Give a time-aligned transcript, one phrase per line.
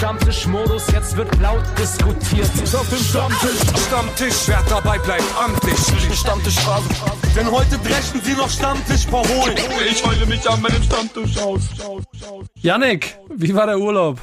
[0.00, 2.48] Stammtischmodus, jetzt wird laut diskutiert.
[2.74, 5.76] Auf dem Stammtisch, Stammtisch, wer dabei bleibt, amtlich.
[6.18, 6.88] Stammtisch Phase.
[7.36, 9.58] Denn heute brechen sie noch Stammtisch verholen.
[9.90, 11.68] Ich heule mich an meinem Stammtisch aus.
[12.54, 14.18] Yannick, wie war der Urlaub?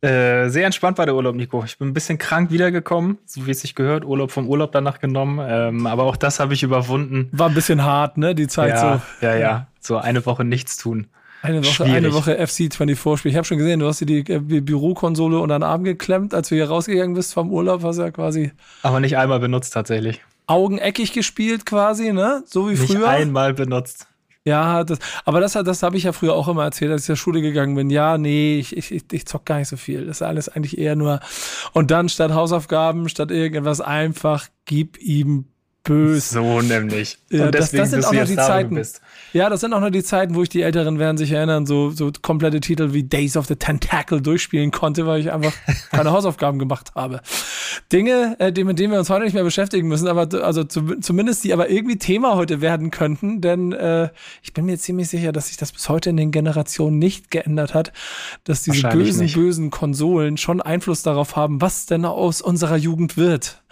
[0.00, 1.62] Äh, sehr entspannt war der Urlaub, Nico.
[1.62, 4.06] Ich bin ein bisschen krank wiedergekommen, so wie es sich gehört.
[4.06, 5.46] Urlaub vom Urlaub danach genommen.
[5.46, 7.28] Ähm, aber auch das habe ich überwunden.
[7.32, 8.34] War ein bisschen hart, ne?
[8.34, 9.26] Die Zeit ja, so.
[9.26, 9.66] Ja, ja.
[9.78, 11.08] So eine Woche nichts tun.
[11.42, 13.30] Eine Woche, eine Woche FC24-Spiel.
[13.30, 16.34] Ich habe schon gesehen, du hast dir die, die äh, Bürokonsole unter den Arm geklemmt,
[16.34, 18.52] als du hier rausgegangen bist vom Urlaub, hast du ja quasi.
[18.82, 20.20] Aber nicht einmal benutzt tatsächlich.
[20.46, 22.42] Augeneckig gespielt quasi, ne?
[22.46, 23.08] So wie nicht früher.
[23.08, 24.06] einmal benutzt.
[24.44, 27.16] Ja, das, aber das, das habe ich ja früher auch immer erzählt, als ich zur
[27.16, 27.90] Schule gegangen bin.
[27.90, 30.06] Ja, nee, ich, ich, ich zock gar nicht so viel.
[30.06, 31.20] Das ist alles eigentlich eher nur.
[31.72, 35.44] Und dann statt Hausaufgaben, statt irgendwas einfach, gib ihm
[35.84, 36.34] böse.
[36.34, 37.18] So nämlich.
[37.30, 38.82] Ja, Und das, das sind auch noch die Zeiten.
[39.32, 41.90] Ja, das sind auch noch die Zeiten, wo ich die Älteren werden sich erinnern, so,
[41.90, 45.52] so komplette Titel wie Days of the Tentacle durchspielen konnte, weil ich einfach
[45.90, 47.20] keine Hausaufgaben gemacht habe.
[47.92, 51.44] Dinge, äh, mit denen wir uns heute nicht mehr beschäftigen müssen, aber also zu, zumindest
[51.44, 54.10] die aber irgendwie Thema heute werden könnten, denn äh,
[54.42, 57.74] ich bin mir ziemlich sicher, dass sich das bis heute in den Generationen nicht geändert
[57.74, 57.92] hat,
[58.44, 59.34] dass diese bösen, nicht.
[59.34, 63.62] bösen Konsolen schon Einfluss darauf haben, was denn aus unserer Jugend wird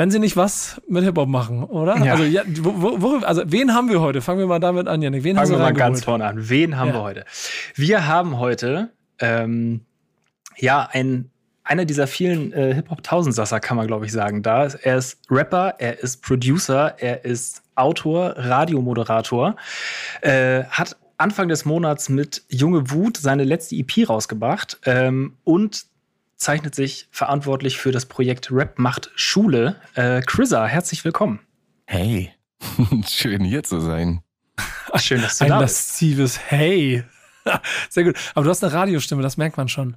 [0.00, 1.94] wenn sie nicht was mit Hip-Hop machen, oder?
[1.98, 2.12] Ja.
[2.12, 4.22] Also, ja, wo, wo, also, wen haben wir heute?
[4.22, 5.24] Fangen wir mal damit an, Janik.
[5.24, 6.48] Wen Fangen wir mal ganz vorne an.
[6.48, 6.94] Wen haben ja.
[6.94, 7.24] wir heute?
[7.74, 9.82] Wir haben heute, ähm,
[10.56, 11.28] ja, ein,
[11.64, 14.42] einer dieser vielen äh, Hip-Hop-Tausendsasser, kann man, glaube ich, sagen.
[14.42, 19.54] Da er ist Rapper, er ist Producer, er ist Autor, Radiomoderator,
[20.22, 25.89] äh, hat Anfang des Monats mit Junge Wut seine letzte EP rausgebracht ähm, und
[26.40, 29.76] zeichnet sich verantwortlich für das Projekt Rap macht Schule.
[29.94, 31.40] Äh, Chrissa, herzlich willkommen.
[31.86, 32.32] Hey,
[33.06, 34.22] schön hier zu sein.
[34.96, 36.02] Schön, dass du Ein da bist.
[36.02, 37.04] Ein lastives Hey.
[37.90, 38.16] Sehr gut.
[38.34, 39.96] Aber du hast eine Radiostimme, das merkt man schon.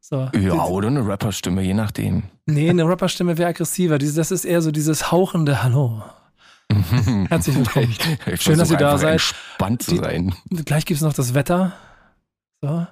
[0.00, 0.28] So.
[0.38, 2.24] Ja, oder eine Rapperstimme, je nachdem.
[2.44, 3.98] Nee, eine Rapperstimme wäre aggressiver.
[3.98, 6.02] Das ist eher so dieses hauchende Hallo.
[7.28, 7.96] Herzlich willkommen.
[8.26, 9.12] Ich Schön, dass ihr da seid.
[9.12, 10.34] Entspannt zu sein.
[10.50, 11.72] Die, gleich gibt es noch das Wetter.
[12.60, 12.86] So.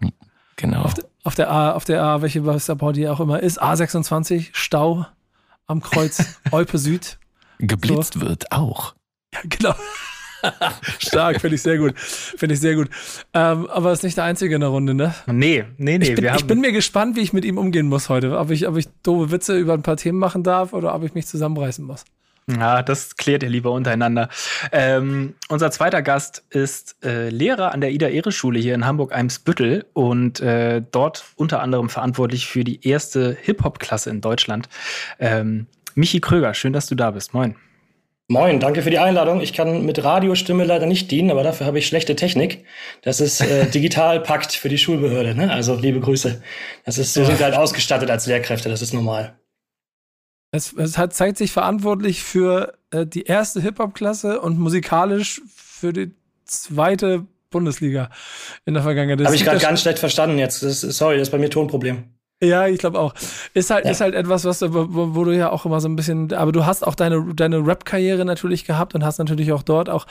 [0.57, 0.83] Genau.
[0.83, 5.07] Auf, auf, der A, auf der A, welche Wasserbau die auch immer ist, A26, Stau
[5.67, 7.19] am Kreuz Eupe Süd.
[7.59, 8.21] Geblitzt so.
[8.21, 8.95] wird auch.
[9.33, 9.75] Ja, genau.
[10.99, 11.97] Stark, finde ich sehr gut.
[11.99, 12.89] Finde ich sehr gut.
[13.33, 15.15] Ähm, aber ist nicht der Einzige in der Runde, ne?
[15.27, 16.09] Nee, nee, nee.
[16.09, 18.39] Ich bin, ich bin, mir gespannt, wie ich mit ihm umgehen muss heute.
[18.39, 21.15] Ob ich, ob ich doofe Witze über ein paar Themen machen darf oder ob ich
[21.15, 22.05] mich zusammenreißen muss.
[22.49, 24.29] Ja, das klärt ihr lieber untereinander.
[24.73, 30.83] Ähm, unser zweiter Gast ist äh, Lehrer an der Ida-Ehre-Schule hier in Hamburg-Eimsbüttel und äh,
[30.91, 34.69] dort unter anderem verantwortlich für die erste Hip-Hop-Klasse in Deutschland.
[35.21, 37.33] Ähm, Michi Kröger, schön, dass du da bist.
[37.33, 37.55] Moin.
[38.29, 39.41] Moin, danke für die Einladung.
[39.41, 42.65] Ich kann mit Radiostimme leider nicht dienen, aber dafür habe ich schlechte Technik.
[43.03, 45.35] Das ist äh, Digitalpakt für die Schulbehörde.
[45.35, 45.53] Ne?
[45.53, 46.43] Also liebe Grüße.
[46.85, 48.69] Das ist so sind wir halt ausgestattet als Lehrkräfte.
[48.69, 49.37] Das ist normal.
[50.53, 56.13] Es, es hat, zeigt sich verantwortlich für äh, die erste Hip-Hop-Klasse und musikalisch für die
[56.45, 58.11] zweite Bundesliga
[58.67, 59.25] in der Vergangenheit.
[59.25, 60.63] Habe ich gerade ganz schlecht verstanden jetzt.
[60.63, 62.05] Das ist, sorry, das ist bei mir Tonproblem.
[62.43, 63.15] Ja, ich glaube auch.
[63.55, 63.93] Ist halt, ja.
[63.93, 66.67] ist halt etwas, was wo, wo, du ja auch immer so ein bisschen, aber du
[66.67, 70.07] hast auch deine, deine Rap-Karriere natürlich gehabt und hast natürlich auch dort auch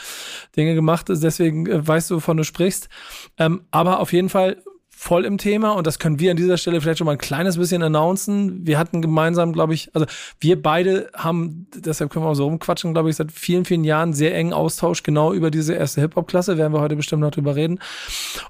[0.56, 1.08] Dinge gemacht.
[1.10, 2.90] Deswegen äh, weißt du, wovon du sprichst.
[3.38, 4.58] Ähm, aber auf jeden Fall
[5.02, 7.58] voll im Thema und das können wir an dieser Stelle vielleicht schon mal ein kleines
[7.58, 8.68] bisschen announcen.
[8.68, 10.06] Wir hatten gemeinsam, glaube ich, also
[10.40, 14.14] wir beide haben, deshalb können wir auch so rumquatschen, glaube ich, seit vielen, vielen Jahren
[14.14, 17.80] sehr engen Austausch genau über diese erste Hip-Hop-Klasse, werden wir heute bestimmt noch drüber reden.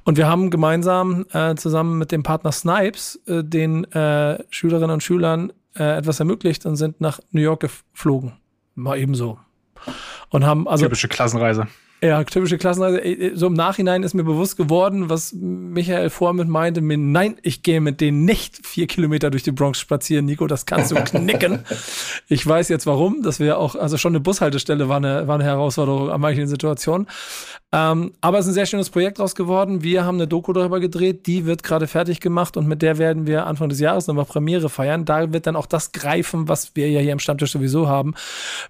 [0.03, 5.03] Und wir haben gemeinsam äh, zusammen mit dem Partner Snipes äh, den äh, Schülerinnen und
[5.03, 8.33] Schülern äh, etwas ermöglicht und sind nach New York geflogen.
[8.75, 9.39] Mal ebenso.
[10.27, 10.83] Und haben also.
[10.83, 11.67] Typische Klassenreise.
[12.03, 13.35] Ja, typische Klassenreise.
[13.35, 16.81] So im Nachhinein ist mir bewusst geworden, was Michael vorher meinte.
[16.81, 20.25] Mit, nein, ich gehe mit denen nicht vier Kilometer durch die Bronx spazieren.
[20.25, 21.59] Nico, das kannst du knicken.
[22.27, 23.21] ich weiß jetzt warum.
[23.21, 27.05] Das wäre auch, also schon eine Bushaltestelle war eine, war eine Herausforderung an manchen Situationen.
[27.73, 29.81] Ähm, aber es ist ein sehr schönes Projekt draus geworden.
[29.81, 33.27] Wir haben eine Doku darüber gedreht, die wird gerade fertig gemacht und mit der werden
[33.27, 35.05] wir Anfang des Jahres nochmal Premiere feiern.
[35.05, 38.13] Da wird dann auch das greifen, was wir ja hier am Stammtisch sowieso haben.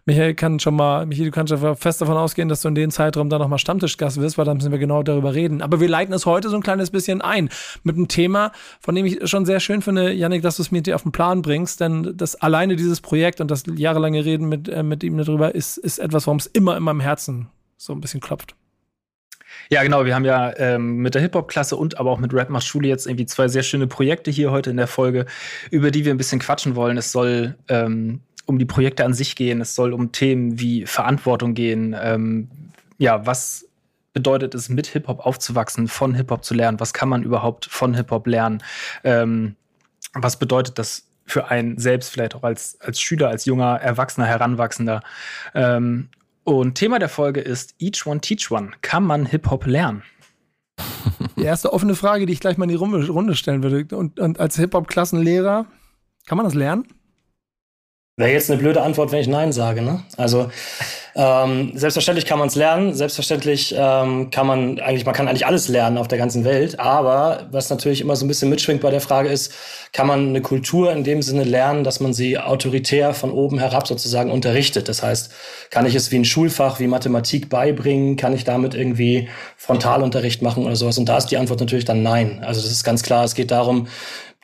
[0.05, 2.91] Michael kann schon mal, Michael, du kannst ja fest davon ausgehen, dass du in dem
[2.91, 5.61] Zeitraum dann nochmal Stammtischgast wirst, weil dann müssen wir genau darüber reden.
[5.61, 7.49] Aber wir leiten es heute so ein kleines bisschen ein
[7.83, 10.81] mit einem Thema, von dem ich schon sehr schön finde, Yannick, dass du es mir
[10.95, 14.83] auf den Plan bringst, denn das alleine dieses Projekt und das jahrelange Reden mit, äh,
[14.83, 17.47] mit ihm darüber ist, ist etwas, warum es immer in meinem Herzen
[17.77, 18.55] so ein bisschen klopft.
[19.69, 20.05] Ja, genau.
[20.05, 23.07] Wir haben ja ähm, mit der Hip-Hop-Klasse und aber auch mit Rap macht Schule jetzt
[23.07, 25.25] irgendwie zwei sehr schöne Projekte hier heute in der Folge,
[25.69, 26.97] über die wir ein bisschen quatschen wollen.
[26.97, 29.61] Es soll ähm, um die Projekte an sich gehen.
[29.61, 31.95] Es soll um Themen wie Verantwortung gehen.
[31.99, 32.49] Ähm,
[33.01, 33.67] ja, was
[34.13, 36.79] bedeutet es, mit Hip-Hop aufzuwachsen, von Hip-Hop zu lernen?
[36.79, 38.61] Was kann man überhaupt von Hip-Hop lernen?
[39.03, 39.55] Ähm,
[40.13, 45.01] was bedeutet das für einen selbst, vielleicht auch als, als Schüler, als junger, Erwachsener, Heranwachsender?
[45.55, 46.09] Ähm,
[46.43, 48.69] und Thema der Folge ist Each One Teach One.
[48.83, 50.03] Kann man Hip-Hop lernen?
[51.37, 53.97] Die erste offene Frage, die ich gleich mal in die Runde stellen würde.
[53.97, 55.65] Und, und als Hip-Hop-Klassenlehrer,
[56.27, 56.85] kann man das lernen?
[58.17, 59.81] Wäre jetzt eine blöde Antwort, wenn ich Nein sage.
[59.81, 60.03] Ne?
[60.17, 60.49] Also
[61.15, 65.67] ähm, selbstverständlich kann man es lernen, selbstverständlich ähm, kann man eigentlich, man kann eigentlich alles
[65.67, 69.01] lernen auf der ganzen Welt, aber was natürlich immer so ein bisschen mitschwingt bei der
[69.01, 69.53] Frage ist,
[69.91, 73.87] kann man eine Kultur in dem Sinne lernen, dass man sie autoritär von oben herab
[73.87, 74.87] sozusagen unterrichtet.
[74.87, 75.31] Das heißt,
[75.69, 79.27] kann ich es wie ein Schulfach, wie Mathematik beibringen, kann ich damit irgendwie
[79.57, 80.97] Frontalunterricht machen oder sowas?
[80.97, 82.41] Und da ist die Antwort natürlich dann nein.
[82.43, 83.87] Also das ist ganz klar, es geht darum,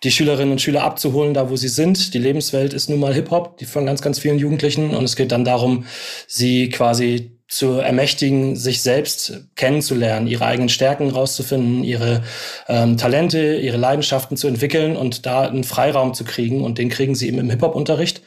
[0.04, 2.14] die Schülerinnen und Schüler abzuholen, da wo sie sind.
[2.14, 4.96] Die Lebenswelt ist nun mal Hip-Hop, die von ganz, ganz vielen Jugendlichen.
[4.96, 5.86] Und es geht dann darum,
[6.28, 12.24] sie quasi zu ermächtigen, sich selbst kennenzulernen, ihre eigenen Stärken rauszufinden, ihre
[12.68, 16.64] ähm, Talente, ihre Leidenschaften zu entwickeln und da einen Freiraum zu kriegen.
[16.64, 18.22] Und den kriegen sie eben im Hip-Hop-Unterricht.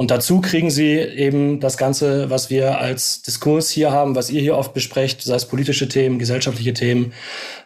[0.00, 4.40] Und dazu kriegen sie eben das Ganze, was wir als Diskurs hier haben, was ihr
[4.40, 7.12] hier oft besprecht, sei es politische Themen, gesellschaftliche Themen,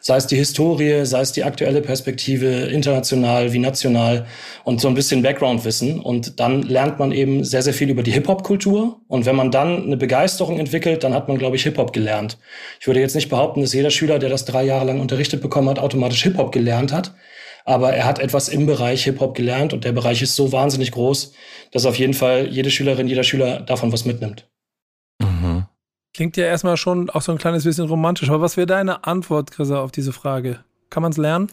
[0.00, 4.26] sei es die Historie, sei es die aktuelle Perspektive, international wie national
[4.64, 6.00] und so ein bisschen Background-Wissen.
[6.00, 8.98] Und dann lernt man eben sehr, sehr viel über die Hip-Hop-Kultur.
[9.06, 12.38] Und wenn man dann eine Begeisterung entwickelt, dann hat man, glaube ich, Hip-Hop gelernt.
[12.81, 15.69] Ich würde jetzt nicht behaupten, dass jeder Schüler, der das drei Jahre lang unterrichtet bekommen
[15.69, 17.14] hat, automatisch Hip-Hop gelernt hat
[17.64, 21.32] aber er hat etwas im Bereich Hip-Hop gelernt und der Bereich ist so wahnsinnig groß,
[21.72, 24.49] dass auf jeden Fall jede Schülerin, jeder Schüler davon was mitnimmt.
[25.20, 25.64] Mhm.
[26.12, 29.50] Klingt ja erstmal schon auch so ein kleines bisschen romantisch, aber was wäre deine Antwort,
[29.50, 30.61] Chrissa, auf diese Frage?
[30.90, 31.50] Kann man es lernen?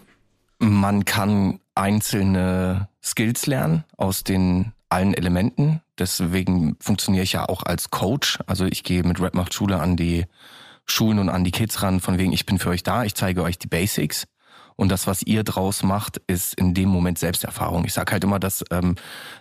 [0.60, 5.81] Man kann einzelne Skills lernen aus den allen Elementen.
[5.98, 8.40] Deswegen funktioniere ich ja auch als Coach.
[8.46, 10.25] Also ich gehe mit Rap macht Schule an die
[10.86, 13.44] Schulen und an die Kids ran, von wegen ich bin für euch da, ich zeige
[13.44, 14.28] euch die Basics.
[14.75, 17.85] Und das, was ihr draus macht, ist in dem Moment Selbsterfahrung.
[17.85, 18.95] Ich sage halt immer, dass ähm,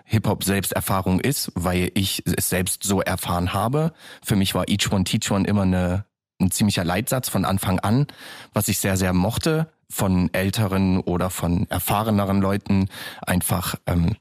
[0.04, 3.92] Hip-Hop Selbsterfahrung ist, weil ich es selbst so erfahren habe.
[4.22, 6.04] Für mich war Each One Teach One immer eine,
[6.40, 8.06] ein ziemlicher Leitsatz von Anfang an,
[8.52, 12.88] was ich sehr, sehr mochte von älteren oder von erfahreneren Leuten
[13.22, 14.16] einfach ähm,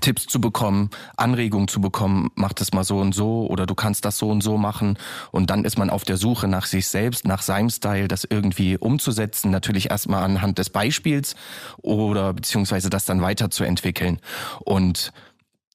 [0.00, 4.04] Tipps zu bekommen, Anregungen zu bekommen, mach das mal so und so oder du kannst
[4.04, 4.98] das so und so machen.
[5.32, 8.76] Und dann ist man auf der Suche nach sich selbst, nach seinem Style, das irgendwie
[8.76, 9.50] umzusetzen.
[9.50, 11.36] Natürlich erstmal anhand des Beispiels
[11.78, 14.20] oder beziehungsweise das dann weiterzuentwickeln.
[14.60, 15.12] Und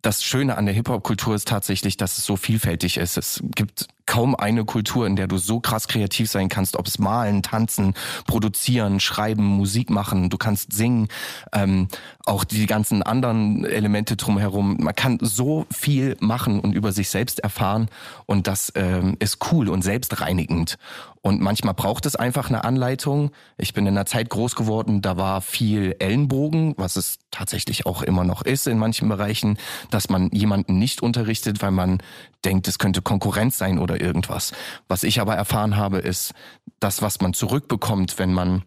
[0.03, 3.17] das Schöne an der Hip-Hop-Kultur ist tatsächlich, dass es so vielfältig ist.
[3.17, 6.99] Es gibt kaum eine Kultur, in der du so krass kreativ sein kannst, ob es
[6.99, 7.93] malen, tanzen,
[8.27, 11.07] produzieren, schreiben, Musik machen, du kannst singen,
[11.53, 11.87] ähm,
[12.25, 14.77] auch die ganzen anderen Elemente drumherum.
[14.79, 17.89] Man kann so viel machen und über sich selbst erfahren
[18.25, 20.77] und das ähm, ist cool und selbstreinigend.
[21.25, 23.31] Und manchmal braucht es einfach eine Anleitung.
[23.57, 28.01] Ich bin in einer Zeit groß geworden, da war viel Ellenbogen, was es tatsächlich auch
[28.01, 29.57] immer noch ist in manchen Bereichen,
[29.89, 32.03] dass man jemanden nicht unterrichtet, weil man
[32.43, 34.51] denkt, es könnte Konkurrenz sein oder irgendwas.
[34.89, 36.33] Was ich aber erfahren habe, ist
[36.81, 38.63] das, was man zurückbekommt, wenn man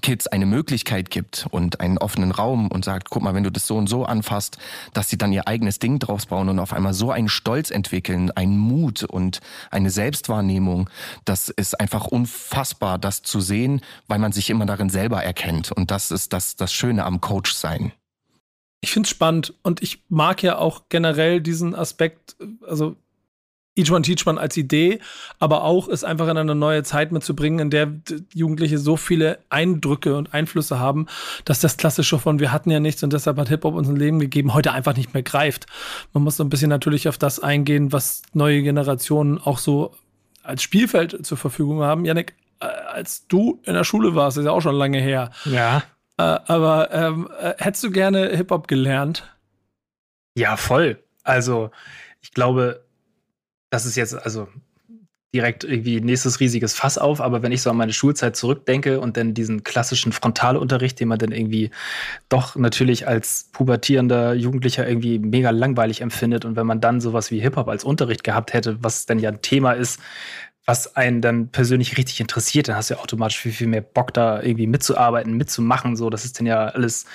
[0.00, 3.66] Kids eine Möglichkeit gibt und einen offenen Raum und sagt, guck mal, wenn du das
[3.66, 4.56] so und so anfasst,
[4.94, 8.30] dass sie dann ihr eigenes Ding draus bauen und auf einmal so einen Stolz entwickeln,
[8.30, 9.40] einen Mut und
[9.70, 10.88] eine Selbstwahrnehmung,
[11.26, 15.70] das ist einfach unfassbar, das zu sehen, weil man sich immer darin selber erkennt.
[15.70, 17.92] Und das ist das, das Schöne am Coach sein.
[18.80, 22.36] Ich finde es spannend und ich mag ja auch generell diesen Aspekt,
[22.66, 22.96] also
[23.76, 25.00] Each One Teach One als Idee,
[25.38, 27.92] aber auch es einfach in eine neue Zeit mitzubringen, in der
[28.32, 31.06] Jugendliche so viele Eindrücke und Einflüsse haben,
[31.44, 34.20] dass das Klassische von wir hatten ja nichts und deshalb hat Hip-Hop uns ein Leben
[34.20, 35.66] gegeben, heute einfach nicht mehr greift.
[36.12, 39.94] Man muss so ein bisschen natürlich auf das eingehen, was neue Generationen auch so
[40.44, 42.04] als Spielfeld zur Verfügung haben.
[42.04, 45.30] Janik, äh, als du in der Schule warst, ist ja auch schon lange her.
[45.46, 45.82] Ja.
[46.16, 49.34] Äh, aber ähm, äh, hättest du gerne Hip-Hop gelernt?
[50.36, 51.02] Ja, voll.
[51.22, 51.70] Also,
[52.20, 52.83] ich glaube,
[53.74, 54.46] das ist jetzt also
[55.34, 59.16] direkt irgendwie nächstes riesiges Fass auf, aber wenn ich so an meine Schulzeit zurückdenke und
[59.16, 61.72] dann diesen klassischen Frontalunterricht, den man dann irgendwie
[62.28, 67.40] doch natürlich als pubertierender Jugendlicher irgendwie mega langweilig empfindet und wenn man dann sowas wie
[67.40, 69.98] Hip-Hop als Unterricht gehabt hätte, was dann ja ein Thema ist,
[70.66, 74.14] was einen dann persönlich richtig interessiert, dann hast du ja automatisch viel, viel mehr Bock
[74.14, 77.06] da irgendwie mitzuarbeiten, mitzumachen, so, das ist dann ja alles,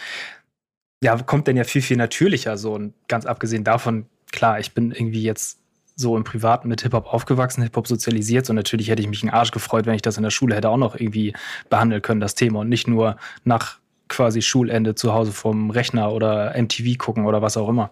[1.02, 2.74] ja, kommt dann ja viel, viel natürlicher so.
[2.74, 5.59] Und ganz abgesehen davon, klar, ich bin irgendwie jetzt
[6.00, 8.50] so im Privaten mit Hip-Hop aufgewachsen, Hip-Hop sozialisiert.
[8.50, 10.70] Und natürlich hätte ich mich einen Arsch gefreut, wenn ich das in der Schule hätte
[10.70, 11.34] auch noch irgendwie
[11.70, 12.62] behandeln können, das Thema.
[12.62, 17.58] Und nicht nur nach quasi Schulende zu Hause vom Rechner oder MTV gucken oder was
[17.58, 17.92] auch immer.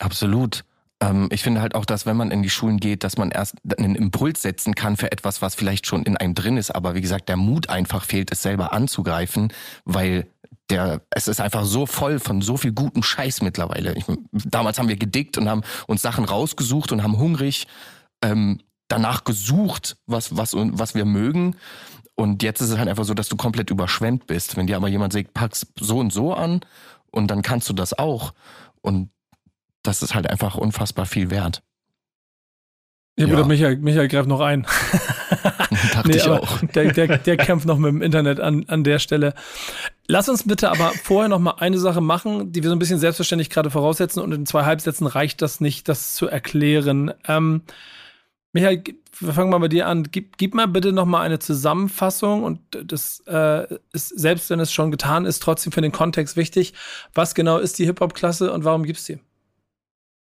[0.00, 0.64] Absolut.
[1.00, 3.56] Ähm, ich finde halt auch, dass wenn man in die Schulen geht, dass man erst
[3.78, 7.00] einen Impuls setzen kann für etwas, was vielleicht schon in einem drin ist, aber wie
[7.00, 9.52] gesagt, der Mut einfach fehlt, es selber anzugreifen,
[9.84, 10.26] weil
[10.70, 13.94] der, es ist einfach so voll von so viel guten Scheiß mittlerweile.
[13.94, 17.66] Ich, damals haben wir gedickt und haben uns Sachen rausgesucht und haben hungrig
[18.22, 21.56] ähm, danach gesucht, was, was, was wir mögen.
[22.14, 24.56] Und jetzt ist es halt einfach so, dass du komplett überschwemmt bist.
[24.56, 26.60] Wenn dir aber jemand sagt, pack's so und so an
[27.10, 28.32] und dann kannst du das auch.
[28.80, 29.10] Und
[29.82, 31.62] das ist halt einfach unfassbar viel wert.
[33.18, 33.44] Ja, ja.
[33.44, 34.66] Michael, Michael greift noch ein.
[35.92, 36.60] Dachte nee, ich auch.
[36.74, 39.34] Der, der, der kämpft noch mit dem Internet an, an der Stelle.
[40.06, 42.98] Lass uns bitte aber vorher noch mal eine Sache machen, die wir so ein bisschen
[42.98, 47.12] selbstverständlich gerade voraussetzen und in zwei Halbsätzen reicht das nicht, das zu erklären.
[47.26, 47.62] Ähm,
[48.52, 48.82] Michael,
[49.20, 50.04] wir fangen mal bei dir an.
[50.10, 54.72] Gib, gib mal bitte noch mal eine Zusammenfassung und das äh, ist, selbst wenn es
[54.72, 56.74] schon getan ist, trotzdem für den Kontext wichtig.
[57.14, 59.18] Was genau ist die Hip-Hop-Klasse und warum gibt's die?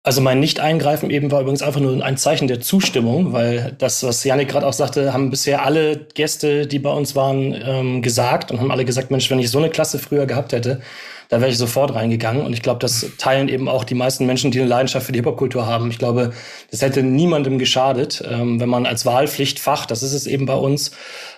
[0.02, 4.24] Also mein Nicht-Eingreifen eben war übrigens einfach nur ein Zeichen der Zustimmung, weil das, was
[4.24, 8.60] Janik gerade auch sagte, haben bisher alle Gäste, die bei uns waren, ähm, gesagt und
[8.60, 10.80] haben alle gesagt, Mensch, wenn ich so eine Klasse früher gehabt hätte,
[11.30, 12.44] da wäre ich sofort reingegangen.
[12.44, 15.20] Und ich glaube, das teilen eben auch die meisten Menschen, die eine Leidenschaft für die
[15.20, 15.90] Hip-Hop-Kultur haben.
[15.90, 16.32] Ich glaube,
[16.70, 20.90] das hätte niemandem geschadet, ähm, wenn man als Wahlpflichtfach, das ist es eben bei uns,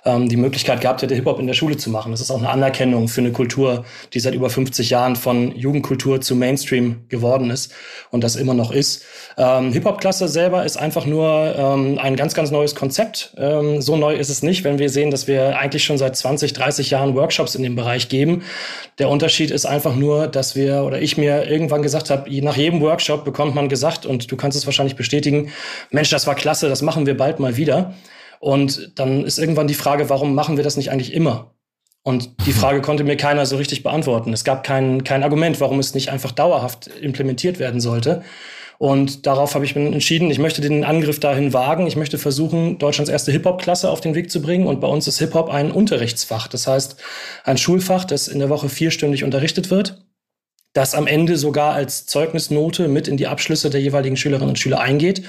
[0.04, 2.10] ähm, die Möglichkeit gehabt hätte, Hip-Hop in der Schule zu machen.
[2.10, 3.84] Das ist auch eine Anerkennung für eine Kultur,
[4.14, 7.72] die seit über 50 Jahren von Jugendkultur zu Mainstream geworden ist
[8.10, 9.04] und das immer noch ist.
[9.36, 13.34] Ähm, Hip-Hop-Klasse selber ist einfach nur ähm, ein ganz, ganz neues Konzept.
[13.36, 16.54] Ähm, so neu ist es nicht, wenn wir sehen, dass wir eigentlich schon seit 20,
[16.54, 18.42] 30 Jahren Workshops in dem Bereich geben.
[18.98, 22.56] Der Unterschied ist einfach, einfach nur, dass wir oder ich mir irgendwann gesagt habe, nach
[22.56, 25.50] jedem Workshop bekommt man gesagt, und du kannst es wahrscheinlich bestätigen,
[25.90, 27.94] Mensch, das war klasse, das machen wir bald mal wieder.
[28.38, 31.54] Und dann ist irgendwann die Frage, warum machen wir das nicht eigentlich immer?
[32.04, 34.32] Und die Frage konnte mir keiner so richtig beantworten.
[34.32, 38.22] Es gab kein, kein Argument, warum es nicht einfach dauerhaft implementiert werden sollte.
[38.82, 41.86] Und darauf habe ich mich entschieden, ich möchte den Angriff dahin wagen.
[41.86, 44.66] Ich möchte versuchen, Deutschlands erste Hip-Hop-Klasse auf den Weg zu bringen.
[44.66, 46.48] Und bei uns ist Hip-Hop ein Unterrichtsfach.
[46.48, 46.96] Das heißt,
[47.44, 50.02] ein Schulfach, das in der Woche vierstündig unterrichtet wird
[50.74, 54.80] das am Ende sogar als Zeugnisnote mit in die Abschlüsse der jeweiligen Schülerinnen und Schüler
[54.80, 55.22] eingeht.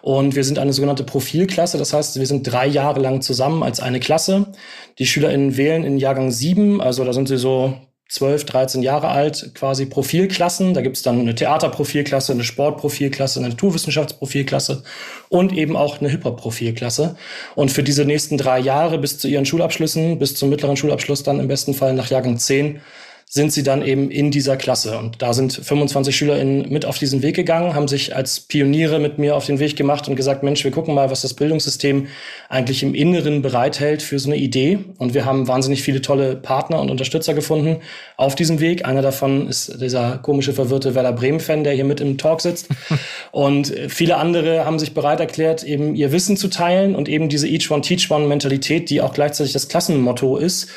[0.00, 1.76] Und wir sind eine sogenannte Profilklasse.
[1.76, 4.52] Das heißt, wir sind drei Jahre lang zusammen als eine Klasse.
[4.98, 7.74] Die SchülerInnen wählen in Jahrgang sieben, also da sind sie so
[8.08, 10.74] 12, 13 Jahre alt, quasi Profilklassen.
[10.74, 14.84] Da gibt es dann eine Theaterprofilklasse, eine Sportprofilklasse, eine Naturwissenschaftsprofilklasse
[15.28, 17.16] und eben auch eine Hip-Hop-Profilklasse.
[17.56, 21.40] Und für diese nächsten drei Jahre bis zu ihren Schulabschlüssen, bis zum mittleren Schulabschluss dann
[21.40, 22.80] im besten Fall nach Jahrgang 10,
[23.36, 24.98] sind sie dann eben in dieser Klasse.
[24.98, 29.18] Und da sind 25 SchülerInnen mit auf diesen Weg gegangen, haben sich als Pioniere mit
[29.18, 32.08] mir auf den Weg gemacht und gesagt, Mensch, wir gucken mal, was das Bildungssystem
[32.48, 34.78] eigentlich im Inneren bereithält für so eine Idee.
[34.98, 37.76] Und wir haben wahnsinnig viele tolle Partner und Unterstützer gefunden
[38.16, 38.86] auf diesem Weg.
[38.86, 42.68] Einer davon ist dieser komische, verwirrte Werder Bremen-Fan, der hier mit im Talk sitzt.
[43.32, 47.46] und viele andere haben sich bereit erklärt, eben ihr Wissen zu teilen und eben diese
[47.46, 50.68] Each One Teach One Mentalität, die auch gleichzeitig das Klassenmotto ist,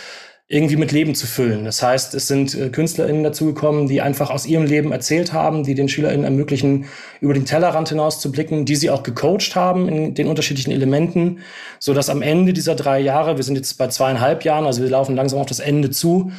[0.51, 1.63] irgendwie mit Leben zu füllen.
[1.63, 5.75] Das heißt, es sind äh, KünstlerInnen dazugekommen, die einfach aus ihrem Leben erzählt haben, die
[5.75, 6.86] den SchülerInnen ermöglichen,
[7.22, 11.38] über den Tellerrand hinaus zu blicken, die sie auch gecoacht haben in den unterschiedlichen Elementen,
[11.77, 14.89] so dass am Ende dieser drei Jahre, wir sind jetzt bei zweieinhalb Jahren, also wir
[14.89, 16.32] laufen langsam auf das Ende zu,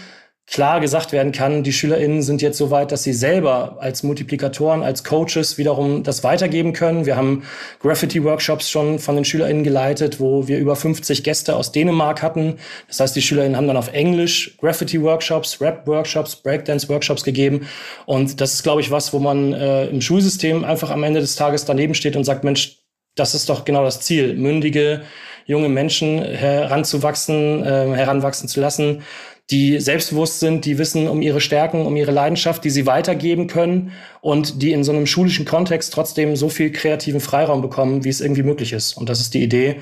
[0.50, 4.82] klar gesagt werden kann, die SchülerInnen sind jetzt so weit, dass sie selber als Multiplikatoren,
[4.82, 7.06] als Coaches wiederum das weitergeben können.
[7.06, 7.44] Wir haben
[7.78, 12.56] Graffiti-Workshops schon von den SchülerInnen geleitet, wo wir über 50 Gäste aus Dänemark hatten.
[12.88, 17.68] Das heißt, die SchülerInnen haben dann auf Englisch Graffiti-Workshops, Rap-Workshops, Breakdance-Workshops gegeben.
[18.06, 21.36] Und das ist, glaube ich, was, wo man äh, im Schulsystem einfach am Ende des
[21.36, 22.78] Tages daneben steht und sagt, Mensch,
[23.14, 25.02] das ist doch genau das Ziel, mündige
[25.46, 29.02] junge Menschen heranzuwachsen, äh, heranwachsen zu lassen,
[29.50, 33.92] die selbstbewusst sind, die wissen um ihre Stärken, um ihre Leidenschaft, die sie weitergeben können
[34.20, 38.20] und die in so einem schulischen Kontext trotzdem so viel kreativen Freiraum bekommen, wie es
[38.20, 38.96] irgendwie möglich ist.
[38.96, 39.76] Und das ist die Idee,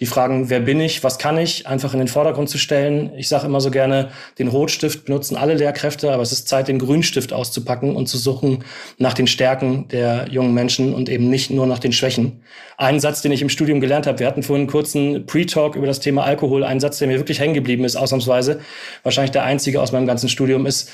[0.00, 3.12] die Fragen, wer bin ich, was kann ich, einfach in den Vordergrund zu stellen.
[3.16, 6.78] Ich sage immer so gerne, den Rotstift benutzen alle Lehrkräfte, aber es ist Zeit, den
[6.78, 8.64] Grünstift auszupacken und zu suchen
[8.96, 12.42] nach den Stärken der jungen Menschen und eben nicht nur nach den Schwächen.
[12.78, 15.86] Ein Satz, den ich im Studium gelernt habe, wir hatten vorhin einen kurzen Pre-Talk über
[15.86, 18.60] das Thema Alkohol, ein Satz, der mir wirklich hängen geblieben ist, ausnahmsweise,
[19.02, 20.90] wahrscheinlich der einzige aus meinem ganzen Studium ist,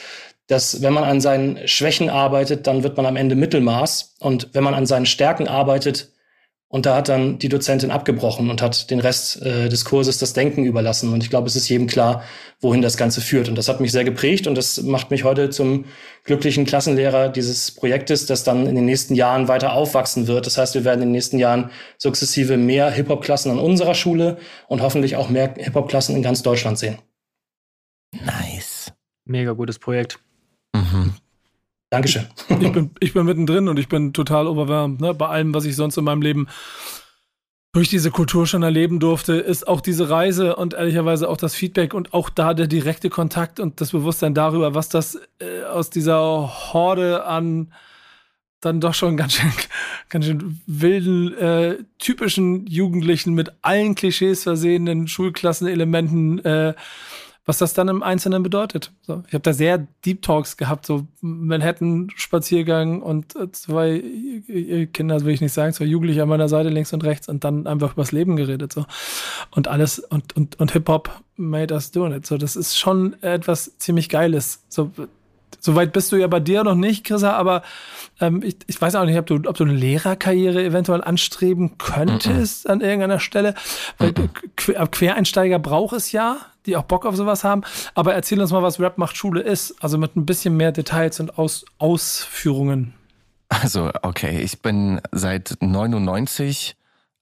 [0.48, 4.14] dass wenn man an seinen Schwächen arbeitet, dann wird man am Ende Mittelmaß.
[4.20, 6.10] Und wenn man an seinen Stärken arbeitet,
[6.68, 10.32] und da hat dann die Dozentin abgebrochen und hat den Rest äh, des Kurses das
[10.32, 11.12] Denken überlassen.
[11.12, 12.24] Und ich glaube, es ist jedem klar,
[12.60, 13.48] wohin das Ganze führt.
[13.48, 15.84] Und das hat mich sehr geprägt und das macht mich heute zum
[16.24, 20.46] glücklichen Klassenlehrer dieses Projektes, das dann in den nächsten Jahren weiter aufwachsen wird.
[20.46, 24.82] Das heißt, wir werden in den nächsten Jahren sukzessive mehr Hip-Hop-Klassen an unserer Schule und
[24.82, 26.98] hoffentlich auch mehr Hip-Hop-Klassen in ganz Deutschland sehen.
[28.12, 28.92] Nice.
[29.24, 30.18] Mega gutes Projekt.
[30.74, 31.14] Mhm.
[31.96, 32.26] Dankeschön.
[32.60, 35.14] Ich bin, ich bin mittendrin und ich bin total overwhelmed, ne?
[35.14, 36.46] Bei allem, was ich sonst in meinem Leben
[37.72, 41.94] durch diese Kultur schon erleben durfte, ist auch diese Reise und ehrlicherweise auch das Feedback
[41.94, 46.74] und auch da der direkte Kontakt und das Bewusstsein darüber, was das äh, aus dieser
[46.74, 47.72] Horde an
[48.60, 49.52] dann doch schon ganz schön,
[50.10, 56.74] ganz schön wilden, äh, typischen Jugendlichen mit allen Klischees versehenen Schulklassenelementen äh,
[57.46, 58.92] was das dann im Einzelnen bedeutet.
[59.02, 64.02] So, ich habe da sehr Deep Talks gehabt, so Manhattan-Spaziergang und äh, zwei
[64.92, 67.68] Kinder, will ich nicht sagen, zwei Jugendliche an meiner Seite links und rechts und dann
[67.68, 68.72] einfach übers Leben geredet.
[68.72, 68.84] So.
[69.52, 72.26] Und alles und, und, und Hip-Hop made us doing it.
[72.26, 74.64] So, das ist schon etwas ziemlich Geiles.
[74.68, 74.90] So,
[75.60, 77.62] Soweit bist du ja bei dir noch nicht, Chrissa, aber
[78.20, 82.64] ähm, ich, ich weiß auch nicht, ob du, ob du eine Lehrerkarriere eventuell anstreben könntest
[82.64, 82.72] mm -mm.
[82.72, 83.54] an irgendeiner Stelle.
[83.98, 84.28] Weil mm
[84.90, 87.62] Quereinsteiger braucht es ja, die auch Bock auf sowas haben.
[87.94, 89.74] Aber erzähl uns mal, was Rap macht Schule ist.
[89.82, 92.94] Also mit ein bisschen mehr Details und Aus Ausführungen.
[93.48, 96.76] Also, okay, ich bin seit 99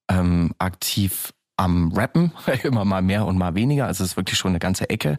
[0.08, 2.32] ähm, aktiv am Rappen,
[2.64, 5.18] immer mal mehr und mal weniger, also es ist wirklich schon eine ganze Ecke.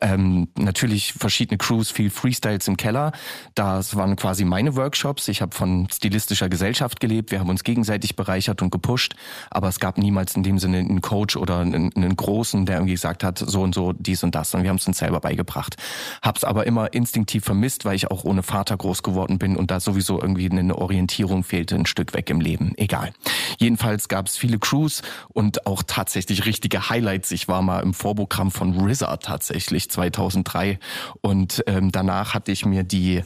[0.00, 3.12] Ähm, natürlich verschiedene Crews, viel Freestyles im Keller.
[3.54, 5.28] Das waren quasi meine Workshops.
[5.28, 7.30] Ich habe von stilistischer Gesellschaft gelebt.
[7.30, 9.16] Wir haben uns gegenseitig bereichert und gepusht,
[9.50, 12.94] aber es gab niemals in dem Sinne einen Coach oder einen, einen Großen, der irgendwie
[12.94, 14.54] gesagt hat, so und so, dies und das.
[14.54, 15.76] Und wir haben es uns selber beigebracht.
[16.22, 19.80] Hab's aber immer instinktiv vermisst, weil ich auch ohne Vater groß geworden bin und da
[19.80, 22.72] sowieso irgendwie eine Orientierung fehlte, ein Stück weg im Leben.
[22.76, 23.12] Egal.
[23.58, 27.32] Jedenfalls gab es viele Crews und auch tatsächlich richtige Highlights.
[27.32, 30.78] Ich war mal im Vorprogramm von RZA tatsächlich 2003
[31.20, 33.22] und ähm, danach hatte ich mir die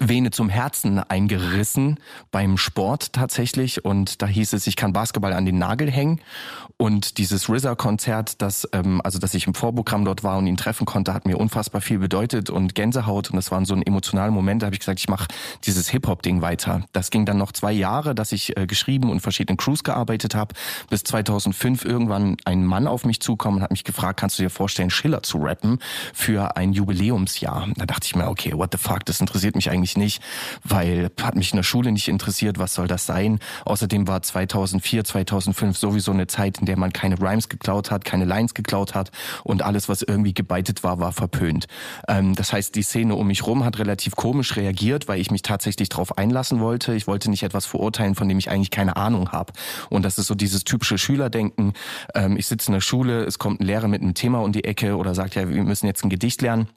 [0.00, 5.44] Vene zum Herzen eingerissen beim Sport tatsächlich und da hieß es, ich kann Basketball an
[5.44, 6.20] den Nagel hängen
[6.76, 10.86] und dieses RZA-Konzert, das ähm, also dass ich im Vorprogramm dort war und ihn treffen
[10.86, 14.62] konnte, hat mir unfassbar viel bedeutet und Gänsehaut und das war so ein emotionaler Moment.
[14.62, 15.28] Da habe ich gesagt, ich mache
[15.64, 16.82] dieses Hip-Hop-Ding weiter.
[16.92, 20.54] Das ging dann noch zwei Jahre, dass ich äh, geschrieben und verschiedenen Crews gearbeitet habe,
[20.90, 24.50] bis 2005 irgendwann ein Mann auf mich zukommen und hat mich gefragt, kannst du dir
[24.50, 25.78] vorstellen, Schiller zu rappen
[26.12, 27.68] für ein Jubiläumsjahr?
[27.76, 30.20] Da dachte ich mir, okay, what the fuck, das interessiert mich eigentlich nicht,
[30.64, 33.38] weil hat mich in der Schule nicht interessiert, was soll das sein?
[33.64, 38.24] Außerdem war 2004, 2005 sowieso eine Zeit, in der man keine Rhymes geklaut hat, keine
[38.24, 39.10] Lines geklaut hat
[39.42, 41.66] und alles, was irgendwie gebeitet war, war verpönt.
[42.08, 45.42] Ähm, das heißt, die Szene um mich rum hat relativ komisch reagiert, weil ich mich
[45.42, 46.94] tatsächlich darauf einlassen wollte.
[46.94, 49.52] Ich wollte nicht etwas verurteilen, von dem ich eigentlich keine Ahnung habe.
[49.90, 51.72] Und das ist so dieses typische Schülerdenken.
[52.14, 54.64] Ähm, ich sitze in der Schule, es kommt ein Lehrer mit einem Thema um die
[54.64, 56.68] Ecke oder sagt, ja, wir müssen jetzt ein Gedicht lernen.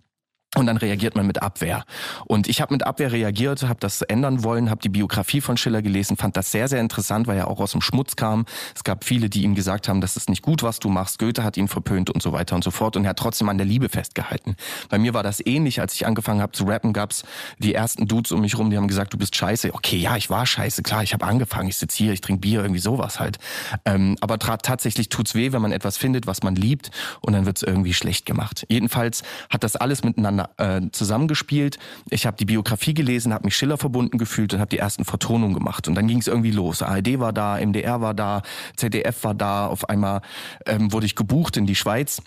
[0.56, 1.84] Und dann reagiert man mit Abwehr.
[2.26, 5.82] Und ich habe mit Abwehr reagiert, habe das ändern wollen, habe die Biografie von Schiller
[5.82, 8.46] gelesen, fand das sehr, sehr interessant, weil er auch aus dem Schmutz kam.
[8.74, 11.20] Es gab viele, die ihm gesagt haben, das ist nicht gut, was du machst.
[11.20, 12.96] Goethe hat ihn verpönt und so weiter und so fort.
[12.96, 14.56] Und er hat trotzdem an der Liebe festgehalten.
[14.88, 15.82] Bei mir war das ähnlich.
[15.82, 17.24] Als ich angefangen habe zu rappen, gab's
[17.60, 19.74] die ersten Dudes um mich rum, die haben gesagt, du bist scheiße.
[19.74, 20.82] Okay, ja, ich war scheiße.
[20.82, 23.38] Klar, ich habe angefangen, ich sitze hier, ich trinke Bier, irgendwie sowas halt.
[23.84, 27.64] Ähm, aber tatsächlich tut's weh, wenn man etwas findet, was man liebt und dann wird's
[27.64, 28.66] irgendwie schlecht gemacht.
[28.70, 31.78] Jedenfalls hat das alles miteinander miteinander äh, zusammengespielt.
[32.10, 35.54] Ich habe die Biografie gelesen, habe mich Schiller verbunden gefühlt und habe die ersten Vertonungen
[35.54, 35.88] gemacht.
[35.88, 36.82] Und dann ging es irgendwie los.
[36.82, 38.42] ARD war da, MDR war da,
[38.76, 39.68] ZDF war da.
[39.68, 40.22] Auf einmal
[40.66, 42.22] ähm, wurde ich gebucht in die Schweiz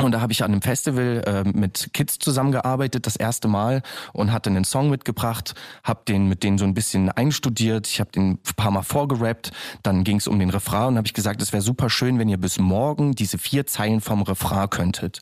[0.00, 3.82] und da habe ich an einem Festival äh, mit Kids zusammengearbeitet, das erste Mal,
[4.14, 8.10] und hatte einen Song mitgebracht, habe den mit denen so ein bisschen einstudiert, ich habe
[8.10, 9.52] den ein paar Mal vorgerappt,
[9.82, 12.30] dann ging es um den Refrain und habe ich gesagt, es wäre super schön, wenn
[12.30, 15.20] ihr bis morgen diese vier Zeilen vom Refrain könntet.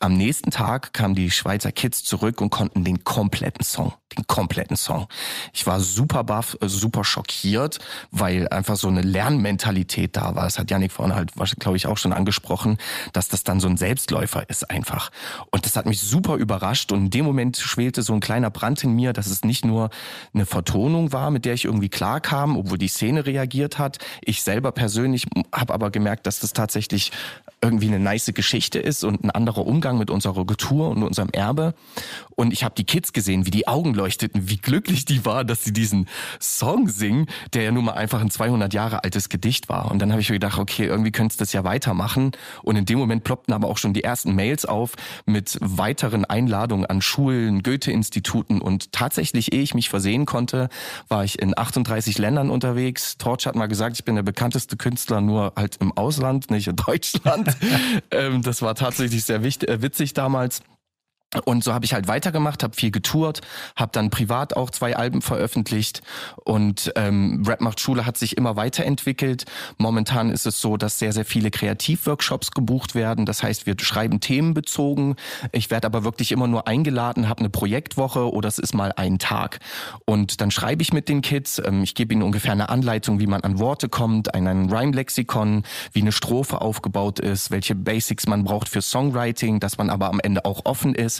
[0.00, 4.76] Am nächsten Tag kamen die Schweizer Kids zurück und konnten den kompletten Song, den kompletten
[4.76, 5.06] Song.
[5.52, 7.78] Ich war super baff, äh, super schockiert,
[8.10, 10.44] weil einfach so eine Lernmentalität da war.
[10.44, 12.78] Das hat Janik vorhin halt, glaube ich, auch schon angesprochen,
[13.12, 15.10] dass das dann so ein Selbst Selbstläufer ist einfach.
[15.50, 18.82] Und das hat mich super überrascht und in dem Moment schwelte so ein kleiner Brand
[18.82, 19.90] in mir, dass es nicht nur
[20.32, 23.98] eine Vertonung war, mit der ich irgendwie klarkam, obwohl die Szene reagiert hat.
[24.22, 27.12] Ich selber persönlich habe aber gemerkt, dass das tatsächlich
[27.62, 31.74] irgendwie eine nice Geschichte ist und ein anderer Umgang mit unserer Kultur und unserem Erbe.
[32.40, 35.62] Und ich habe die Kids gesehen, wie die Augen leuchteten, wie glücklich die waren, dass
[35.62, 36.08] sie diesen
[36.40, 39.90] Song singen, der ja nun mal einfach ein 200 Jahre altes Gedicht war.
[39.90, 42.30] Und dann habe ich mir gedacht, okay, irgendwie könntest du das ja weitermachen.
[42.62, 44.94] Und in dem Moment ploppten aber auch schon die ersten Mails auf
[45.26, 48.62] mit weiteren Einladungen an Schulen, Goethe-Instituten.
[48.62, 50.70] Und tatsächlich, ehe ich mich versehen konnte,
[51.08, 53.18] war ich in 38 Ländern unterwegs.
[53.18, 56.76] Torch hat mal gesagt, ich bin der bekannteste Künstler nur halt im Ausland, nicht in
[56.76, 57.54] Deutschland.
[58.10, 60.62] ähm, das war tatsächlich sehr wichtig, äh, witzig damals.
[61.44, 63.40] Und so habe ich halt weitergemacht, habe viel getourt,
[63.76, 66.02] habe dann privat auch zwei Alben veröffentlicht
[66.44, 69.44] und ähm, Rap macht Schule hat sich immer weiterentwickelt.
[69.78, 73.26] Momentan ist es so, dass sehr, sehr viele Kreativworkshops gebucht werden.
[73.26, 75.14] Das heißt, wir schreiben themenbezogen.
[75.52, 79.20] Ich werde aber wirklich immer nur eingeladen, habe eine Projektwoche oder es ist mal ein
[79.20, 79.60] Tag.
[80.06, 81.62] Und dann schreibe ich mit den Kids.
[81.64, 85.62] Ähm, ich gebe ihnen ungefähr eine Anleitung, wie man an Worte kommt, ein, ein Rhyme-Lexikon,
[85.92, 90.18] wie eine Strophe aufgebaut ist, welche Basics man braucht für Songwriting, dass man aber am
[90.18, 91.19] Ende auch offen ist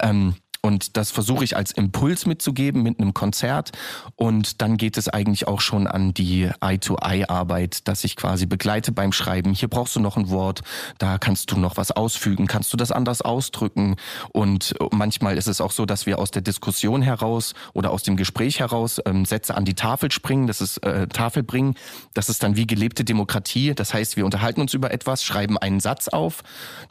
[0.00, 3.72] ähm, und das versuche ich als Impuls mitzugeben mit einem Konzert.
[4.16, 9.12] Und dann geht es eigentlich auch schon an die Eye-to-Eye-Arbeit, dass ich quasi begleite beim
[9.12, 9.54] Schreiben.
[9.54, 10.60] Hier brauchst du noch ein Wort,
[10.98, 13.96] da kannst du noch was ausfügen, kannst du das anders ausdrücken.
[14.32, 18.16] Und manchmal ist es auch so, dass wir aus der Diskussion heraus oder aus dem
[18.16, 21.74] Gespräch heraus ähm, Sätze an die Tafel springen, das ist äh, Tafel bringen.
[22.12, 23.74] Das ist dann wie gelebte Demokratie.
[23.74, 26.42] Das heißt, wir unterhalten uns über etwas, schreiben einen Satz auf,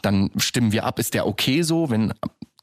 [0.01, 1.89] dann stimmen wir ab, ist der okay so?
[1.89, 2.13] Wenn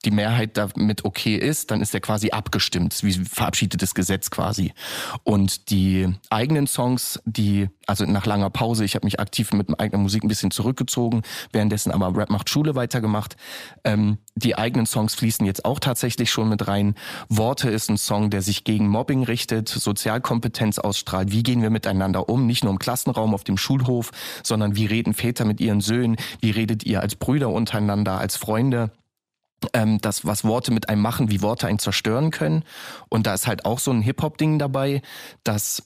[0.05, 4.73] die Mehrheit damit okay ist, dann ist er quasi abgestimmt, wie verabschiedetes Gesetz quasi.
[5.25, 10.01] Und die eigenen Songs, die, also nach langer Pause, ich habe mich aktiv mit eigener
[10.03, 13.37] Musik ein bisschen zurückgezogen, währenddessen aber Rap macht Schule weitergemacht.
[13.85, 16.95] Ähm, die eigenen Songs fließen jetzt auch tatsächlich schon mit rein.
[17.29, 21.33] Worte ist ein Song, der sich gegen Mobbing richtet, Sozialkompetenz ausstrahlt.
[21.33, 22.47] Wie gehen wir miteinander um?
[22.47, 24.11] Nicht nur im Klassenraum, auf dem Schulhof,
[24.43, 26.17] sondern wie reden Väter mit ihren Söhnen?
[26.41, 28.91] Wie redet ihr als Brüder untereinander, als Freunde?
[29.73, 32.65] Ähm, das, was Worte mit einem machen, wie Worte einen zerstören können.
[33.09, 35.03] Und da ist halt auch so ein Hip-Hop-Ding dabei,
[35.45, 35.83] dass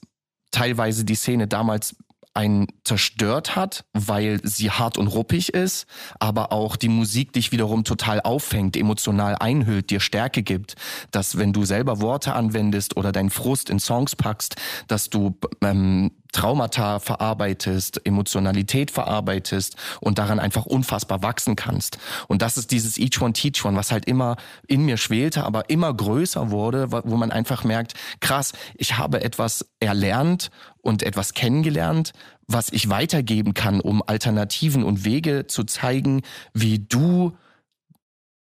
[0.51, 1.95] teilweise die Szene damals
[2.33, 5.85] einen zerstört hat, weil sie hart und ruppig ist,
[6.19, 10.75] aber auch die Musik dich wiederum total auffängt, emotional einhüllt, dir Stärke gibt,
[11.11, 14.55] dass wenn du selber Worte anwendest oder deinen Frust in Songs packst,
[14.87, 21.97] dass du ähm, Traumata verarbeitest, Emotionalität verarbeitest und daran einfach unfassbar wachsen kannst.
[22.27, 25.69] Und das ist dieses Each One Teach One, was halt immer in mir schwelte, aber
[25.69, 32.13] immer größer wurde, wo man einfach merkt, krass, ich habe etwas erlernt und etwas kennengelernt,
[32.47, 36.21] was ich weitergeben kann, um Alternativen und Wege zu zeigen,
[36.53, 37.33] wie du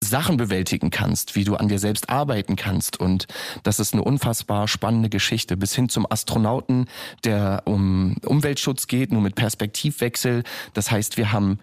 [0.04, 3.00] Sachen bewältigen kannst, wie du an dir selbst arbeiten kannst.
[3.00, 3.26] Und
[3.64, 5.58] das ist eine unfassbar spannende Geschichte.
[5.58, 6.86] Bis hin zum Astronauten,
[7.24, 10.44] der um Umweltschutz geht, nur mit Perspektivwechsel.
[10.74, 11.60] Das heißt, wir haben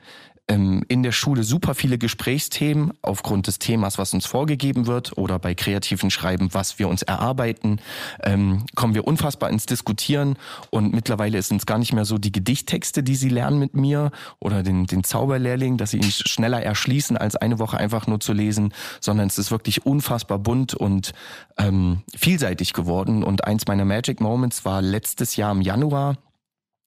[0.48, 5.38] ähm, in der Schule super viele Gesprächsthemen aufgrund des Themas, was uns vorgegeben wird oder
[5.38, 7.80] bei kreativen Schreiben, was wir uns erarbeiten,
[8.22, 10.36] ähm, kommen wir unfassbar ins Diskutieren.
[10.70, 14.10] Und mittlerweile ist es gar nicht mehr so die Gedichttexte, die sie lernen mit mir
[14.38, 18.32] oder den, den Zauberlehrling, dass sie ihn schneller erschließen, als eine Woche einfach nur zu
[18.32, 21.12] lesen, sondern es ist wirklich unfassbar bunt und
[21.56, 23.24] ähm, vielseitig geworden.
[23.24, 26.16] Und eins meiner Magic Moments war letztes Jahr im Januar,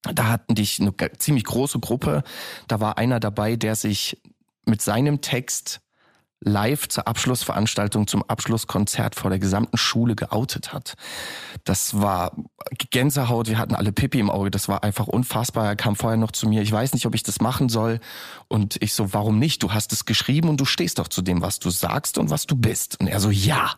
[0.04, 2.24] da hatten dich eine ziemlich große Gruppe.
[2.68, 4.22] Da war einer dabei, der sich
[4.66, 5.82] mit seinem Text
[6.40, 10.94] live zur Abschlussveranstaltung, zum Abschlusskonzert vor der gesamten Schule geoutet hat.
[11.64, 12.36] Das war
[12.92, 15.66] Gänsehaut, wir hatten alle Pipi im Auge, das war einfach unfassbar.
[15.66, 18.00] Er kam vorher noch zu mir, ich weiß nicht, ob ich das machen soll.
[18.48, 19.64] Und ich so, warum nicht?
[19.64, 22.46] Du hast es geschrieben und du stehst doch zu dem, was du sagst und was
[22.46, 23.00] du bist.
[23.00, 23.74] Und er so, ja.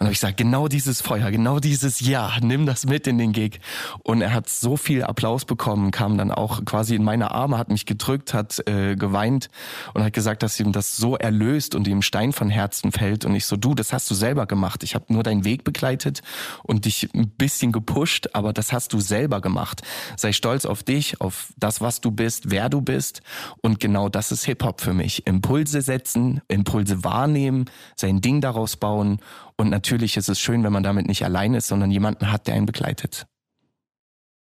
[0.00, 3.32] Und habe ich gesagt, genau dieses Feuer, genau dieses Ja, nimm das mit in den
[3.32, 3.60] Gig.
[4.02, 7.68] Und er hat so viel Applaus bekommen, kam dann auch quasi in meine Arme, hat
[7.68, 9.50] mich gedrückt, hat äh, geweint
[9.92, 13.26] und hat gesagt, dass ihm das so erlöst und ihm Stein von Herzen fällt.
[13.26, 14.82] Und ich so, du, das hast du selber gemacht.
[14.84, 16.22] Ich habe nur deinen Weg begleitet
[16.62, 19.82] und dich ein bisschen gepusht, aber das hast du selber gemacht.
[20.16, 23.20] Sei stolz auf dich, auf das, was du bist, wer du bist.
[23.60, 25.26] Und genau das ist Hip-Hop für mich.
[25.26, 29.18] Impulse setzen, Impulse wahrnehmen, sein Ding daraus bauen
[29.60, 32.54] und natürlich ist es schön, wenn man damit nicht allein ist, sondern jemanden hat, der
[32.54, 33.26] einen begleitet.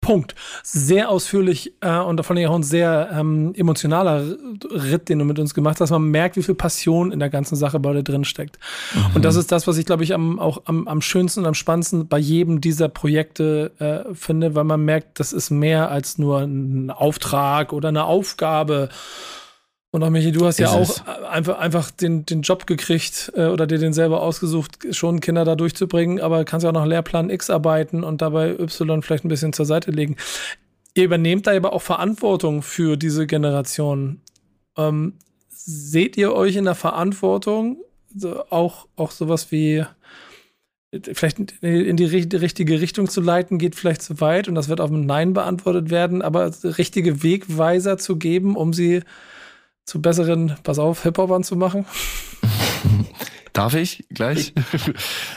[0.00, 0.34] Punkt.
[0.62, 4.36] Sehr ausführlich äh, und vor allem auch ein sehr ähm, emotionaler
[4.70, 5.90] Ritt, den du mit uns gemacht hast.
[5.90, 8.58] Man merkt, wie viel Passion in der ganzen Sache bei dir drin steckt.
[8.94, 9.16] Mhm.
[9.16, 11.54] Und das ist das, was ich, glaube ich, am, auch am, am schönsten und am
[11.54, 16.40] spannendsten bei jedem dieser Projekte äh, finde, weil man merkt, das ist mehr als nur
[16.40, 18.90] ein Auftrag oder eine Aufgabe
[19.90, 23.66] und auch Michi, du hast ja auch einfach, einfach den, den Job gekriegt äh, oder
[23.66, 27.48] dir den selber ausgesucht, schon Kinder da durchzubringen, aber kannst ja auch noch Lehrplan X
[27.48, 30.16] arbeiten und dabei Y vielleicht ein bisschen zur Seite legen.
[30.94, 34.20] Ihr übernehmt da aber auch Verantwortung für diese Generation.
[34.76, 35.14] Ähm,
[35.48, 37.78] seht ihr euch in der Verantwortung,
[38.50, 39.84] auch, auch sowas wie
[40.90, 44.90] vielleicht in die richtige Richtung zu leiten, geht vielleicht zu weit und das wird auf
[44.90, 49.02] ein Nein beantwortet werden, aber richtige Wegweiser zu geben, um sie
[49.88, 51.86] zu besseren, pass auf, Hip-Hopern zu machen?
[53.54, 54.52] Darf ich gleich?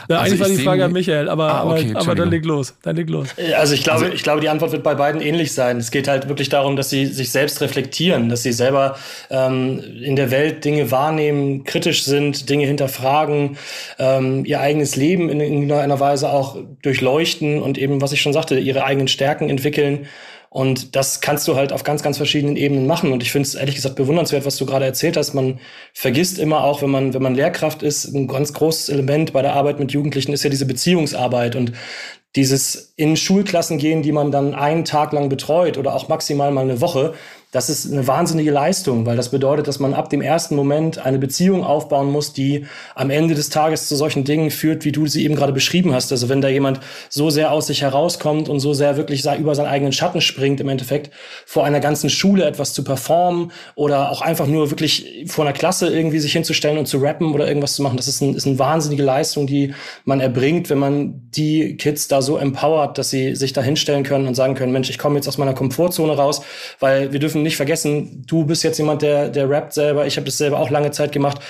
[0.08, 2.44] Ja, also eigentlich war die Frage an Michael, aber, ah, okay, aber, aber dann leg
[2.44, 2.74] los.
[2.82, 3.30] Dann leg los.
[3.56, 5.78] Also ich glaube, also, ich glaube, die Antwort wird bei beiden ähnlich sein.
[5.78, 8.96] Es geht halt wirklich darum, dass sie sich selbst reflektieren, dass sie selber
[9.30, 13.56] ähm, in der Welt Dinge wahrnehmen, kritisch sind, Dinge hinterfragen,
[13.98, 18.34] ähm, ihr eigenes Leben in, in einer Weise auch durchleuchten und eben, was ich schon
[18.34, 20.06] sagte, ihre eigenen Stärken entwickeln
[20.52, 23.10] und das kannst du halt auf ganz, ganz verschiedenen Ebenen machen.
[23.10, 25.32] Und ich finde es ehrlich gesagt bewundernswert, was du gerade erzählt hast.
[25.32, 25.60] Man
[25.94, 29.54] vergisst immer auch, wenn man, wenn man Lehrkraft ist, ein ganz großes Element bei der
[29.54, 31.56] Arbeit mit Jugendlichen ist ja diese Beziehungsarbeit.
[31.56, 31.72] Und
[32.36, 36.64] dieses in Schulklassen gehen, die man dann einen Tag lang betreut oder auch maximal mal
[36.64, 37.14] eine Woche,
[37.52, 41.18] das ist eine wahnsinnige Leistung, weil das bedeutet, dass man ab dem ersten Moment eine
[41.18, 45.22] Beziehung aufbauen muss, die am Ende des Tages zu solchen Dingen führt, wie du sie
[45.22, 46.10] eben gerade beschrieben hast.
[46.12, 49.66] Also wenn da jemand so sehr aus sich herauskommt und so sehr wirklich über seinen
[49.66, 51.10] eigenen Schatten springt, im Endeffekt
[51.44, 55.94] vor einer ganzen Schule etwas zu performen oder auch einfach nur wirklich vor einer Klasse
[55.94, 58.58] irgendwie sich hinzustellen und zu rappen oder irgendwas zu machen, das ist, ein, ist eine
[58.58, 59.74] wahnsinnige Leistung, die
[60.06, 64.26] man erbringt, wenn man die Kids da so empowert, dass sie sich da hinstellen können
[64.26, 66.40] und sagen können, Mensch, ich komme jetzt aus meiner Komfortzone raus,
[66.80, 70.26] weil wir dürfen nicht vergessen, du bist jetzt jemand, der, der rappt selber, ich habe
[70.26, 71.40] das selber auch lange Zeit gemacht.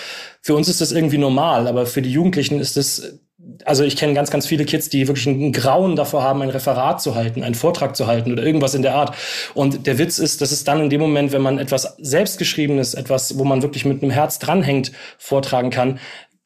[0.40, 3.18] Für uns ist das irgendwie normal, aber für die Jugendlichen ist das,
[3.64, 7.00] also ich kenne ganz, ganz viele Kids, die wirklich ein Grauen davor haben, ein Referat
[7.00, 9.14] zu halten, einen Vortrag zu halten oder irgendwas in der Art.
[9.54, 13.38] Und der Witz ist, dass es dann in dem Moment, wenn man etwas selbstgeschriebenes, etwas,
[13.38, 15.98] wo man wirklich mit einem Herz dranhängt, vortragen kann,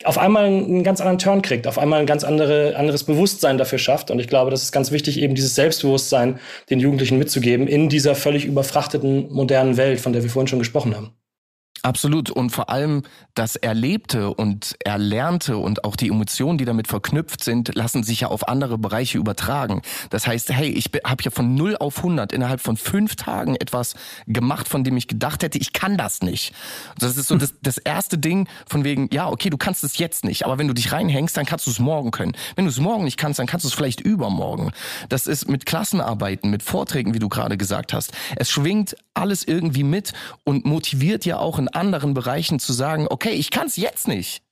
[0.04, 3.78] auf einmal einen ganz anderen Turn kriegt, auf einmal ein ganz andere, anderes Bewusstsein dafür
[3.78, 4.10] schafft.
[4.10, 8.14] Und ich glaube, das ist ganz wichtig, eben dieses Selbstbewusstsein den Jugendlichen mitzugeben in dieser
[8.14, 11.12] völlig überfrachteten modernen Welt, von der wir vorhin schon gesprochen haben.
[11.86, 12.30] Absolut.
[12.30, 17.76] Und vor allem das Erlebte und Erlernte und auch die Emotionen, die damit verknüpft sind,
[17.76, 19.82] lassen sich ja auf andere Bereiche übertragen.
[20.10, 23.94] Das heißt, hey, ich habe ja von 0 auf 100 innerhalb von fünf Tagen etwas
[24.26, 26.52] gemacht, von dem ich gedacht hätte, ich kann das nicht.
[26.98, 30.24] Das ist so das, das erste Ding von wegen, ja, okay, du kannst es jetzt
[30.24, 32.32] nicht, aber wenn du dich reinhängst, dann kannst du es morgen können.
[32.56, 34.72] Wenn du es morgen nicht kannst, dann kannst du es vielleicht übermorgen.
[35.08, 38.12] Das ist mit Klassenarbeiten, mit Vorträgen, wie du gerade gesagt hast.
[38.34, 43.30] Es schwingt alles irgendwie mit und motiviert ja auch in anderen Bereichen zu sagen, okay,
[43.30, 44.42] ich kann es jetzt nicht.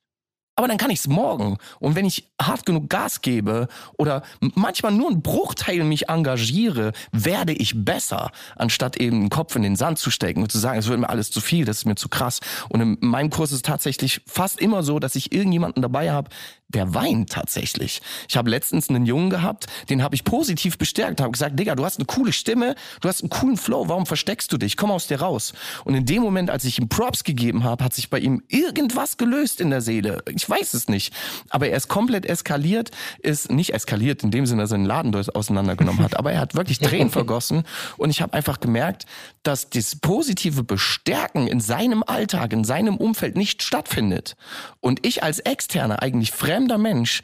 [0.56, 1.58] Aber dann kann ich es morgen.
[1.80, 3.66] Und wenn ich hart genug Gas gebe
[3.98, 4.22] oder
[4.54, 9.74] manchmal nur einen Bruchteil mich engagiere, werde ich besser, anstatt eben den Kopf in den
[9.74, 11.96] Sand zu stecken und zu sagen, es wird mir alles zu viel, das ist mir
[11.96, 12.38] zu krass.
[12.68, 16.30] Und in meinem Kurs ist es tatsächlich fast immer so, dass ich irgendjemanden dabei habe,
[16.74, 18.02] der weint tatsächlich.
[18.28, 21.84] Ich habe letztens einen Jungen gehabt, den habe ich positiv bestärkt, habe gesagt, Digga, du
[21.84, 24.76] hast eine coole Stimme, du hast einen coolen Flow, warum versteckst du dich?
[24.76, 25.52] Komm aus dir raus.
[25.84, 29.16] Und in dem Moment, als ich ihm Props gegeben habe, hat sich bei ihm irgendwas
[29.16, 30.22] gelöst in der Seele.
[30.34, 31.14] Ich weiß es nicht.
[31.50, 35.14] Aber er ist komplett eskaliert, ist nicht eskaliert in dem Sinne, dass er den Laden
[35.14, 37.64] auseinandergenommen hat, aber er hat wirklich Tränen vergossen
[37.96, 39.06] und ich habe einfach gemerkt,
[39.42, 44.36] dass das positive Bestärken in seinem Alltag, in seinem Umfeld nicht stattfindet.
[44.80, 47.20] Und ich als Externer eigentlich fremd fremder Mensch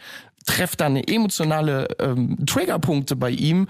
[0.46, 3.68] trefft dann emotionale ähm, Triggerpunkte bei ihm,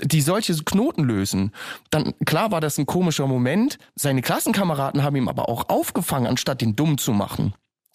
[0.00, 1.52] die solche Knoten lösen.
[1.90, 3.78] Dann klar war das ein komischer Moment.
[3.96, 7.54] Seine Klassenkameraden haben ihm aber auch aufgefangen, anstatt ihn dumm zu machen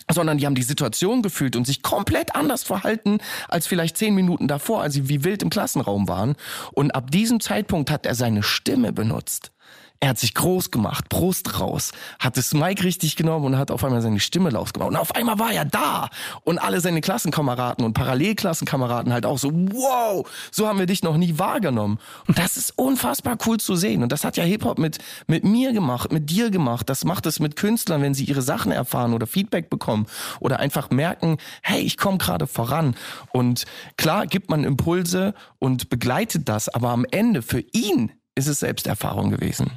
[0.09, 3.17] sondern die haben die Situation gefühlt und sich komplett anders verhalten
[3.49, 6.35] als vielleicht zehn Minuten davor, als sie wie wild im Klassenraum waren.
[6.71, 9.51] Und ab diesem Zeitpunkt hat er seine Stimme benutzt.
[9.99, 13.83] Er hat sich groß gemacht, Brust raus, hat das Mike richtig genommen und hat auf
[13.83, 14.89] einmal seine Stimme lausgemacht.
[14.91, 16.09] Und auf einmal war er da.
[16.43, 21.17] Und alle seine Klassenkameraden und Parallelklassenkameraden halt auch so, wow, so haben wir dich noch
[21.17, 21.97] nie wahrgenommen.
[22.27, 24.03] Und das ist unfassbar cool zu sehen.
[24.03, 26.89] Und das hat ja Hip-Hop mit, mit mir gemacht, mit dir gemacht.
[26.89, 30.05] Das macht es mit Künstlern, wenn sie ihre Sachen erfahren oder Feedback bekommen
[30.39, 32.95] oder einfach merken, hey, ich komme gerade voran.
[33.31, 33.65] Und
[33.97, 39.31] klar gibt man Impulse und begleitet das, aber am Ende für ihn ist es Selbsterfahrung
[39.31, 39.71] gewesen.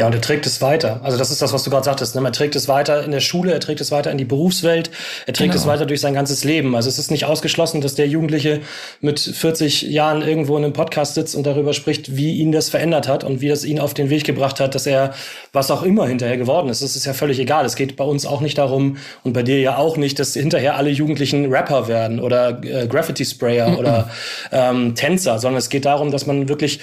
[0.00, 1.00] Ja, und er trägt es weiter.
[1.02, 2.14] Also das ist das, was du gerade sagtest.
[2.14, 2.22] Ne?
[2.24, 4.90] Er trägt es weiter in der Schule, er trägt es weiter in die Berufswelt,
[5.26, 5.60] er trägt genau.
[5.60, 6.74] es weiter durch sein ganzes Leben.
[6.74, 8.62] Also es ist nicht ausgeschlossen, dass der Jugendliche
[9.02, 13.08] mit 40 Jahren irgendwo in einem Podcast sitzt und darüber spricht, wie ihn das verändert
[13.08, 15.12] hat und wie das ihn auf den Weg gebracht hat, dass er
[15.52, 16.82] was auch immer hinterher geworden ist.
[16.82, 17.66] Das ist ja völlig egal.
[17.66, 20.76] Es geht bei uns auch nicht darum und bei dir ja auch nicht, dass hinterher
[20.76, 23.76] alle Jugendlichen Rapper werden oder äh, Graffiti-Sprayer mhm.
[23.76, 24.08] oder
[24.50, 26.80] ähm, Tänzer, sondern es geht darum, dass man wirklich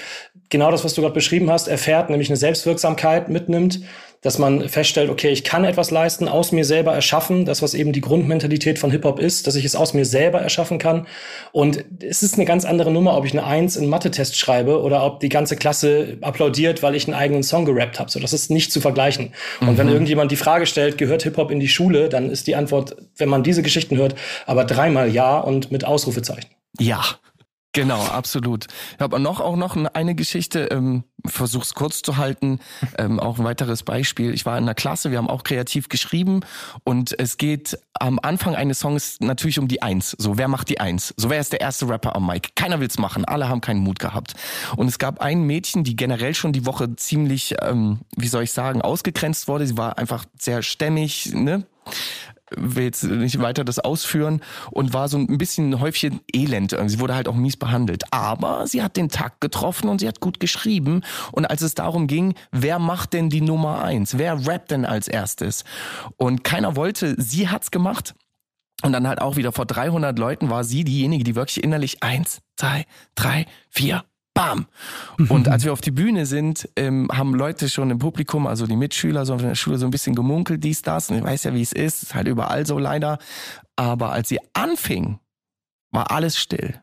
[0.50, 3.80] genau das, was du gerade beschrieben hast, erfährt, nämlich eine Selbstwirksamkeit mitnimmt,
[4.20, 7.92] dass man feststellt, okay, ich kann etwas leisten, aus mir selber erschaffen, das, was eben
[7.92, 11.06] die Grundmentalität von Hip-Hop ist, dass ich es aus mir selber erschaffen kann.
[11.52, 15.04] Und es ist eine ganz andere Nummer, ob ich eine Eins in Mathe-Test schreibe oder
[15.04, 18.10] ob die ganze Klasse applaudiert, weil ich einen eigenen Song gerappt habe.
[18.10, 19.32] So, das ist nicht zu vergleichen.
[19.60, 19.68] Mhm.
[19.68, 19.92] Und wenn mhm.
[19.92, 23.44] irgendjemand die Frage stellt, gehört Hip-Hop in die Schule, dann ist die Antwort, wenn man
[23.44, 24.16] diese Geschichten hört,
[24.46, 26.50] aber dreimal ja und mit Ausrufezeichen.
[26.80, 27.04] Ja,
[27.78, 28.66] Genau, absolut.
[28.94, 32.58] Ich habe noch auch noch eine Geschichte, ähm, versuch's kurz zu halten,
[32.98, 34.34] ähm, auch ein weiteres Beispiel.
[34.34, 36.40] Ich war in einer Klasse, wir haben auch kreativ geschrieben
[36.82, 40.16] und es geht am Anfang eines Songs natürlich um die Eins.
[40.18, 41.14] So, wer macht die Eins?
[41.16, 42.56] So, wer ist der erste Rapper am Mic?
[42.56, 44.34] Keiner will's machen, alle haben keinen Mut gehabt.
[44.74, 48.50] Und es gab ein Mädchen, die generell schon die Woche ziemlich, ähm, wie soll ich
[48.50, 49.68] sagen, ausgegrenzt wurde.
[49.68, 51.64] Sie war einfach sehr stämmig, ne?
[52.56, 56.76] Will jetzt nicht weiter das ausführen und war so ein bisschen ein Häufchen Elend.
[56.86, 58.04] Sie wurde halt auch mies behandelt.
[58.12, 61.02] Aber sie hat den Takt getroffen und sie hat gut geschrieben.
[61.32, 64.18] Und als es darum ging, wer macht denn die Nummer eins?
[64.18, 65.64] Wer rappt denn als erstes?
[66.16, 68.14] Und keiner wollte, sie hat's gemacht.
[68.82, 72.40] Und dann halt auch wieder vor 300 Leuten war sie diejenige, die wirklich innerlich eins,
[72.56, 72.84] zwei,
[73.16, 74.04] drei, vier,
[74.38, 74.66] bam.
[75.28, 78.76] Und als wir auf die Bühne sind, ähm, haben Leute schon im Publikum, also die
[78.76, 81.10] Mitschüler so in der Schule so ein bisschen gemunkelt, dies, das.
[81.10, 83.18] Und ich weiß ja, wie es ist, ist halt überall so leider.
[83.74, 85.18] Aber als sie anfing,
[85.90, 86.80] war alles still.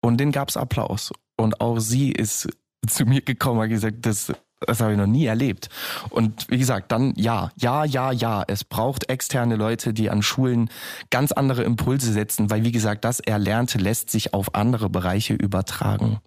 [0.00, 1.12] Und den gab's Applaus.
[1.36, 2.48] Und auch sie ist
[2.86, 5.68] zu mir gekommen und gesagt, das, das habe ich noch nie erlebt.
[6.08, 8.44] Und wie gesagt, dann ja, ja, ja, ja.
[8.46, 10.70] Es braucht externe Leute, die an Schulen
[11.10, 16.20] ganz andere Impulse setzen, weil wie gesagt, das Erlernte lässt sich auf andere Bereiche übertragen.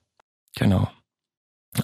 [0.59, 0.89] Genau.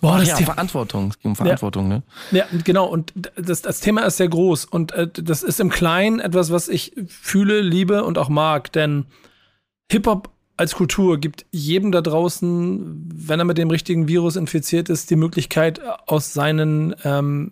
[0.01, 1.09] Boah, das ja, Thema, Verantwortung.
[1.09, 2.03] Es geht um Verantwortung, ne?
[2.31, 2.85] Ja, genau.
[2.85, 4.65] Und das, das Thema ist sehr groß.
[4.65, 8.71] Und äh, das ist im Kleinen etwas, was ich fühle, liebe und auch mag.
[8.71, 9.05] Denn
[9.91, 15.09] Hip-Hop als Kultur gibt jedem da draußen, wenn er mit dem richtigen Virus infiziert ist,
[15.11, 17.51] die Möglichkeit, aus seinen ähm,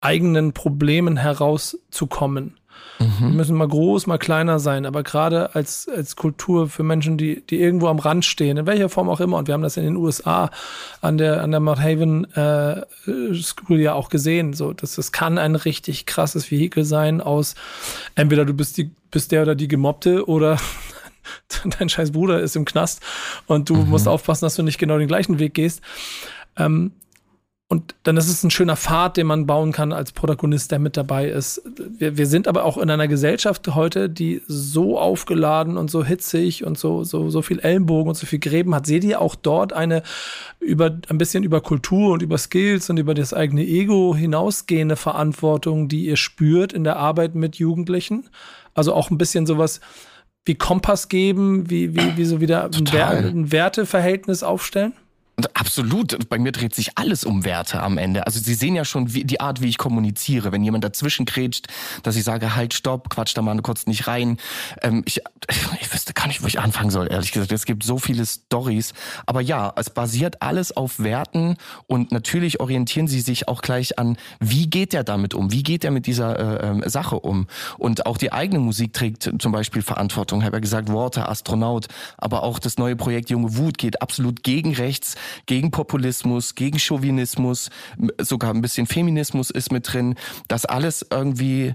[0.00, 2.58] eigenen Problemen herauszukommen.
[2.98, 7.44] Wir müssen mal groß, mal kleiner sein, aber gerade als, als Kultur für Menschen, die,
[7.46, 9.84] die irgendwo am Rand stehen, in welcher Form auch immer, und wir haben das in
[9.84, 10.50] den USA
[11.00, 12.82] an der, an der Mount Haven äh,
[13.34, 17.54] School ja auch gesehen, so, das, das kann ein richtig krasses Vehikel sein aus,
[18.14, 20.58] entweder du bist die, bist der oder die Gemobbte oder
[21.78, 23.02] dein scheiß Bruder ist im Knast
[23.46, 23.90] und du mhm.
[23.90, 25.82] musst aufpassen, dass du nicht genau den gleichen Weg gehst.
[26.56, 26.92] Ähm,
[27.68, 30.96] und dann ist es ein schöner Pfad, den man bauen kann als Protagonist, der mit
[30.96, 31.62] dabei ist.
[31.98, 36.64] Wir, wir sind aber auch in einer Gesellschaft heute, die so aufgeladen und so hitzig
[36.64, 38.86] und so, so, so viel Ellenbogen und so viel Gräben hat.
[38.86, 40.04] Seht ihr auch dort eine
[40.60, 45.88] über, ein bisschen über Kultur und über Skills und über das eigene Ego hinausgehende Verantwortung,
[45.88, 48.28] die ihr spürt in der Arbeit mit Jugendlichen?
[48.74, 49.80] Also auch ein bisschen sowas
[50.44, 54.92] wie Kompass geben, wie, wie, wie so wieder ein, ein Werteverhältnis aufstellen?
[55.52, 56.30] Absolut.
[56.30, 58.26] Bei mir dreht sich alles um Werte am Ende.
[58.26, 60.50] Also Sie sehen ja schon wie, die Art, wie ich kommuniziere.
[60.50, 61.66] Wenn jemand dazwischen krätscht,
[62.02, 64.38] dass ich sage, halt, stopp, quatsch da mal kurz nicht rein.
[64.80, 65.20] Ähm, ich,
[65.80, 67.52] ich wüsste gar nicht, wo ich anfangen soll, ehrlich gesagt.
[67.52, 68.94] Es gibt so viele Stories.
[69.26, 74.16] Aber ja, es basiert alles auf Werten und natürlich orientieren Sie sich auch gleich an,
[74.40, 75.52] wie geht er damit um?
[75.52, 77.46] Wie geht er mit dieser äh, ähm, Sache um?
[77.76, 80.40] Und auch die eigene Musik trägt zum Beispiel Verantwortung.
[80.40, 81.88] Ich habe ja gesagt, Worte, Astronaut.
[82.16, 85.14] Aber auch das neue Projekt Junge Wut geht absolut gegen rechts
[85.46, 87.70] gegen Populismus, gegen Chauvinismus,
[88.18, 90.14] sogar ein bisschen Feminismus ist mit drin.
[90.48, 91.74] Das alles irgendwie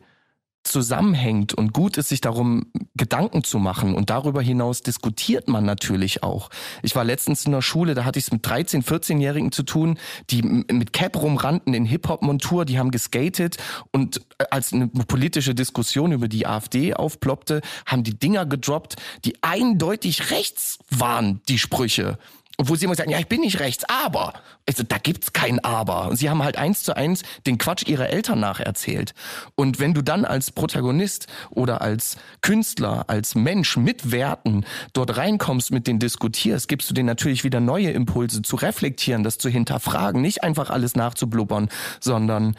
[0.63, 3.95] zusammenhängt und gut ist, sich darum Gedanken zu machen.
[3.95, 6.49] Und darüber hinaus diskutiert man natürlich auch.
[6.83, 9.97] Ich war letztens in der Schule, da hatte ich es mit 13-, 14-Jährigen zu tun,
[10.29, 13.57] die mit Cap rumrannten in Hip-Hop-Montur, die haben geskatet
[13.91, 20.31] und als eine politische Diskussion über die AfD aufploppte, haben die Dinger gedroppt, die eindeutig
[20.31, 22.17] rechts waren, die Sprüche.
[22.67, 24.33] Wo sie immer sagen, ja, ich bin nicht rechts, aber.
[24.67, 26.09] Also, da gibt's kein Aber.
[26.09, 29.13] Und sie haben halt eins zu eins den Quatsch ihrer Eltern nacherzählt.
[29.55, 35.71] Und wenn du dann als Protagonist oder als Künstler, als Mensch mit Werten dort reinkommst,
[35.71, 40.21] mit denen diskutierst, gibst du denen natürlich wieder neue Impulse zu reflektieren, das zu hinterfragen,
[40.21, 41.69] nicht einfach alles nachzublubbern,
[41.99, 42.55] sondern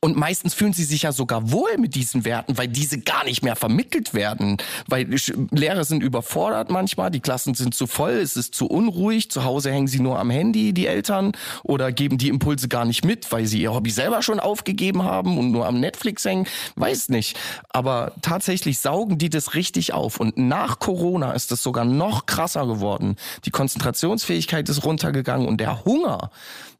[0.00, 3.42] und meistens fühlen sie sich ja sogar wohl mit diesen Werten, weil diese gar nicht
[3.42, 4.56] mehr vermittelt werden.
[4.88, 5.14] Weil
[5.50, 9.70] Lehrer sind überfordert manchmal, die Klassen sind zu voll, es ist zu unruhig, zu Hause
[9.70, 13.46] hängen sie nur am Handy, die Eltern, oder geben die Impulse gar nicht mit, weil
[13.46, 16.46] sie ihr Hobby selber schon aufgegeben haben und nur am Netflix hängen.
[16.76, 17.36] Weiß nicht.
[17.68, 20.18] Aber tatsächlich saugen die das richtig auf.
[20.18, 23.16] Und nach Corona ist es sogar noch krasser geworden.
[23.44, 26.30] Die Konzentrationsfähigkeit ist runtergegangen und der Hunger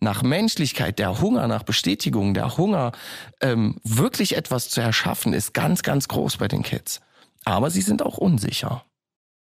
[0.01, 2.93] nach Menschlichkeit, der Hunger nach Bestätigung, der Hunger,
[3.41, 7.01] ähm, wirklich etwas zu erschaffen, ist ganz, ganz groß bei den Kids.
[7.45, 8.85] Aber sie sind auch unsicher.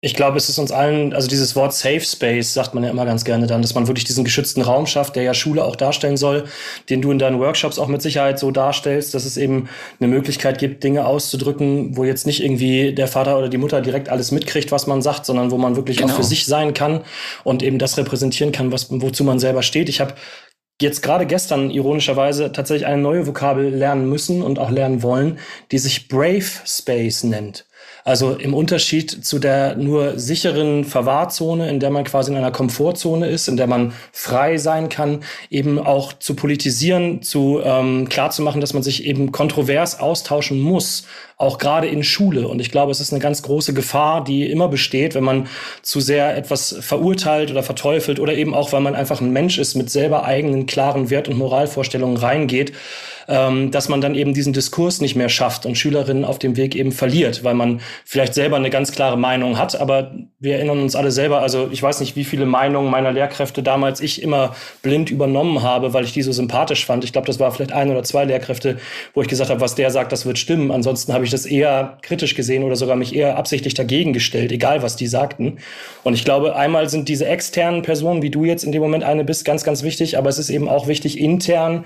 [0.03, 3.05] Ich glaube, es ist uns allen, also dieses Wort Safe Space sagt man ja immer
[3.05, 6.17] ganz gerne dann, dass man wirklich diesen geschützten Raum schafft, der ja Schule auch darstellen
[6.17, 6.45] soll,
[6.89, 10.59] den du in deinen Workshops auch mit Sicherheit so darstellst, dass es eben eine Möglichkeit
[10.59, 14.73] gibt, Dinge auszudrücken, wo jetzt nicht irgendwie der Vater oder die Mutter direkt alles mitkriegt,
[14.73, 16.15] was man sagt, sondern wo man wirklich genau.
[16.15, 17.03] auch für sich sein kann
[17.45, 19.91] und eben das repräsentieren kann, was, wozu man selber steht.
[19.91, 20.15] Ich habe
[20.83, 25.39] jetzt gerade gestern ironischerweise tatsächlich eine neue Vokabel lernen müssen und auch lernen wollen,
[25.71, 27.67] die sich Brave Space nennt.
[28.05, 33.29] Also im Unterschied zu der nur sicheren Verwahrzone, in der man quasi in einer Komfortzone
[33.29, 38.73] ist, in der man frei sein kann, eben auch zu politisieren, zu ähm, klarzumachen, dass
[38.73, 41.05] man sich eben kontrovers austauschen muss,
[41.37, 42.49] auch gerade in Schule.
[42.49, 45.49] Und ich glaube, es ist eine ganz große Gefahr, die immer besteht, wenn man
[45.83, 49.75] zu sehr etwas verurteilt oder verteufelt oder eben auch, weil man einfach ein Mensch ist
[49.75, 52.73] mit selber eigenen klaren Wert- und Moralvorstellungen reingeht
[53.31, 56.75] ähm, dass man dann eben diesen Diskurs nicht mehr schafft und Schülerinnen auf dem Weg
[56.75, 60.97] eben verliert, weil man vielleicht selber eine ganz klare Meinung hat, aber wir erinnern uns
[60.97, 65.11] alle selber, also ich weiß nicht, wie viele Meinungen meiner Lehrkräfte damals ich immer blind
[65.11, 67.05] übernommen habe, weil ich die so sympathisch fand.
[67.05, 68.79] Ich glaube, das war vielleicht ein oder zwei Lehrkräfte,
[69.15, 70.73] wo ich gesagt habe, was der sagt, das wird stimmen.
[70.73, 74.83] Ansonsten habe ich das eher kritisch gesehen oder sogar mich eher absichtlich dagegen gestellt, egal
[74.83, 75.59] was die sagten.
[76.03, 79.23] Und ich glaube, einmal sind diese externen Personen, wie du jetzt in dem Moment eine
[79.23, 81.85] bist, ganz, ganz wichtig, aber es ist eben auch wichtig, intern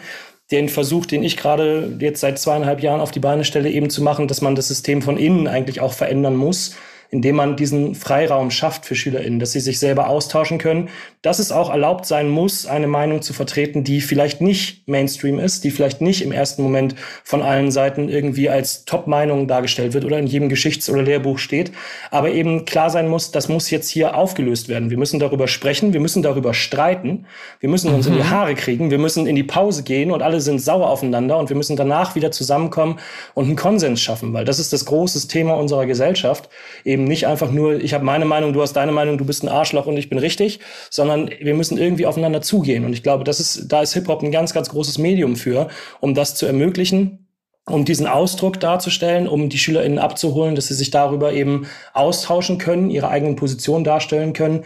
[0.55, 4.02] den Versuch, den ich gerade jetzt seit zweieinhalb Jahren auf die Beine stelle, eben zu
[4.02, 6.76] machen, dass man das System von innen eigentlich auch verändern muss
[7.11, 10.88] indem man diesen Freiraum schafft für SchülerInnen, dass sie sich selber austauschen können,
[11.22, 15.64] dass es auch erlaubt sein muss, eine Meinung zu vertreten, die vielleicht nicht Mainstream ist,
[15.64, 20.18] die vielleicht nicht im ersten Moment von allen Seiten irgendwie als Top-Meinung dargestellt wird oder
[20.18, 21.72] in jedem Geschichts- oder Lehrbuch steht,
[22.11, 24.90] aber eben klar sein muss, das muss jetzt hier aufgelöst werden.
[24.90, 27.26] Wir müssen darüber sprechen, wir müssen darüber streiten,
[27.61, 28.12] wir müssen uns mhm.
[28.12, 28.30] in die mhm.
[28.30, 31.57] Haare kriegen, wir müssen in die Pause gehen und alle sind sauer aufeinander und wir
[31.57, 32.98] müssen danach wieder zusammenkommen
[33.32, 36.50] und einen Konsens schaffen, weil das ist das große Thema unserer Gesellschaft,
[36.95, 39.49] eben nicht einfach nur, ich habe meine Meinung, du hast deine Meinung, du bist ein
[39.49, 42.84] Arschloch und ich bin richtig, sondern wir müssen irgendwie aufeinander zugehen.
[42.84, 45.68] Und ich glaube, das ist, da ist Hip-Hop ein ganz, ganz großes Medium für,
[46.01, 47.20] um das zu ermöglichen
[47.66, 52.90] um diesen Ausdruck darzustellen, um die SchülerInnen abzuholen, dass sie sich darüber eben austauschen können,
[52.90, 54.64] ihre eigenen Positionen darstellen können,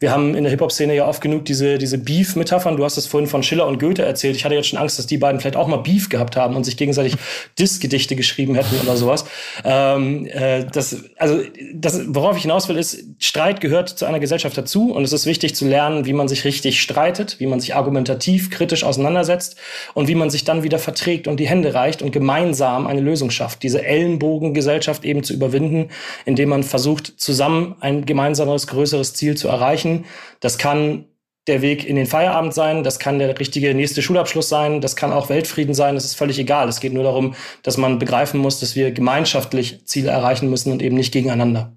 [0.00, 2.76] wir haben in der Hip-Hop-Szene ja oft genug diese, diese Beef-Metaphern.
[2.76, 4.36] Du hast es vorhin von Schiller und Goethe erzählt.
[4.36, 6.62] Ich hatte jetzt schon Angst, dass die beiden vielleicht auch mal Beef gehabt haben und
[6.62, 7.16] sich gegenseitig
[7.58, 9.24] Diss-Gedichte geschrieben hätten oder sowas.
[9.64, 11.40] Ähm, äh, das, also,
[11.74, 15.26] das, worauf ich hinaus will, ist, Streit gehört zu einer Gesellschaft dazu und es ist
[15.26, 19.56] wichtig zu lernen, wie man sich richtig streitet, wie man sich argumentativ, kritisch auseinandersetzt
[19.94, 23.30] und wie man sich dann wieder verträgt und die Hände reicht und gemeinsam eine Lösung
[23.30, 23.64] schafft.
[23.64, 25.88] Diese Ellenbogengesellschaft eben zu überwinden,
[26.24, 30.04] indem man versucht, zusammen ein gemeinsames, größeres Ziel zu erreichen erreichen.
[30.40, 31.06] Das kann
[31.46, 35.12] der Weg in den Feierabend sein, das kann der richtige nächste Schulabschluss sein, das kann
[35.12, 36.68] auch Weltfrieden sein, das ist völlig egal.
[36.68, 40.82] Es geht nur darum, dass man begreifen muss, dass wir gemeinschaftlich Ziele erreichen müssen und
[40.82, 41.72] eben nicht gegeneinander.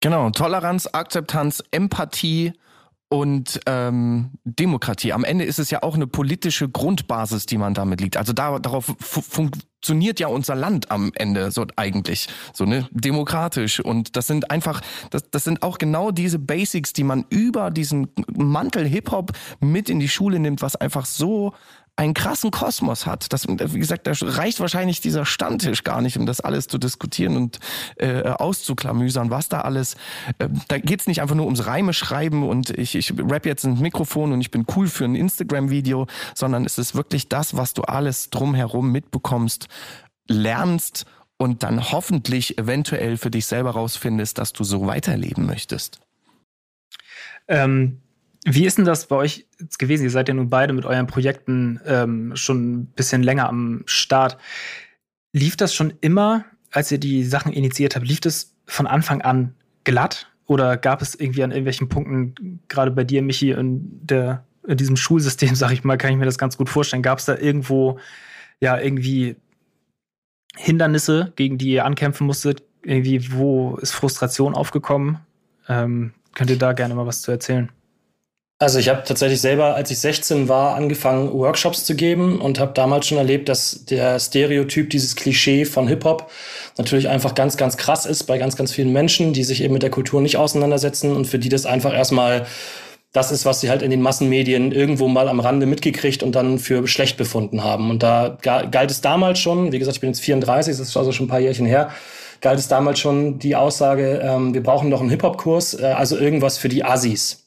[0.00, 2.52] Genau, Toleranz, Akzeptanz, Empathie
[3.08, 5.12] und ähm, Demokratie.
[5.12, 8.16] Am Ende ist es ja auch eine politische Grundbasis, die man damit liegt.
[8.16, 8.94] Also da, darauf
[9.82, 13.80] funktioniert ja unser Land am Ende so eigentlich so ne demokratisch.
[13.80, 14.80] Und das sind einfach
[15.10, 19.90] das, das sind auch genau diese Basics, die man über diesen Mantel Hip Hop mit
[19.90, 21.52] in die Schule nimmt, was einfach so
[21.96, 23.32] einen krassen Kosmos hat.
[23.32, 27.36] Das, wie gesagt, da reicht wahrscheinlich dieser Stammtisch gar nicht, um das alles zu diskutieren
[27.36, 27.60] und
[27.96, 29.94] äh, auszuklamüsern, was da alles.
[30.38, 33.80] Äh, da geht's nicht einfach nur ums Reime schreiben und ich, ich rap jetzt ins
[33.80, 37.82] Mikrofon und ich bin cool für ein Instagram-Video, sondern es ist wirklich das, was du
[37.82, 39.68] alles drumherum mitbekommst,
[40.28, 41.04] lernst
[41.36, 46.00] und dann hoffentlich eventuell für dich selber rausfindest, dass du so weiterleben möchtest.
[47.48, 48.00] Ähm,
[48.44, 49.46] wie ist denn das bei euch
[49.78, 50.04] gewesen?
[50.04, 54.36] Ihr seid ja nun beide mit euren Projekten ähm, schon ein bisschen länger am Start.
[55.32, 59.54] Lief das schon immer, als ihr die Sachen initiiert habt, lief das von Anfang an
[59.84, 60.28] glatt?
[60.46, 64.96] Oder gab es irgendwie an irgendwelchen Punkten, gerade bei dir, Michi, in, der, in diesem
[64.96, 68.00] Schulsystem, sag ich mal, kann ich mir das ganz gut vorstellen, gab es da irgendwo
[68.60, 69.36] ja irgendwie
[70.56, 72.64] Hindernisse, gegen die ihr ankämpfen musstet?
[72.84, 75.20] Irgendwie, wo ist Frustration aufgekommen?
[75.68, 77.70] Ähm, könnt ihr da gerne mal was zu erzählen?
[78.62, 82.70] Also ich habe tatsächlich selber, als ich 16 war, angefangen, Workshops zu geben und habe
[82.74, 86.30] damals schon erlebt, dass der Stereotyp, dieses Klischee von Hip-Hop
[86.78, 89.82] natürlich einfach ganz, ganz krass ist bei ganz, ganz vielen Menschen, die sich eben mit
[89.82, 92.46] der Kultur nicht auseinandersetzen und für die das einfach erstmal
[93.12, 96.60] das ist, was sie halt in den Massenmedien irgendwo mal am Rande mitgekriegt und dann
[96.60, 97.90] für schlecht befunden haben.
[97.90, 101.10] Und da galt es damals schon, wie gesagt, ich bin jetzt 34, das ist also
[101.10, 101.90] schon ein paar Jährchen her,
[102.40, 106.58] galt es damals schon die Aussage, ähm, wir brauchen noch einen Hip-Hop-Kurs, äh, also irgendwas
[106.58, 107.41] für die Assis.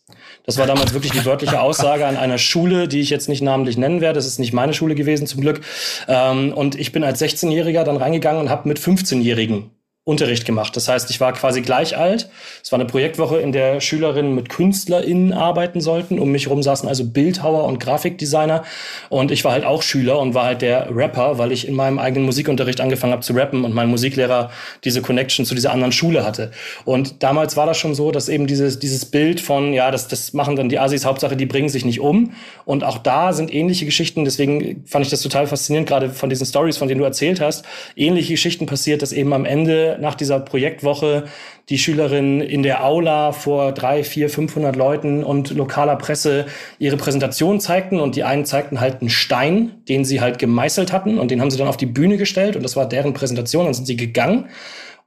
[0.45, 3.77] Das war damals wirklich die wörtliche Aussage an einer Schule, die ich jetzt nicht namentlich
[3.77, 4.15] nennen werde.
[4.17, 5.61] Das ist nicht meine Schule gewesen zum Glück.
[6.07, 9.71] Ähm, und ich bin als 16-Jähriger dann reingegangen und habe mit 15-Jährigen
[10.07, 10.75] Unterricht gemacht.
[10.75, 12.29] Das heißt, ich war quasi gleich alt.
[12.63, 16.19] Es war eine Projektwoche, in der Schülerinnen mit KünstlerInnen arbeiten sollten.
[16.19, 18.63] Um mich herum saßen also Bildhauer und Grafikdesigner.
[19.09, 21.97] Und ich war halt auch Schüler und war halt der Rapper, weil ich in meinem
[21.97, 24.51] eigenen Musikunterricht angefangen habe zu rappen und mein Musiklehrer
[24.83, 26.51] diese Connection zu dieser anderen Schule hatte.
[26.83, 30.33] Und damals war das schon so, dass eben dieses, dieses Bild von, ja, das, das
[30.33, 32.33] machen dann die Asis, Hauptsache, die bringen sich nicht um.
[32.63, 34.23] Und auch da sind ähnliche Geschichten.
[34.23, 37.65] Deswegen fand ich das total faszinierend, gerade von diesen Stories, von denen du erzählt hast.
[37.95, 41.25] Ähnliche Geschichten passiert, dass eben am Ende nach dieser Projektwoche
[41.69, 46.45] die Schülerinnen in der Aula vor drei, vier, 500 Leuten und lokaler Presse
[46.77, 47.99] ihre Präsentation zeigten.
[47.99, 51.17] Und die einen zeigten halt einen Stein, den sie halt gemeißelt hatten.
[51.17, 52.55] Und den haben sie dann auf die Bühne gestellt.
[52.55, 54.47] Und das war deren Präsentation, dann sind sie gegangen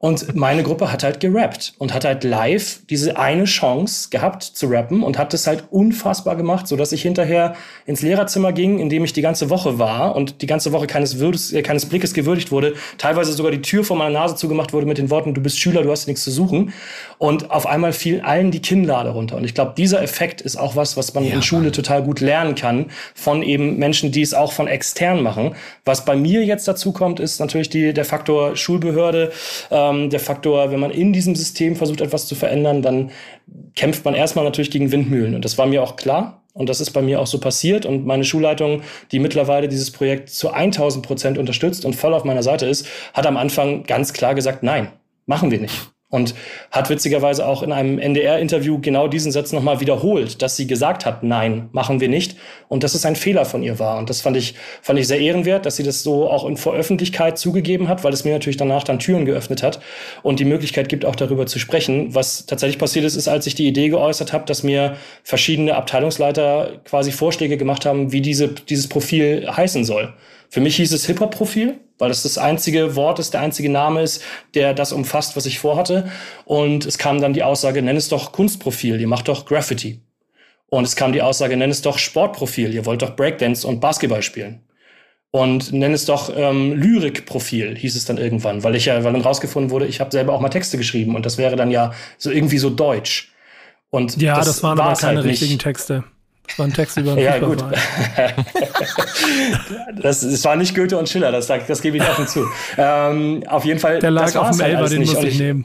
[0.01, 4.68] und meine Gruppe hat halt gerappt und hat halt live diese eine Chance gehabt zu
[4.68, 8.90] rappen und hat das halt unfassbar gemacht, so dass ich hinterher ins Lehrerzimmer ging, in
[8.90, 12.14] dem ich die ganze Woche war und die ganze Woche keines, Würdes, äh, keines Blickes
[12.14, 15.40] gewürdigt wurde, teilweise sogar die Tür vor meiner Nase zugemacht wurde mit den Worten, du
[15.40, 16.72] bist Schüler, du hast nichts zu suchen.
[17.18, 19.36] Und auf einmal fiel allen die Kinnlade runter.
[19.36, 21.72] Und ich glaube, dieser Effekt ist auch was, was man ja, in Schule Mann.
[21.72, 25.57] total gut lernen kann von eben Menschen, die es auch von extern machen.
[25.84, 29.32] Was bei mir jetzt dazu kommt, ist natürlich die, der Faktor Schulbehörde.
[29.70, 33.11] Äh, ähm, der Faktor, wenn man in diesem System versucht, etwas zu verändern, dann
[33.74, 35.34] kämpft man erstmal natürlich gegen Windmühlen.
[35.34, 36.43] Und das war mir auch klar.
[36.55, 37.86] Und das ist bei mir auch so passiert.
[37.86, 38.82] Und meine Schulleitung,
[39.12, 43.26] die mittlerweile dieses Projekt zu 1000 Prozent unterstützt und voll auf meiner Seite ist, hat
[43.26, 44.89] am Anfang ganz klar gesagt, nein,
[45.26, 45.91] machen wir nicht.
[46.11, 46.34] Und
[46.70, 51.22] hat witzigerweise auch in einem NDR-Interview genau diesen Satz nochmal wiederholt, dass sie gesagt hat,
[51.22, 52.36] nein, machen wir nicht.
[52.68, 53.98] Und dass es ein Fehler von ihr war.
[53.98, 57.38] Und das fand ich, fand ich sehr ehrenwert, dass sie das so auch in Veröffentlichkeit
[57.38, 59.80] zugegeben hat, weil es mir natürlich danach dann Türen geöffnet hat
[60.22, 62.14] und die Möglichkeit gibt, auch darüber zu sprechen.
[62.14, 66.80] Was tatsächlich passiert ist, ist, als ich die Idee geäußert habe, dass mir verschiedene Abteilungsleiter
[66.86, 70.14] quasi Vorschläge gemacht haben, wie diese, dieses Profil heißen soll.
[70.51, 74.22] Für mich hieß es Hip-Hop-Profil, weil es das einzige Wort ist, der einzige Name ist,
[74.55, 76.11] der das umfasst, was ich vorhatte.
[76.44, 80.01] Und es kam dann die Aussage, nenn es doch Kunstprofil, ihr macht doch Graffiti.
[80.70, 84.22] Und es kam die Aussage, nenn es doch Sportprofil, ihr wollt doch Breakdance und Basketball
[84.22, 84.62] spielen.
[85.30, 89.20] Und nenn es doch ähm, Lyrikprofil, hieß es dann irgendwann, weil ich ja, weil dann
[89.20, 92.30] rausgefunden wurde, ich habe selber auch mal Texte geschrieben und das wäre dann ja so
[92.30, 93.32] irgendwie so deutsch.
[93.90, 96.05] Und ja, das, das waren aber keine halt richtigen Texte.
[96.49, 97.62] Das war ein Text über einen Ja, gut.
[100.03, 102.46] das, das war nicht Goethe und Schiller, das, das gebe ich offen zu.
[102.76, 104.01] Ähm, auf jeden Fall.
[104.01, 105.64] Der lag auf dem halt Elber, den muss ich nehmen.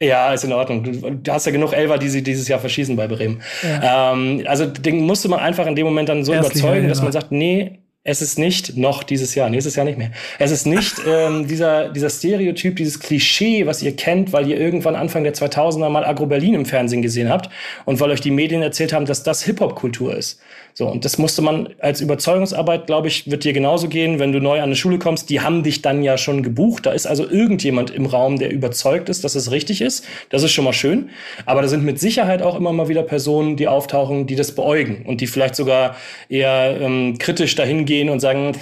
[0.00, 1.22] Ja, ist in Ordnung.
[1.22, 3.42] Du hast ja genug Elfer, die sie dieses Jahr verschießen bei Bremen.
[3.62, 4.12] Ja.
[4.12, 7.10] Ähm, also den musste man einfach in dem Moment dann so Erstliga, überzeugen, dass man
[7.10, 10.10] sagt, nee, es ist nicht noch dieses Jahr, nächstes Jahr nicht mehr.
[10.38, 14.96] Es ist nicht ähm, dieser, dieser Stereotyp, dieses Klischee, was ihr kennt, weil ihr irgendwann
[14.96, 17.50] Anfang der 2000er mal Agro Berlin im Fernsehen gesehen habt
[17.84, 20.40] und weil euch die Medien erzählt haben, dass das Hip-Hop-Kultur ist.
[20.78, 24.38] So, und das musste man als Überzeugungsarbeit, glaube ich, wird dir genauso gehen, wenn du
[24.38, 25.28] neu an eine Schule kommst.
[25.28, 26.86] Die haben dich dann ja schon gebucht.
[26.86, 30.06] Da ist also irgendjemand im Raum, der überzeugt ist, dass es richtig ist.
[30.30, 31.10] Das ist schon mal schön.
[31.46, 35.04] Aber da sind mit Sicherheit auch immer mal wieder Personen, die auftauchen, die das beäugen
[35.04, 35.96] und die vielleicht sogar
[36.28, 38.52] eher ähm, kritisch dahin gehen und sagen,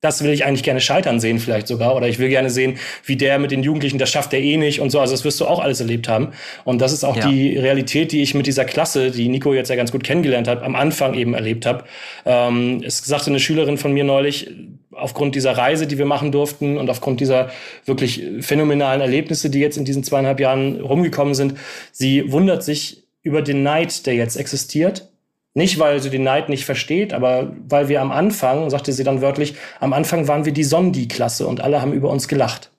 [0.00, 1.96] das will ich eigentlich gerne scheitern sehen, vielleicht sogar.
[1.96, 4.80] Oder ich will gerne sehen, wie der mit den Jugendlichen, das schafft er eh nicht
[4.80, 5.00] und so.
[5.00, 6.28] Also das wirst du auch alles erlebt haben.
[6.64, 7.28] Und das ist auch ja.
[7.28, 10.62] die Realität, die ich mit dieser Klasse, die Nico jetzt ja ganz gut kennengelernt hat,
[10.62, 11.84] am Anfang eben erlebt habe.
[12.26, 14.50] Ähm, es sagte eine Schülerin von mir neulich,
[14.92, 17.50] aufgrund dieser Reise, die wir machen durften und aufgrund dieser
[17.84, 21.54] wirklich phänomenalen Erlebnisse, die jetzt in diesen zweieinhalb Jahren rumgekommen sind,
[21.92, 25.08] sie wundert sich über den Neid, der jetzt existiert
[25.56, 29.22] nicht, weil sie den Neid nicht versteht, aber weil wir am Anfang, sagte sie dann
[29.22, 32.70] wörtlich, am Anfang waren wir die Sondi-Klasse und alle haben über uns gelacht.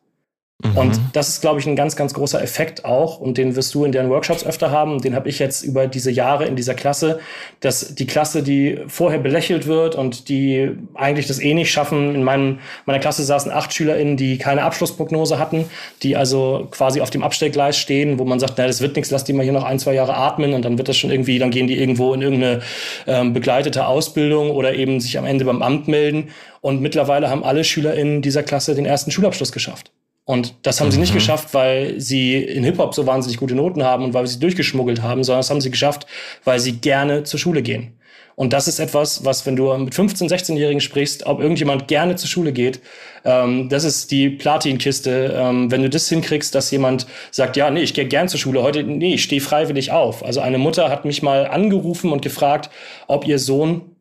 [0.64, 0.76] Mhm.
[0.76, 3.20] Und das ist, glaube ich, ein ganz, ganz großer Effekt auch.
[3.20, 5.00] Und den wirst du in deinen Workshops öfter haben.
[5.02, 7.20] Den habe ich jetzt über diese Jahre in dieser Klasse,
[7.60, 12.16] dass die Klasse, die vorher belächelt wird und die eigentlich das eh nicht schaffen.
[12.16, 15.66] In meinem, meiner Klasse saßen acht SchülerInnen, die keine Abschlussprognose hatten,
[16.02, 19.26] die also quasi auf dem Abstellgleis stehen, wo man sagt, na, das wird nichts, lass
[19.26, 21.52] die mal hier noch ein, zwei Jahre atmen und dann wird das schon irgendwie, dann
[21.52, 22.62] gehen die irgendwo in irgendeine
[23.06, 26.30] ähm, begleitete Ausbildung oder eben sich am Ende beim Amt melden.
[26.62, 29.92] Und mittlerweile haben alle SchülerInnen dieser Klasse den ersten Schulabschluss geschafft.
[30.28, 30.92] Und das haben mhm.
[30.92, 31.20] sie nicht mhm.
[31.20, 35.24] geschafft, weil sie in Hip-Hop so wahnsinnig gute Noten haben und weil sie durchgeschmuggelt haben,
[35.24, 36.06] sondern das haben sie geschafft,
[36.44, 37.94] weil sie gerne zur Schule gehen.
[38.36, 42.28] Und das ist etwas, was, wenn du mit 15-, 16-Jährigen sprichst, ob irgendjemand gerne zur
[42.28, 42.82] Schule geht,
[43.24, 45.34] ähm, das ist die Platinkiste.
[45.34, 48.62] Ähm, wenn du das hinkriegst, dass jemand sagt, ja, nee, ich gehe gern zur Schule,
[48.64, 50.26] heute, nee, ich stehe freiwillig auf.
[50.26, 52.70] Also eine Mutter hat mich mal angerufen und gefragt,
[53.08, 53.97] ob ihr Sohn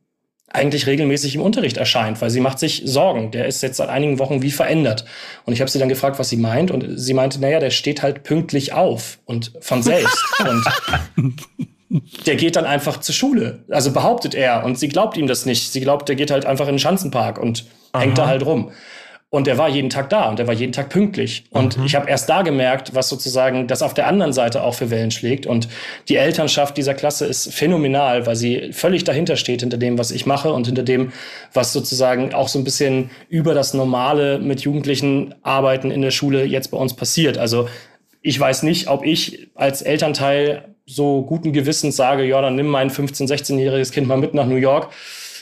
[0.52, 3.30] eigentlich regelmäßig im Unterricht erscheint, weil sie macht sich Sorgen.
[3.30, 5.04] Der ist jetzt seit einigen Wochen wie verändert.
[5.44, 6.70] Und ich habe sie dann gefragt, was sie meint.
[6.70, 10.24] Und sie meinte, naja, der steht halt pünktlich auf und von selbst.
[11.18, 11.36] und
[12.26, 13.64] der geht dann einfach zur Schule.
[13.68, 14.64] Also behauptet er.
[14.64, 15.72] Und sie glaubt ihm das nicht.
[15.72, 18.02] Sie glaubt, der geht halt einfach in den Schanzenpark und Aha.
[18.02, 18.70] hängt da halt rum.
[19.28, 21.44] Und er war jeden Tag da und er war jeden Tag pünktlich.
[21.50, 21.84] Und mhm.
[21.84, 25.10] ich habe erst da gemerkt, was sozusagen das auf der anderen Seite auch für Wellen
[25.10, 25.46] schlägt.
[25.46, 25.68] Und
[26.08, 30.26] die Elternschaft dieser Klasse ist phänomenal, weil sie völlig dahinter steht, hinter dem, was ich
[30.26, 31.12] mache und hinter dem,
[31.52, 36.44] was sozusagen auch so ein bisschen über das Normale mit Jugendlichen arbeiten in der Schule
[36.44, 37.36] jetzt bei uns passiert.
[37.36, 37.68] Also
[38.22, 42.90] ich weiß nicht, ob ich als Elternteil so guten Gewissens sage, ja, dann nimm mein
[42.90, 44.90] 15-, 16-jähriges Kind mal mit nach New York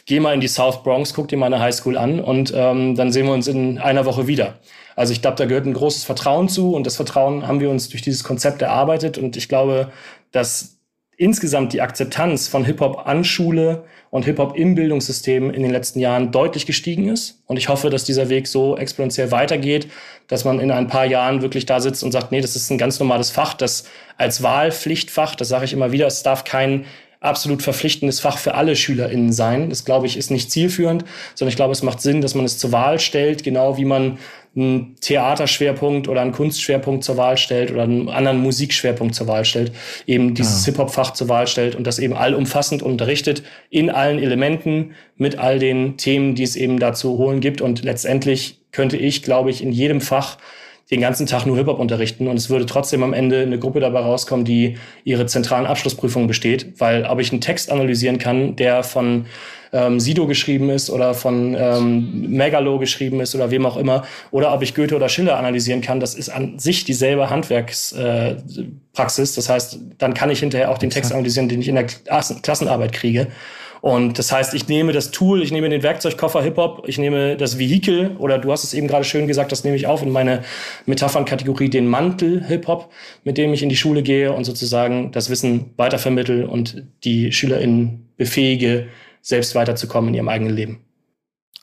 [0.07, 3.13] geh mal in die South Bronx, guck dir mal eine Highschool an und ähm, dann
[3.13, 4.59] sehen wir uns in einer Woche wieder.
[4.97, 7.89] Also ich glaube, da gehört ein großes Vertrauen zu und das Vertrauen haben wir uns
[7.89, 9.91] durch dieses Konzept erarbeitet und ich glaube,
[10.31, 10.75] dass
[11.17, 16.33] insgesamt die Akzeptanz von Hip-Hop an Schule und Hip-Hop im Bildungssystem in den letzten Jahren
[16.33, 17.43] deutlich gestiegen ist.
[17.47, 19.89] Und ich hoffe, dass dieser Weg so exponentiell weitergeht,
[20.29, 22.79] dass man in ein paar Jahren wirklich da sitzt und sagt, nee, das ist ein
[22.79, 23.85] ganz normales Fach, das
[24.17, 26.85] als Wahlpflichtfach, das sage ich immer wieder, es darf kein
[27.25, 29.71] absolut verpflichtendes Fach für alle SchülerInnen sein.
[29.71, 31.05] Das, glaube ich, ist nicht zielführend,
[31.35, 34.19] sondern ich glaube, es macht Sinn, dass man es zur Wahl stellt, genau wie man
[34.57, 39.73] einen Theaterschwerpunkt oder einen Kunstschwerpunkt zur Wahl stellt oder einen anderen Musikschwerpunkt zur Wahl stellt,
[40.07, 40.73] eben dieses ja.
[40.73, 45.97] Hip-Hop-Fach zur Wahl stellt und das eben allumfassend unterrichtet in allen Elementen mit all den
[45.97, 47.61] Themen, die es eben da zu holen gibt.
[47.63, 50.39] Und letztendlich könnte ich, glaube ich, in jedem Fach
[50.91, 54.01] den ganzen Tag nur Hip-Hop unterrichten und es würde trotzdem am Ende eine Gruppe dabei
[54.01, 59.27] rauskommen, die ihre zentralen Abschlussprüfungen besteht, weil ob ich einen Text analysieren kann, der von
[59.73, 64.55] ähm, Sido geschrieben ist oder von ähm, Megalo geschrieben ist oder wem auch immer, oder
[64.55, 69.33] ob ich Goethe oder Schiller analysieren kann, das ist an sich dieselbe Handwerkspraxis.
[69.33, 71.87] Äh, das heißt, dann kann ich hinterher auch den Text analysieren, den ich in der
[71.87, 73.29] Klassenarbeit kriege.
[73.85, 77.59] Und das heißt, ich nehme das Tool, ich nehme den Werkzeugkoffer Hip-Hop, ich nehme das
[77.59, 80.43] Vehikel oder du hast es eben gerade schön gesagt, das nehme ich auf in meine
[80.87, 82.91] Metaphernkategorie, den Mantel Hip-Hop,
[83.25, 88.09] mit dem ich in die Schule gehe und sozusagen das Wissen weitervermittel und die SchülerInnen
[88.17, 88.89] befähige,
[89.21, 90.81] selbst weiterzukommen in ihrem eigenen Leben.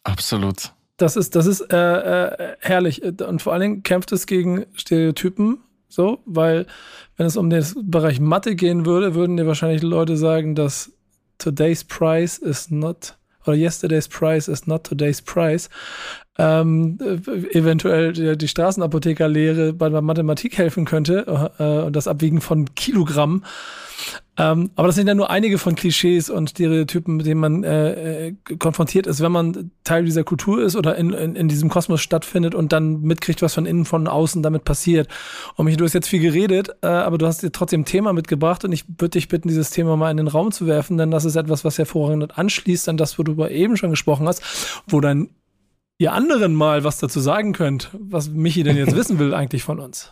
[0.03, 0.73] Absolut.
[0.97, 3.01] Das ist, das ist äh, äh, herrlich.
[3.01, 5.57] Und vor allen Dingen kämpft es gegen Stereotypen,
[5.89, 6.67] so, weil
[7.17, 10.91] wenn es um den Bereich Mathe gehen würde, würden dir wahrscheinlich Leute sagen, dass
[11.41, 13.15] today's price is not
[13.47, 15.67] or yesterday's price is not today's price.
[16.37, 16.97] Ähm,
[17.51, 23.43] eventuell die, die Straßenapothekerlehre bei der Mathematik helfen könnte äh, und das Abwiegen von Kilogramm.
[24.37, 28.27] Ähm, aber das sind ja nur einige von Klischees und Stereotypen, mit denen man äh,
[28.27, 32.01] äh, konfrontiert ist, wenn man Teil dieser Kultur ist oder in, in, in diesem Kosmos
[32.01, 35.09] stattfindet und dann mitkriegt, was von innen, von außen damit passiert.
[35.57, 38.13] Und mich, du hast jetzt viel geredet, äh, aber du hast dir trotzdem ein Thema
[38.13, 41.11] mitgebracht und ich würde dich bitten, dieses Thema mal in den Raum zu werfen, denn
[41.11, 44.41] das ist etwas, was hervorragend anschließt an das, worüber eben schon gesprochen hast,
[44.87, 45.29] wo dann
[46.01, 49.79] ihr anderen mal was dazu sagen könnt, was Michi denn jetzt wissen will eigentlich von
[49.79, 50.11] uns.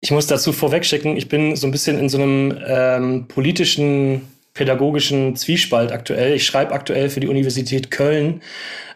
[0.00, 4.22] Ich muss dazu vorwegschicken, ich bin so ein bisschen in so einem ähm, politischen,
[4.52, 6.34] pädagogischen Zwiespalt aktuell.
[6.34, 8.42] Ich schreibe aktuell für die Universität Köln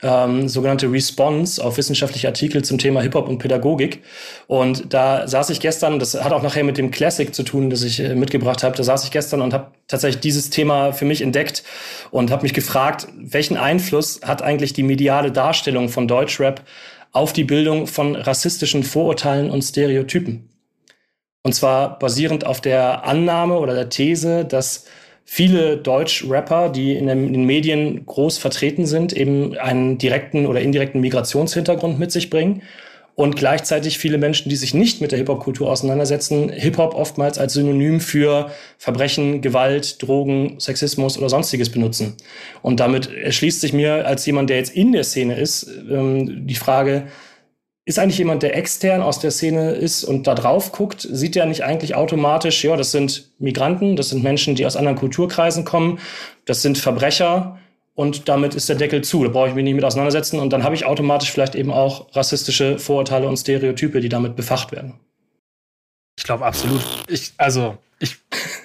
[0.02, 4.02] ähm, sogenannte Response auf wissenschaftliche Artikel zum Thema Hip-Hop und Pädagogik.
[4.48, 7.82] Und da saß ich gestern, das hat auch nachher mit dem Classic zu tun, das
[7.82, 11.22] ich äh, mitgebracht habe, da saß ich gestern und habe tatsächlich dieses Thema für mich
[11.22, 11.62] entdeckt
[12.10, 16.62] und habe mich gefragt, welchen Einfluss hat eigentlich die mediale Darstellung von Deutschrap
[17.12, 20.50] auf die Bildung von rassistischen Vorurteilen und Stereotypen?
[21.44, 24.86] Und zwar basierend auf der Annahme oder der These, dass
[25.24, 31.98] viele Deutsch-Rapper, die in den Medien groß vertreten sind, eben einen direkten oder indirekten Migrationshintergrund
[31.98, 32.62] mit sich bringen.
[33.16, 38.00] Und gleichzeitig viele Menschen, die sich nicht mit der Hip-Hop-Kultur auseinandersetzen, Hip-Hop oftmals als Synonym
[38.00, 42.16] für Verbrechen, Gewalt, Drogen, Sexismus oder sonstiges benutzen.
[42.60, 46.56] Und damit erschließt sich mir als jemand, der jetzt in der Szene ist, ähm, die
[46.56, 47.06] Frage,
[47.86, 51.46] ist eigentlich jemand, der extern aus der Szene ist und da drauf guckt, sieht der
[51.46, 55.98] nicht eigentlich automatisch, ja, das sind Migranten, das sind Menschen, die aus anderen Kulturkreisen kommen,
[56.46, 57.58] das sind Verbrecher
[57.94, 59.22] und damit ist der Deckel zu.
[59.22, 62.14] Da brauche ich mich nicht mit auseinandersetzen und dann habe ich automatisch vielleicht eben auch
[62.16, 64.94] rassistische Vorurteile und Stereotype, die damit befacht werden.
[66.16, 66.82] Ich glaube absolut.
[67.08, 68.16] Ich, also, ich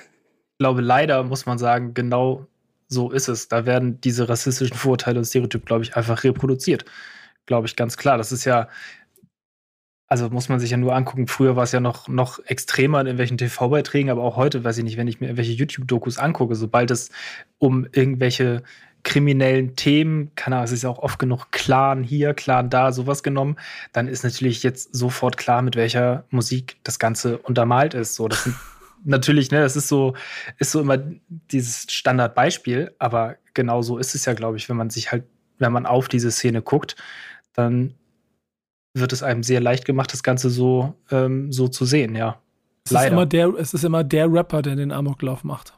[0.60, 2.48] glaube leider, muss man sagen, genau
[2.88, 3.48] so ist es.
[3.50, 6.86] Da werden diese rassistischen Vorurteile und Stereotype, glaube ich, einfach reproduziert.
[7.46, 8.18] Glaube ich ganz klar.
[8.18, 8.68] Das ist ja,
[10.10, 13.06] also muss man sich ja nur angucken, früher war es ja noch, noch extremer in
[13.06, 16.90] irgendwelchen TV-Beiträgen, aber auch heute, weiß ich nicht, wenn ich mir irgendwelche YouTube-Dokus angucke, sobald
[16.90, 17.12] es
[17.60, 18.64] um irgendwelche
[19.04, 23.22] kriminellen Themen, keine Ahnung, es ist ja auch oft genug Clan hier, Clan da, sowas
[23.22, 23.56] genommen,
[23.94, 28.16] dann ist natürlich jetzt sofort klar, mit welcher Musik das Ganze untermalt ist.
[28.16, 28.56] So, das sind
[29.06, 30.16] natürlich, ne, das ist so,
[30.58, 30.98] ist so immer
[31.52, 35.24] dieses Standardbeispiel, aber genau so ist es ja, glaube ich, wenn man sich halt,
[35.60, 36.96] wenn man auf diese Szene guckt,
[37.54, 37.94] dann
[38.94, 42.40] wird es einem sehr leicht gemacht, das Ganze so, ähm, so zu sehen, ja.
[42.86, 43.08] Es Leider.
[43.08, 45.74] Ist immer der, es ist immer der Rapper, der den Amoklauf macht.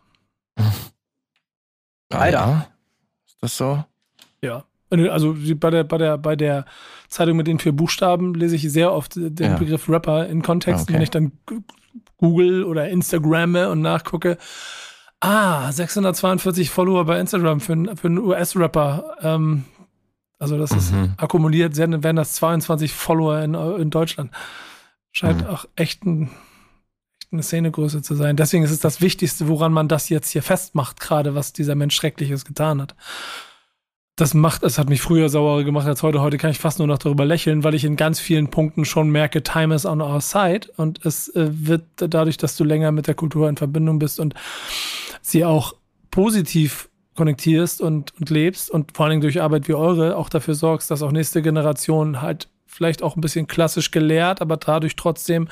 [2.10, 2.38] Leider.
[2.38, 2.68] Ja.
[3.26, 3.84] Ist das so?
[4.42, 4.64] Ja.
[4.90, 6.66] Also bei der, bei der, bei der
[7.08, 9.58] Zeitung mit den vier Buchstaben lese ich sehr oft den ja.
[9.58, 10.94] Begriff Rapper in Kontexten, okay.
[10.94, 11.32] wenn ich dann
[12.18, 14.38] Google oder Instagramme und nachgucke.
[15.22, 19.18] Ah, 642 Follower bei Instagram für, für einen US-Rapper.
[19.22, 19.66] Ähm,
[20.42, 20.78] also das mhm.
[20.78, 24.32] ist akkumuliert, werden das 22 Follower in, in Deutschland.
[25.12, 25.48] Scheint mhm.
[25.48, 26.32] auch echt, ein,
[27.20, 28.38] echt eine Szenegröße zu sein.
[28.38, 31.96] Deswegen ist es das Wichtigste, woran man das jetzt hier festmacht, gerade was dieser Mensch
[31.96, 32.96] Schreckliches getan hat.
[34.16, 36.22] das macht, es hat mich früher sauer gemacht als heute.
[36.22, 39.12] Heute kann ich fast nur noch darüber lächeln, weil ich in ganz vielen Punkten schon
[39.12, 40.70] merke, time is on our side.
[40.76, 44.34] Und es äh, wird dadurch, dass du länger mit der Kultur in Verbindung bist und
[45.22, 45.76] sie auch
[46.10, 50.56] positiv konnektierst und, und lebst und vor allen Dingen durch Arbeit wie eure auch dafür
[50.56, 55.50] sorgst, dass auch nächste Generation halt vielleicht auch ein bisschen klassisch gelehrt, aber dadurch trotzdem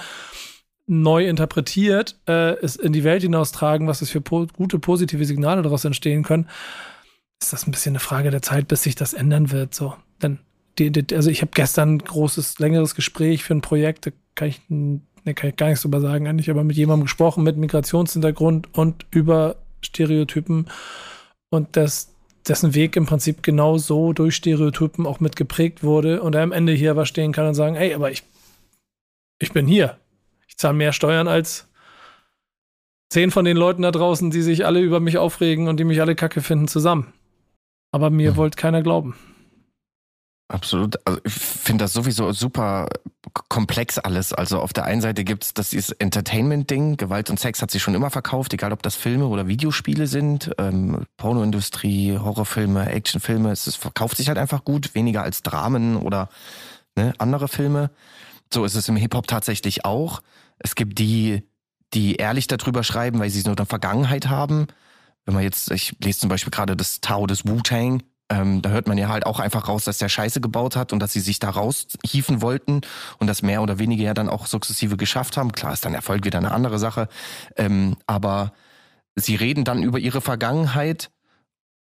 [0.88, 5.62] neu interpretiert, äh, es in die Welt hinaustragen, was es für po gute positive Signale
[5.62, 6.48] daraus entstehen können
[7.42, 9.74] ist das ein bisschen eine Frage der Zeit, bis sich das ändern wird.
[9.74, 10.40] So, denn
[10.78, 14.50] die, die, also ich habe gestern ein großes, längeres Gespräch für ein Projekt, da kann
[14.50, 15.02] ich, ne,
[15.34, 19.56] kann ich gar nichts drüber sagen eigentlich, aber mit jemandem gesprochen mit Migrationshintergrund und über
[19.82, 20.68] Stereotypen
[21.50, 22.14] und das,
[22.48, 26.74] dessen Weg im Prinzip genau so durch Stereotypen auch mitgeprägt wurde und er am Ende
[26.74, 28.24] hier aber stehen kann und sagen, ey, aber ich,
[29.40, 29.98] ich bin hier.
[30.48, 31.68] Ich zahle mehr Steuern als
[33.12, 36.02] zehn von den Leuten da draußen, die sich alle über mich aufregen und die mich
[36.02, 37.14] alle kacke finden, zusammen.
[37.92, 38.36] Aber mir mhm.
[38.38, 39.16] wollte keiner glauben.
[40.50, 41.00] Absolut.
[41.06, 42.90] Also ich finde das sowieso super
[43.50, 44.34] komplex alles.
[44.34, 46.98] Also auf der einen Seite gibt es das Entertainment-Ding.
[46.98, 50.52] Gewalt und Sex hat sich schon immer verkauft, egal ob das Filme oder Videospiele sind.
[50.58, 53.52] Ähm, Pornoindustrie, Horrorfilme, Actionfilme.
[53.52, 56.30] Es, es verkauft sich halt einfach gut, weniger als Dramen oder
[56.96, 57.92] ne, andere Filme.
[58.52, 60.22] So ist es im Hip-Hop tatsächlich auch.
[60.58, 61.48] Es gibt die,
[61.94, 64.66] die ehrlich darüber schreiben, weil sie nur eine Vergangenheit haben
[65.30, 68.88] wenn man jetzt, ich lese zum Beispiel gerade das Tao des Wu-Tang, ähm, da hört
[68.88, 71.40] man ja halt auch einfach raus, dass der Scheiße gebaut hat und dass sie sich
[71.40, 72.82] da raushieven wollten
[73.18, 75.52] und das mehr oder weniger ja dann auch sukzessive geschafft haben.
[75.52, 77.10] Klar ist dann Erfolg wieder eine andere Sache,
[77.58, 78.54] ähm, aber
[79.16, 81.10] sie reden dann über ihre Vergangenheit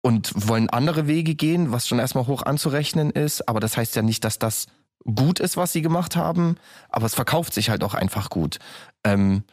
[0.01, 4.01] und wollen andere Wege gehen, was schon erstmal hoch anzurechnen ist, aber das heißt ja
[4.01, 4.65] nicht, dass das
[5.03, 6.57] gut ist, was sie gemacht haben,
[6.89, 8.57] aber es verkauft sich halt auch einfach gut.
[9.03, 9.43] Ähm,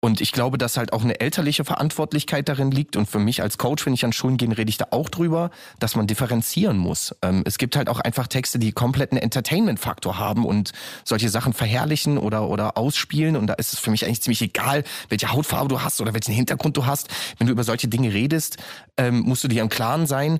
[0.00, 2.96] und ich glaube, dass halt auch eine elterliche Verantwortlichkeit darin liegt.
[2.96, 5.50] Und für mich als Coach, wenn ich an Schulen gehe, rede ich da auch drüber,
[5.80, 7.16] dass man differenzieren muss.
[7.20, 10.70] Ähm, es gibt halt auch einfach Texte, die komplett einen Entertainment-Faktor haben und
[11.04, 13.36] solche Sachen verherrlichen oder, oder ausspielen.
[13.36, 16.32] Und da ist es für mich eigentlich ziemlich egal, welche Hautfarbe du hast oder welchen
[16.32, 17.08] Hintergrund du hast.
[17.38, 18.58] Wenn du über solche Dinge redest,
[18.96, 20.38] ähm, musst du dir im Klaren sein,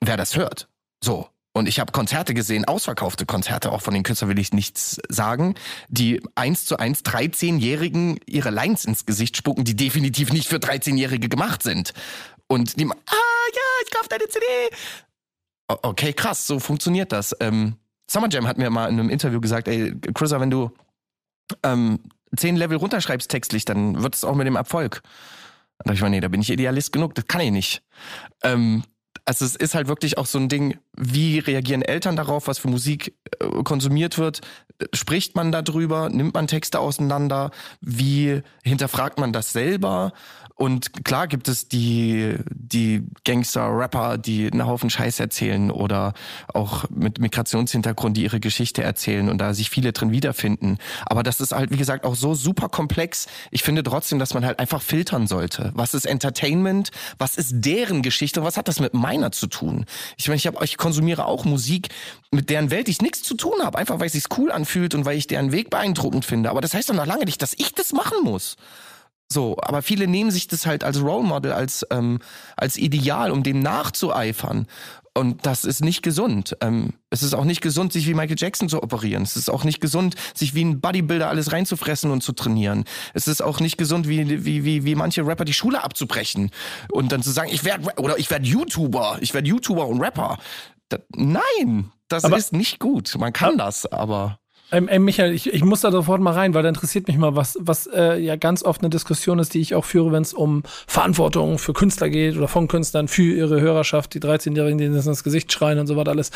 [0.00, 0.68] wer das hört.
[1.00, 1.28] So.
[1.56, 5.54] Und ich habe Konzerte gesehen, ausverkaufte Konzerte, auch von den Künstlern will ich nichts sagen,
[5.88, 11.30] die eins zu eins 13-Jährigen ihre Lines ins Gesicht spucken, die definitiv nicht für 13-Jährige
[11.30, 11.94] gemacht sind.
[12.46, 14.44] Und die, ah ja, ich kauf deine CD.
[15.66, 17.34] Okay, krass, so funktioniert das.
[17.40, 17.76] Ähm,
[18.06, 20.72] Summer Jam hat mir mal in einem Interview gesagt, ey, Chrissa, wenn du
[21.62, 22.00] ähm,
[22.36, 25.00] zehn Level runterschreibst textlich, dann wird es auch mit dem Erfolg.
[25.78, 27.82] Da dachte ich mir, nee, da bin ich Idealist genug, das kann ich nicht.
[28.42, 28.82] Ähm,
[29.24, 32.68] also es ist halt wirklich auch so ein Ding, wie reagieren Eltern darauf, was für
[32.68, 34.40] Musik äh, konsumiert wird?
[34.92, 36.08] Spricht man darüber?
[36.08, 37.50] Nimmt man Texte auseinander?
[37.80, 40.12] Wie hinterfragt man das selber?
[40.56, 46.14] Und klar gibt es die, die Gangster-Rapper, die einen Haufen Scheiß erzählen oder
[46.48, 50.78] auch mit Migrationshintergrund, die ihre Geschichte erzählen und da sich viele drin wiederfinden.
[51.04, 53.26] Aber das ist halt, wie gesagt, auch so super komplex.
[53.50, 55.72] Ich finde trotzdem, dass man halt einfach filtern sollte.
[55.74, 56.90] Was ist Entertainment?
[57.18, 58.42] Was ist deren Geschichte?
[58.42, 59.84] Was hat das mit meiner zu tun?
[60.16, 61.90] Ich meine, ich, hab, ich konsumiere auch Musik,
[62.30, 63.76] mit deren Welt ich nichts zu tun habe.
[63.76, 66.48] Einfach, weil es sich cool anfühlt und weil ich deren Weg beeindruckend finde.
[66.48, 68.56] Aber das heißt doch noch lange nicht, dass ich das machen muss.
[69.30, 72.20] So, aber viele nehmen sich das halt als Role Model, als, ähm,
[72.56, 74.66] als Ideal, um dem nachzueifern.
[75.16, 76.56] Und das ist nicht gesund.
[76.60, 79.22] Ähm, es ist auch nicht gesund, sich wie Michael Jackson zu operieren.
[79.22, 82.84] Es ist auch nicht gesund, sich wie ein Bodybuilder alles reinzufressen und zu trainieren.
[83.14, 86.50] Es ist auch nicht gesund, wie, wie, wie, wie manche Rapper die Schule abzubrechen
[86.92, 90.38] und dann zu sagen, ich werde oder ich werde YouTuber, ich werde YouTuber und Rapper.
[90.90, 93.16] Das, nein, das aber, ist nicht gut.
[93.18, 94.38] Man kann das, aber
[94.72, 97.36] ähm, äh, Michael, ich, ich muss da sofort mal rein, weil da interessiert mich mal,
[97.36, 100.34] was, was äh, ja ganz oft eine Diskussion ist, die ich auch führe, wenn es
[100.34, 105.22] um Verantwortung für Künstler geht oder von Künstlern für ihre Hörerschaft, die 13-Jährigen, die ins
[105.22, 106.30] Gesicht schreien und so was alles.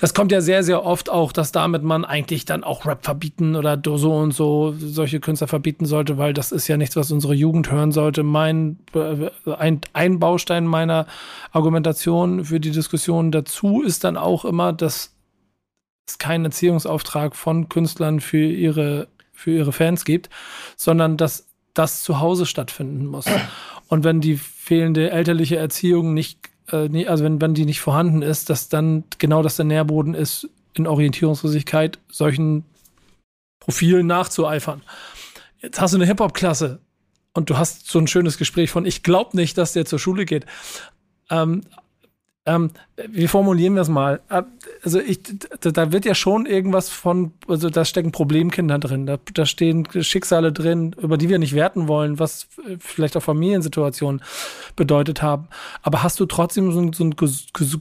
[0.00, 3.54] Das kommt ja sehr, sehr oft auch, dass damit man eigentlich dann auch Rap verbieten
[3.54, 7.34] oder so und so solche Künstler verbieten sollte, weil das ist ja nichts, was unsere
[7.34, 8.24] Jugend hören sollte.
[8.24, 11.06] Mein äh, ein, ein Baustein meiner
[11.52, 15.12] Argumentation für die Diskussion dazu ist dann auch immer, dass
[16.10, 20.30] es keinen Erziehungsauftrag von Künstlern für ihre, für ihre Fans gibt,
[20.76, 23.26] sondern dass das zu Hause stattfinden muss.
[23.88, 26.38] Und wenn die fehlende elterliche Erziehung nicht,
[26.70, 30.48] äh, also wenn, wenn die nicht vorhanden ist, dass dann genau das der Nährboden ist,
[30.74, 32.64] in Orientierungslosigkeit solchen
[33.58, 34.82] Profilen nachzueifern.
[35.60, 36.80] Jetzt hast du eine Hip-Hop-Klasse
[37.34, 40.24] und du hast so ein schönes Gespräch von, ich glaube nicht, dass der zur Schule
[40.24, 40.46] geht.
[41.28, 41.62] Ähm,
[42.46, 44.20] Ähm, wie formulieren wir es mal?
[44.30, 44.42] Äh,
[44.82, 45.20] also ich,
[45.60, 50.50] da, wird ja schon irgendwas von, also da stecken Problemkinder drin, da, da stehen Schicksale
[50.50, 54.22] drin, über die wir nicht werten wollen, was vielleicht auch Familiensituationen
[54.74, 55.48] bedeutet haben.
[55.82, 57.14] Aber hast du trotzdem so ein, so ein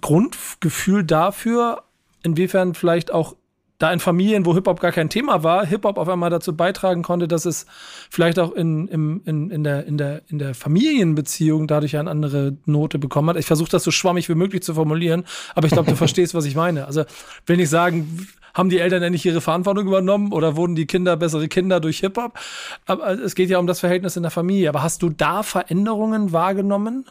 [0.01, 1.83] Grundgefühl dafür,
[2.23, 3.35] inwiefern vielleicht auch
[3.79, 7.27] da in Familien, wo Hip-Hop gar kein Thema war, Hip-Hop auf einmal dazu beitragen konnte,
[7.27, 7.65] dass es
[8.09, 12.57] vielleicht auch in, in, in, in, der, in, der, in der Familienbeziehung dadurch eine andere
[12.65, 13.37] Note bekommen hat.
[13.37, 15.23] Ich versuche das so schwammig wie möglich zu formulieren,
[15.55, 16.85] aber ich glaube, du verstehst, was ich meine.
[16.85, 17.05] Also,
[17.45, 21.15] wenn ich sagen, haben die Eltern ja nicht ihre Verantwortung übernommen oder wurden die Kinder
[21.15, 22.37] bessere Kinder durch Hip-Hop?
[22.85, 24.67] Aber es geht ja um das Verhältnis in der Familie.
[24.67, 27.05] Aber hast du da Veränderungen wahrgenommen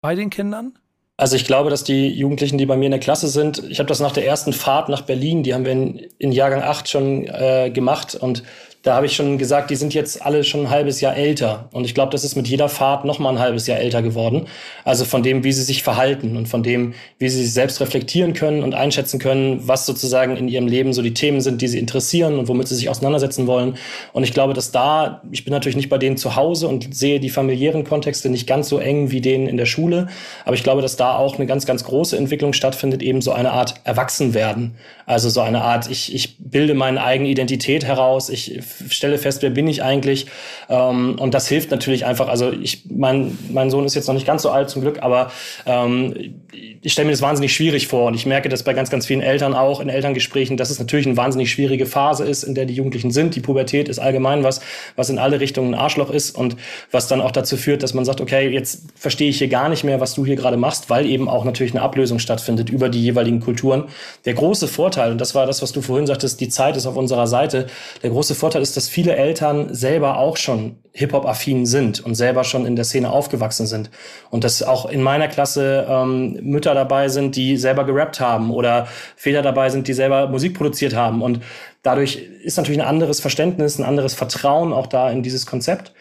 [0.00, 0.76] bei den Kindern?
[1.16, 3.88] Also ich glaube, dass die Jugendlichen, die bei mir in der Klasse sind, ich habe
[3.88, 7.26] das nach der ersten Fahrt nach Berlin, die haben wir in, in Jahrgang 8 schon
[7.28, 8.42] äh, gemacht und
[8.84, 11.70] da habe ich schon gesagt, die sind jetzt alle schon ein halbes Jahr älter.
[11.72, 14.46] Und ich glaube, das ist mit jeder Fahrt noch mal ein halbes Jahr älter geworden.
[14.84, 18.34] Also von dem, wie sie sich verhalten und von dem, wie sie sich selbst reflektieren
[18.34, 21.78] können und einschätzen können, was sozusagen in ihrem Leben so die Themen sind, die sie
[21.78, 23.78] interessieren und womit sie sich auseinandersetzen wollen.
[24.12, 27.20] Und ich glaube, dass da, ich bin natürlich nicht bei denen zu Hause und sehe
[27.20, 30.08] die familiären Kontexte nicht ganz so eng wie denen in der Schule.
[30.44, 33.52] Aber ich glaube, dass da auch eine ganz, ganz große Entwicklung stattfindet, eben so eine
[33.52, 34.74] Art Erwachsenwerden.
[35.06, 39.50] Also so eine Art, ich, ich bilde meine eigene Identität heraus, ich stelle fest, wer
[39.50, 40.26] bin ich eigentlich.
[40.68, 42.28] Ähm, und das hilft natürlich einfach.
[42.28, 45.30] Also ich, mein, mein Sohn ist jetzt noch nicht ganz so alt zum Glück, aber
[45.66, 46.34] ähm,
[46.82, 48.06] ich stelle mir das wahnsinnig schwierig vor.
[48.06, 51.06] Und ich merke das bei ganz, ganz vielen Eltern auch in Elterngesprächen, dass es natürlich
[51.06, 53.34] eine wahnsinnig schwierige Phase ist, in der die Jugendlichen sind.
[53.34, 54.60] Die Pubertät ist allgemein was,
[54.96, 56.56] was in alle Richtungen ein Arschloch ist und
[56.90, 59.84] was dann auch dazu führt, dass man sagt, okay, jetzt verstehe ich hier gar nicht
[59.84, 63.02] mehr, was du hier gerade machst, weil eben auch natürlich eine Ablösung stattfindet über die
[63.02, 63.84] jeweiligen Kulturen.
[64.24, 66.96] Der große Vorteil, und das war das, was du vorhin sagtest, die Zeit ist auf
[66.96, 67.66] unserer Seite.
[68.02, 72.66] Der große Vorteil ist, dass viele Eltern selber auch schon Hip-Hop-affin sind und selber schon
[72.66, 73.90] in der Szene aufgewachsen sind.
[74.30, 78.88] Und dass auch in meiner Klasse ähm, Mütter dabei sind, die selber gerappt haben oder
[79.16, 81.20] Väter dabei sind, die selber Musik produziert haben.
[81.22, 81.40] Und
[81.82, 85.92] dadurch ist natürlich ein anderes Verständnis, ein anderes Vertrauen auch da in dieses Konzept.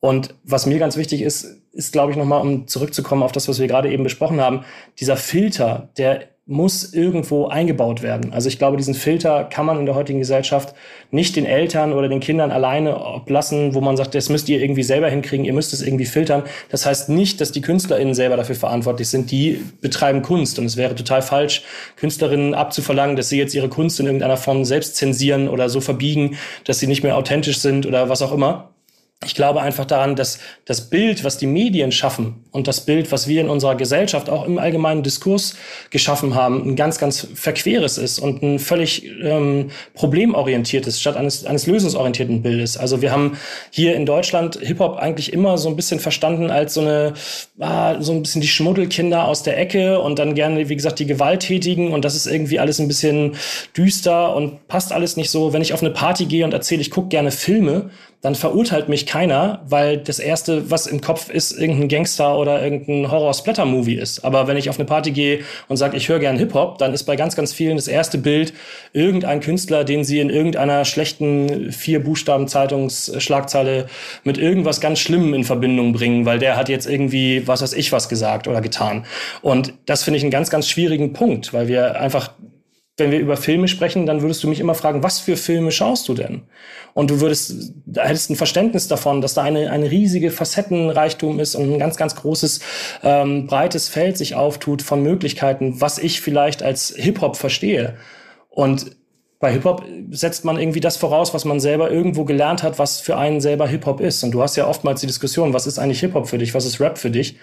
[0.00, 3.58] Und was mir ganz wichtig ist, ist, glaube ich, nochmal, um zurückzukommen auf das, was
[3.58, 4.64] wir gerade eben besprochen haben,
[4.98, 8.32] dieser Filter, der muss irgendwo eingebaut werden.
[8.32, 10.74] Also ich glaube, diesen Filter kann man in der heutigen Gesellschaft
[11.12, 14.82] nicht den Eltern oder den Kindern alleine lassen, wo man sagt, das müsst ihr irgendwie
[14.82, 16.42] selber hinkriegen, ihr müsst es irgendwie filtern.
[16.68, 20.58] Das heißt nicht, dass die KünstlerInnen selber dafür verantwortlich sind, die betreiben Kunst.
[20.58, 21.62] Und es wäre total falsch,
[21.94, 26.36] Künstlerinnen abzuverlangen, dass sie jetzt ihre Kunst in irgendeiner Form selbst zensieren oder so verbiegen,
[26.64, 28.72] dass sie nicht mehr authentisch sind oder was auch immer
[29.24, 33.28] ich glaube einfach daran, dass das Bild, was die Medien schaffen und das Bild, was
[33.28, 35.54] wir in unserer Gesellschaft auch im allgemeinen Diskurs
[35.90, 41.66] geschaffen haben, ein ganz, ganz verqueres ist und ein völlig ähm, problemorientiertes statt eines, eines
[41.66, 42.76] lösungsorientierten Bildes.
[42.76, 43.38] Also wir haben
[43.70, 47.14] hier in Deutschland Hip-Hop eigentlich immer so ein bisschen verstanden als so eine,
[47.60, 51.06] ah, so ein bisschen die Schmuddelkinder aus der Ecke und dann gerne, wie gesagt, die
[51.06, 53.36] Gewalttätigen und das ist irgendwie alles ein bisschen
[53.76, 55.52] düster und passt alles nicht so.
[55.52, 57.90] Wenn ich auf eine Party gehe und erzähle, ich gucke gerne Filme,
[58.22, 63.10] dann verurteilt mich keiner, weil das erste, was im Kopf ist, irgendein Gangster oder irgendein
[63.10, 64.24] Horror-Splatter-Movie ist.
[64.24, 67.02] Aber wenn ich auf eine Party gehe und sage, ich höre gern Hip-Hop, dann ist
[67.04, 68.54] bei ganz, ganz vielen das erste Bild
[68.94, 73.86] irgendein Künstler, den sie in irgendeiner schlechten vier Buchstaben Zeitungsschlagzeile
[74.24, 77.92] mit irgendwas ganz Schlimmem in Verbindung bringen, weil der hat jetzt irgendwie was weiß ich
[77.92, 79.04] was gesagt oder getan.
[79.42, 82.30] Und das finde ich einen ganz, ganz schwierigen Punkt, weil wir einfach
[83.02, 86.08] wenn wir über Filme sprechen, dann würdest du mich immer fragen, was für Filme schaust
[86.08, 86.42] du denn?
[86.94, 91.54] Und du würdest, da hättest ein Verständnis davon, dass da eine, eine riesige Facettenreichtum ist
[91.54, 92.60] und ein ganz, ganz großes,
[93.02, 97.96] ähm, breites Feld sich auftut von Möglichkeiten, was ich vielleicht als Hip-Hop verstehe.
[98.48, 98.96] Und
[99.40, 103.16] bei Hip-Hop setzt man irgendwie das voraus, was man selber irgendwo gelernt hat, was für
[103.16, 104.22] einen selber Hip-Hop ist.
[104.22, 106.78] Und du hast ja oftmals die Diskussion, was ist eigentlich Hip-Hop für dich, was ist
[106.78, 107.38] Rap für dich?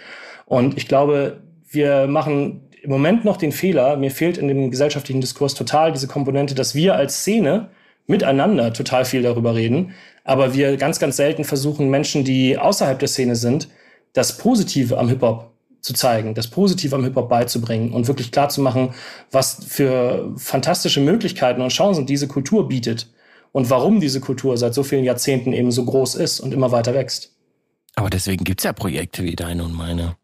[0.45, 5.21] Und ich glaube, wir machen im Moment noch den Fehler, mir fehlt in dem gesellschaftlichen
[5.21, 7.69] Diskurs total diese Komponente, dass wir als Szene
[8.07, 13.07] miteinander total viel darüber reden, aber wir ganz, ganz selten versuchen, Menschen, die außerhalb der
[13.07, 13.69] Szene sind,
[14.13, 15.51] das Positive am Hip-Hop
[15.81, 18.93] zu zeigen, das Positive am Hip-Hop beizubringen und wirklich klar zu machen,
[19.31, 23.07] was für fantastische Möglichkeiten und Chancen diese Kultur bietet
[23.51, 26.93] und warum diese Kultur seit so vielen Jahrzehnten eben so groß ist und immer weiter
[26.93, 27.35] wächst.
[27.95, 30.15] Aber deswegen gibt's ja Projekte wie deine und meine.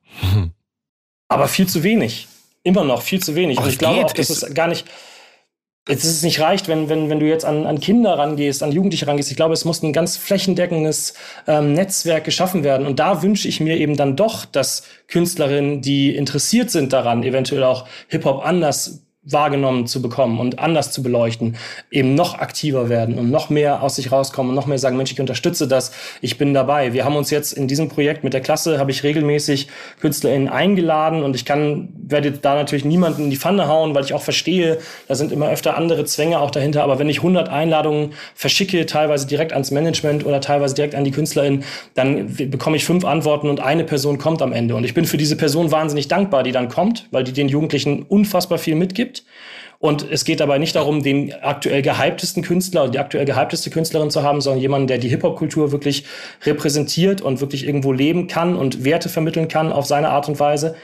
[1.27, 2.27] Aber viel zu wenig
[2.65, 3.57] immer noch viel zu wenig.
[3.59, 4.85] Und ich glaube auch, dass es gar nicht,
[5.87, 8.71] jetzt ist es nicht reicht, wenn, wenn, wenn du jetzt an, an Kinder rangehst, an
[8.71, 9.29] Jugendliche rangehst.
[9.29, 11.13] Ich glaube, es muss ein ganz flächendeckendes
[11.47, 12.87] ähm, Netzwerk geschaffen werden.
[12.87, 17.63] Und da wünsche ich mir eben dann doch, dass Künstlerinnen, die interessiert sind daran, eventuell
[17.63, 21.57] auch Hip-Hop anders wahrgenommen zu bekommen und anders zu beleuchten,
[21.89, 25.11] eben noch aktiver werden und noch mehr aus sich rauskommen und noch mehr sagen, Mensch,
[25.11, 26.93] ich unterstütze das, ich bin dabei.
[26.93, 29.67] Wir haben uns jetzt in diesem Projekt mit der Klasse, habe ich regelmäßig
[29.99, 34.13] KünstlerInnen eingeladen und ich kann, werde da natürlich niemanden in die Pfanne hauen, weil ich
[34.13, 38.13] auch verstehe, da sind immer öfter andere Zwänge auch dahinter, aber wenn ich 100 Einladungen
[38.35, 41.63] verschicke, teilweise direkt ans Management oder teilweise direkt an die KünstlerInnen,
[41.95, 44.75] dann bekomme ich fünf Antworten und eine Person kommt am Ende.
[44.75, 48.03] Und ich bin für diese Person wahnsinnig dankbar, die dann kommt, weil die den Jugendlichen
[48.03, 49.27] unfassbar viel mitgibt gibt.
[49.77, 54.09] Und es geht dabei nicht darum, den aktuell gehyptesten Künstler oder die aktuell gehypteste Künstlerin
[54.09, 56.05] zu haben, sondern jemanden, der die Hip-Hop-Kultur wirklich
[56.43, 60.75] repräsentiert und wirklich irgendwo leben kann und Werte vermitteln kann auf seine Art und Weise.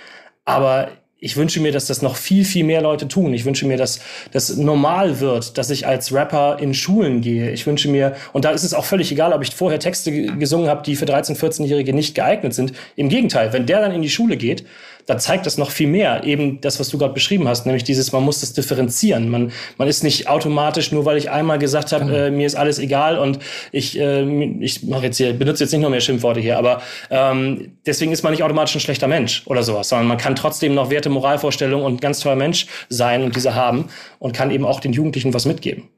[0.45, 0.89] Aber
[1.23, 3.33] ich wünsche mir, dass das noch viel, viel mehr Leute tun.
[3.33, 4.01] Ich wünsche mir, dass
[4.31, 7.51] das normal wird, dass ich als Rapper in Schulen gehe.
[7.51, 10.67] Ich wünsche mir, und da ist es auch völlig egal, ob ich vorher Texte gesungen
[10.67, 12.73] habe, die für 13-, 14-Jährige nicht geeignet sind.
[12.95, 14.65] Im Gegenteil, wenn der dann in die Schule geht,
[15.05, 16.23] da zeigt das noch viel mehr.
[16.23, 19.29] Eben das, was du gerade beschrieben hast, nämlich dieses, man muss das differenzieren.
[19.29, 22.17] Man, man ist nicht automatisch, nur weil ich einmal gesagt habe, genau.
[22.17, 23.39] äh, mir ist alles egal und
[23.71, 24.23] ich, äh,
[24.59, 28.23] ich mache jetzt hier, benutze jetzt nicht noch mehr Schimpfworte hier, aber ähm, deswegen ist
[28.23, 31.85] man nicht automatisch ein schlechter Mensch oder sowas, sondern man kann trotzdem noch Werte, Moralvorstellungen
[31.85, 33.85] und ein ganz toller Mensch sein und diese haben
[34.19, 35.89] und kann eben auch den Jugendlichen was mitgeben.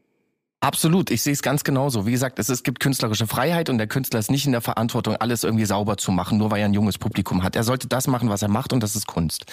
[0.63, 2.05] Absolut, ich sehe es ganz genauso.
[2.05, 5.17] Wie gesagt, es, es gibt künstlerische Freiheit und der Künstler ist nicht in der Verantwortung,
[5.17, 7.57] alles irgendwie sauber zu machen, nur weil er ein junges Publikum hat.
[7.57, 9.43] Er sollte das machen, was er macht und das ist Kunst.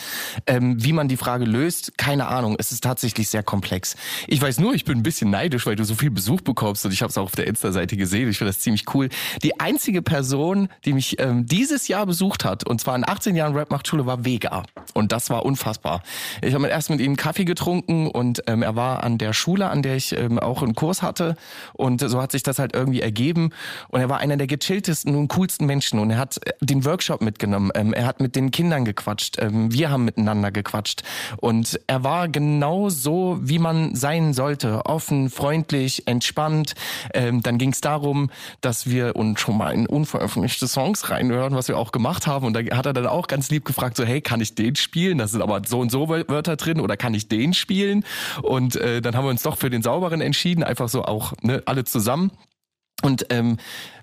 [0.47, 2.55] Ähm, wie man die Frage löst, keine Ahnung.
[2.61, 3.97] Es ist tatsächlich sehr komplex.
[4.29, 6.93] Ich weiß nur, ich bin ein bisschen neidisch, weil du so viel Besuch bekommst und
[6.93, 8.31] ich habe es auch auf der Insta-Seite gesehen.
[8.31, 9.09] Ich finde das ziemlich cool.
[9.43, 13.57] Die einzige Person, die mich ähm, dieses Jahr besucht hat, und zwar in 18 Jahren
[13.57, 14.63] Rap macht Schule, war Vega.
[14.95, 16.05] Und das war unfassbar.
[16.41, 19.83] Ich habe erst mit ihm Kaffee getrunken und ähm, er war an der Schule, an
[19.83, 21.37] der ich ähm, auch einen Kurs hatte.
[21.73, 23.51] Und so hat sich das halt irgendwie ergeben.
[23.89, 25.99] Und er war einer der gechilltesten und coolsten Menschen.
[25.99, 27.71] Und er hat äh, den Workshop mitgenommen.
[27.75, 29.37] Ähm, er hat mit den Kindern gequatscht.
[29.41, 31.03] Ähm, wir haben miteinander gequatscht.
[31.39, 34.87] Und er war genau so, wie man sein sollte.
[34.87, 36.75] Offen, freundlich, entspannt.
[37.15, 38.31] Ähm, dann ging es darum,
[38.61, 42.47] dass wir uns schon mal in unveröffentlichte Songs reinhören, was wir auch gemacht haben.
[42.47, 45.19] Und da hat er dann auch ganz lieb gefragt, so, hey, kann ich den spielen?
[45.19, 46.81] Da sind aber so und so Wörter drin.
[46.81, 48.05] Oder kann ich den spielen?
[48.43, 50.63] Und äh, dann haben wir uns doch für den sauberen entschieden.
[50.63, 52.31] Einfach so auch ne, alle zusammen.
[53.03, 53.57] Und ähm,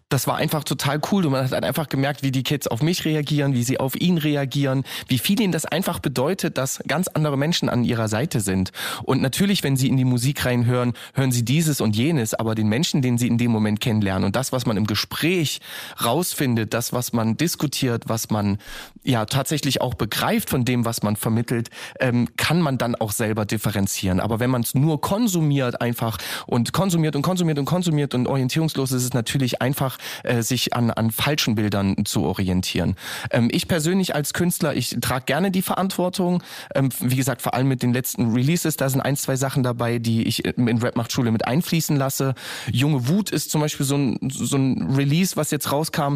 [0.10, 3.04] das war einfach total cool und man hat einfach gemerkt, wie die Kids auf mich
[3.04, 7.38] reagieren, wie sie auf ihn reagieren, wie viel ihnen das einfach bedeutet, dass ganz andere
[7.38, 8.72] Menschen an ihrer Seite sind.
[9.04, 12.70] Und natürlich, wenn sie in die Musik reinhören, hören sie dieses und jenes, aber den
[12.70, 15.60] Menschen, den sie in dem Moment kennenlernen und das, was man im Gespräch
[16.04, 18.60] rausfindet, das, was man diskutiert, was man
[19.04, 23.46] ja tatsächlich auch begreift von dem, was man vermittelt, ähm, kann man dann auch selber
[23.46, 24.22] differenzieren.
[24.22, 28.94] Aber wenn man es nur konsumiert einfach und konsumiert und konsumiert und konsumiert und orientierungslos
[28.94, 32.96] ist es natürlich einfach äh, sich an, an falschen Bildern zu orientieren.
[33.32, 36.44] Ähm, ich persönlich als Künstler, ich trage gerne die Verantwortung.
[36.74, 40.00] Ähm, wie gesagt, vor allem mit den letzten Releases, da sind ein, zwei Sachen dabei,
[40.00, 42.36] die ich in Rap macht Schule mit einfließen lasse.
[42.72, 46.16] Junge Wut ist zum Beispiel so ein, so ein Release, was jetzt rauskam.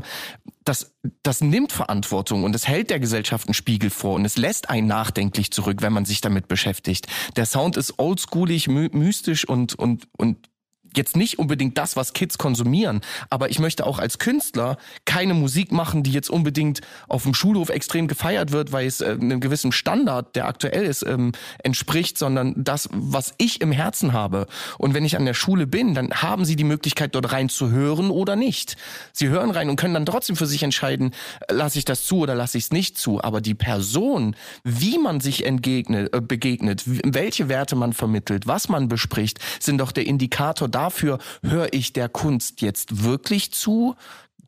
[0.63, 4.69] Das, das nimmt Verantwortung und es hält der Gesellschaft einen Spiegel vor und es lässt
[4.69, 7.07] einen nachdenklich zurück, wenn man sich damit beschäftigt.
[7.36, 10.51] Der Sound ist oldschoolig, my mystisch und, und, und
[10.96, 15.72] jetzt nicht unbedingt das, was Kids konsumieren, aber ich möchte auch als Künstler keine Musik
[15.72, 19.72] machen, die jetzt unbedingt auf dem Schulhof extrem gefeiert wird, weil es äh, einem gewissen
[19.72, 21.32] Standard, der aktuell ist, ähm,
[21.64, 24.48] entspricht, sondern das, was ich im Herzen habe.
[24.78, 27.70] Und wenn ich an der Schule bin, dann haben sie die Möglichkeit, dort rein zu
[27.70, 28.78] hören oder nicht.
[29.14, 31.12] Sie hören rein und können dann trotzdem für sich entscheiden,
[31.48, 33.24] äh, lasse ich das zu oder lasse ich es nicht zu.
[33.24, 38.88] Aber die Person, wie man sich entgegnet, äh, begegnet, welche Werte man vermittelt, was man
[38.88, 43.95] bespricht, sind doch der Indikator dafür, höre ich der Kunst jetzt wirklich zu?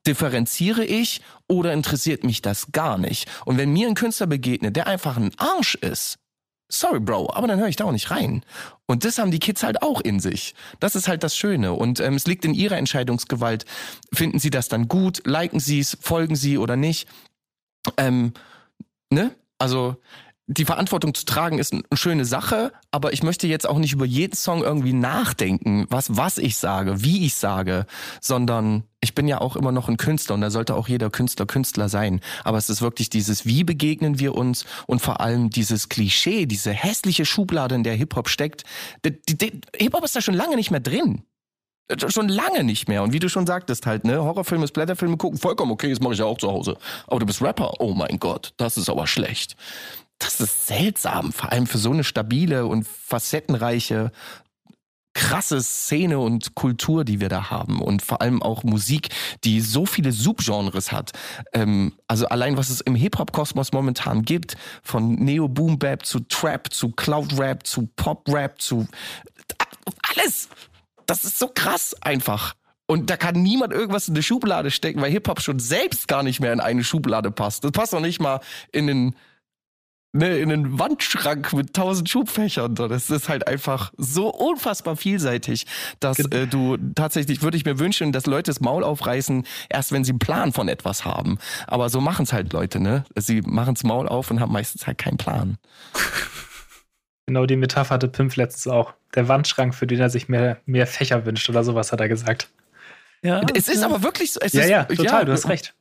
[0.05, 3.29] Differenziere ich oder interessiert mich das gar nicht?
[3.45, 6.17] Und wenn mir ein Künstler begegnet, der einfach ein Arsch ist,
[6.69, 8.43] sorry Bro, aber dann höre ich da auch nicht rein.
[8.86, 10.55] Und das haben die Kids halt auch in sich.
[10.79, 11.73] Das ist halt das Schöne.
[11.73, 13.65] Und ähm, es liegt in ihrer Entscheidungsgewalt.
[14.11, 15.21] Finden sie das dann gut?
[15.25, 15.97] Liken sie es?
[16.01, 17.07] Folgen sie oder nicht?
[17.97, 18.34] Ähm,
[19.09, 19.34] ne?
[19.57, 19.95] Also
[20.48, 24.06] die Verantwortung zu tragen ist eine schöne Sache, aber ich möchte jetzt auch nicht über
[24.06, 27.86] jeden Song irgendwie nachdenken, was, was ich sage, wie ich sage,
[28.20, 31.46] sondern ich bin ja auch immer noch ein Künstler und da sollte auch jeder Künstler
[31.46, 32.20] Künstler sein.
[32.44, 36.72] Aber es ist wirklich dieses, wie begegnen wir uns und vor allem dieses Klischee, diese
[36.72, 38.64] hässliche Schublade, in der Hip-Hop steckt.
[39.78, 41.24] Hip-Hop ist da schon lange nicht mehr drin.
[42.08, 43.04] Schon lange nicht mehr.
[43.04, 46.20] Und wie du schon sagtest halt, ne, Horrorfilme, Splatterfilme gucken, vollkommen okay, das mache ich
[46.20, 46.78] ja auch zu Hause.
[47.08, 49.56] Aber du bist Rapper, oh mein Gott, das ist aber schlecht
[50.24, 54.11] das ist seltsam, vor allem für so eine stabile und facettenreiche
[55.13, 59.09] krasse Szene und Kultur, die wir da haben und vor allem auch Musik,
[59.43, 61.11] die so viele Subgenres hat.
[61.53, 67.65] Ähm, also allein was es im Hip-Hop-Kosmos momentan gibt, von Neo-Boom-Bap zu Trap, zu Cloud-Rap,
[67.65, 68.88] zu Pop-Rap, zu
[70.09, 70.49] alles.
[71.05, 72.55] Das ist so krass einfach.
[72.86, 76.39] Und da kann niemand irgendwas in eine Schublade stecken, weil Hip-Hop schon selbst gar nicht
[76.39, 77.63] mehr in eine Schublade passt.
[77.63, 79.15] Das passt noch nicht mal in den
[80.14, 82.76] ne, in einen Wandschrank mit tausend Schubfächern.
[82.76, 85.66] Das ist halt einfach so unfassbar vielseitig,
[85.99, 90.03] dass äh, du tatsächlich, würde ich mir wünschen, dass Leute das Maul aufreißen, erst wenn
[90.03, 91.38] sie einen Plan von etwas haben.
[91.68, 93.03] Aber so machen es halt Leute, ne?
[93.16, 95.57] Sie machen das Maul auf und haben meistens halt keinen Plan.
[97.26, 98.93] Genau die Metapher hatte Pimp letztens auch.
[99.16, 102.49] Der Wandschrank, für den er sich mehr, mehr Fächer wünscht oder sowas, hat er gesagt.
[103.22, 103.86] Ja, es ist ja.
[103.86, 104.41] aber wirklich so.
[104.41, 105.74] Es ja, ist, ja, total, ja, du hast recht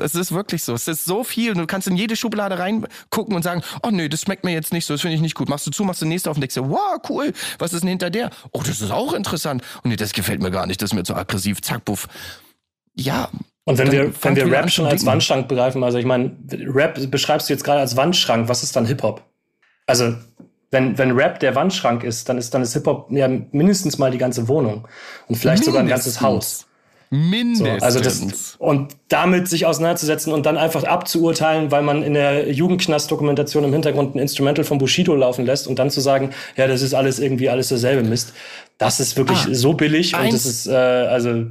[0.00, 0.74] es ist wirklich so.
[0.74, 1.54] Es ist so viel.
[1.54, 4.86] Du kannst in jede Schublade reingucken und sagen, oh nee, das schmeckt mir jetzt nicht
[4.86, 5.48] so, das finde ich nicht gut.
[5.48, 7.88] Machst du zu, machst du nächste auf und denkst dir, wow, cool, was ist denn
[7.88, 8.30] hinter der?
[8.52, 9.62] Oh, das ist auch interessant.
[9.82, 11.60] Und nee, das gefällt mir gar nicht, das ist mir zu aggressiv.
[11.62, 12.08] Zack, buff.
[12.94, 13.28] Ja.
[13.64, 17.48] Und wenn wir, wenn wir Rap schon als Wandschrank begreifen, also ich meine, Rap beschreibst
[17.48, 19.22] du jetzt gerade als Wandschrank, was ist dann Hip-Hop?
[19.86, 20.14] Also,
[20.70, 24.18] wenn, wenn Rap der Wandschrank ist, dann ist, dann ist Hip-Hop ja mindestens mal die
[24.18, 24.88] ganze Wohnung.
[25.26, 25.66] Und vielleicht mindestens.
[25.66, 26.67] sogar ein ganzes Haus.
[27.10, 27.80] Mindestens.
[27.80, 32.52] So, also das, und damit sich auseinanderzusetzen und dann einfach abzuurteilen, weil man in der
[32.52, 36.82] Jugendknast-Dokumentation im Hintergrund ein Instrumental von Bushido laufen lässt und dann zu sagen, ja, das
[36.82, 38.34] ist alles irgendwie alles derselbe Mist.
[38.76, 41.46] Das ist wirklich ah, so billig und das ist, äh, also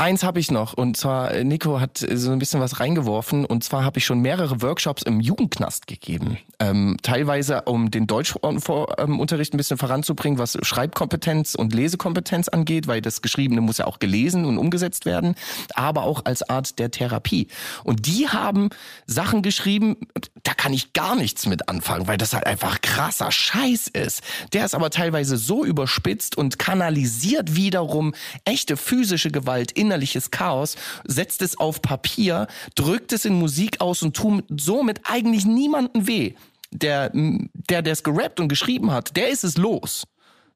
[0.00, 3.44] Eins habe ich noch und zwar äh, Nico hat äh, so ein bisschen was reingeworfen
[3.44, 6.38] und zwar habe ich schon mehrere Workshops im Jugendknast gegeben.
[6.58, 13.20] Ähm, teilweise um den Deutschunterricht ein bisschen voranzubringen, was Schreibkompetenz und Lesekompetenz angeht, weil das
[13.20, 15.34] Geschriebene muss ja auch gelesen und umgesetzt werden,
[15.74, 17.48] aber auch als Art der Therapie.
[17.84, 18.70] Und die haben
[19.06, 19.98] Sachen geschrieben,
[20.44, 24.22] da kann ich gar nichts mit anfangen, weil das halt einfach krasser Scheiß ist.
[24.54, 28.14] Der ist aber teilweise so überspitzt und kanalisiert wiederum
[28.46, 34.02] echte physische Gewalt in innerliches Chaos, setzt es auf Papier, drückt es in Musik aus
[34.02, 36.34] und tut somit eigentlich niemanden weh.
[36.72, 40.04] Der, der, es gerappt und geschrieben hat, der ist es los.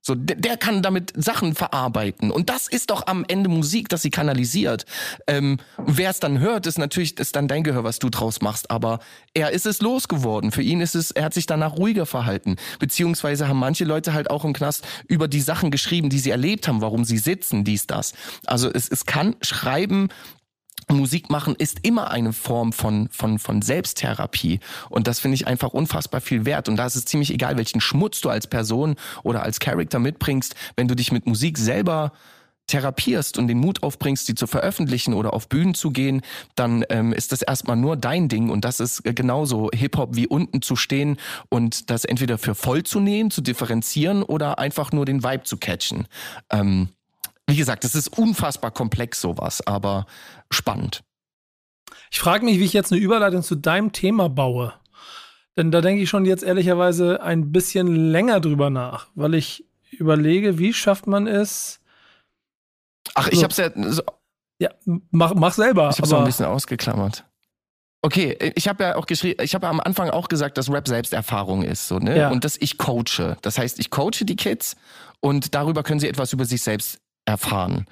[0.07, 2.31] So, der, der kann damit Sachen verarbeiten.
[2.31, 4.85] Und das ist doch am Ende Musik, dass sie kanalisiert.
[5.27, 8.71] Ähm, Wer es dann hört, ist natürlich ist dann dein Gehör, was du draus machst.
[8.71, 8.99] Aber
[9.33, 10.53] er ist es losgeworden.
[10.53, 12.57] Für ihn ist es, er hat sich danach ruhiger verhalten.
[12.79, 16.69] Beziehungsweise haben manche Leute halt auch im Knast über die Sachen geschrieben, die sie erlebt
[16.69, 18.13] haben, warum sie sitzen, dies, das.
[18.45, 20.11] Also es, es kann Schreiben
[20.89, 24.61] Musik machen ist immer eine Form von, von, von Selbsttherapie.
[24.91, 26.69] Und das finde ich einfach unfassbar viel wert.
[26.69, 30.55] Und da ist es ziemlich egal, welchen Schmutz du als Person oder als Charakter mitbringst,
[30.77, 32.13] wenn du dich mit Musik selber
[32.67, 36.23] therapierst und den Mut aufbringst, die zu veröffentlichen oder auf Bühnen zu gehen,
[36.55, 40.63] dann ähm, ist das erstmal nur dein Ding und das ist genauso Hip-Hop wie unten
[40.63, 41.19] zu stehen
[41.51, 45.59] und das entweder für voll zu nehmen, zu differenzieren oder einfach nur den Vibe zu
[45.59, 46.09] catchen.
[46.51, 46.89] Ähm,
[47.47, 50.07] wie gesagt, es ist unfassbar komplex sowas, aber
[50.51, 51.03] spannend.
[52.11, 54.73] Ich frage mich, wie ich jetzt eine Überleitung zu deinem Thema baue.
[55.57, 60.59] Denn da denke ich schon jetzt ehrlicherweise ein bisschen länger drüber nach, weil ich überlege,
[60.59, 61.81] wie schafft man es.
[63.15, 63.71] Ach, ich so, hab's ja.
[63.75, 64.03] So,
[64.59, 65.91] ja, mach, mach selber.
[65.91, 67.25] Ich hab's auch ein bisschen ausgeklammert.
[68.03, 71.63] Okay, ich habe ja auch geschrieben, ich habe am Anfang auch gesagt, dass Rap Selbsterfahrung
[71.63, 72.19] ist, so, ne?
[72.19, 72.31] Ja.
[72.31, 73.39] Und dass ich coache.
[73.41, 74.77] Das heißt, ich coache die Kids
[75.21, 77.87] und darüber können sie etwas über sich selbst erfahren.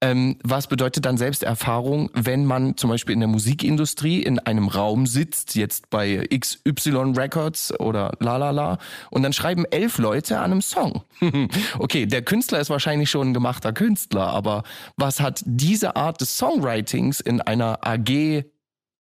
[0.00, 5.06] Ähm, was bedeutet dann Selbsterfahrung, wenn man zum Beispiel in der Musikindustrie in einem Raum
[5.06, 8.78] sitzt, jetzt bei XY Records oder la la la,
[9.10, 11.02] und dann schreiben elf Leute an einem Song.
[11.80, 14.62] okay, der Künstler ist wahrscheinlich schon ein gemachter Künstler, aber
[14.96, 18.44] was hat diese Art des Songwritings in einer AG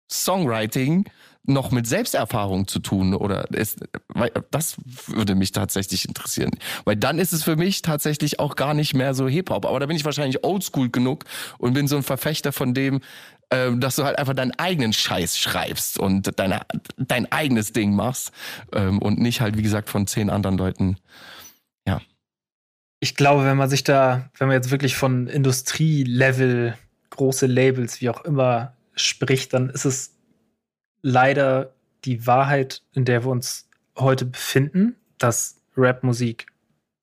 [0.09, 1.05] Songwriting
[1.47, 4.75] noch mit Selbsterfahrung zu tun oder ist, weil das
[5.07, 6.51] würde mich tatsächlich interessieren,
[6.85, 9.79] weil dann ist es für mich tatsächlich auch gar nicht mehr so Hip Hop, aber
[9.79, 11.25] da bin ich wahrscheinlich oldschool genug
[11.57, 13.01] und bin so ein Verfechter von dem,
[13.49, 16.61] äh, dass du halt einfach deinen eigenen Scheiß schreibst und deine,
[16.97, 18.31] dein eigenes Ding machst
[18.73, 20.97] ähm, und nicht halt wie gesagt von zehn anderen Leuten.
[21.87, 22.01] Ja.
[22.99, 26.75] Ich glaube, wenn man sich da, wenn man jetzt wirklich von Industrielevel
[27.11, 30.14] große Labels, wie auch immer spricht, dann ist es
[31.06, 36.47] leider die Wahrheit, in der wir uns heute befinden, dass Rapmusik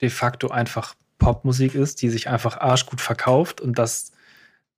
[0.01, 4.11] de facto einfach Popmusik ist, die sich einfach arschgut verkauft und dass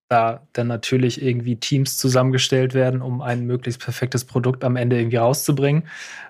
[0.09, 5.17] da dann natürlich irgendwie Teams zusammengestellt werden, um ein möglichst perfektes Produkt am Ende irgendwie
[5.17, 5.89] rauszubringen.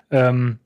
[0.09, 0.59] Ähm,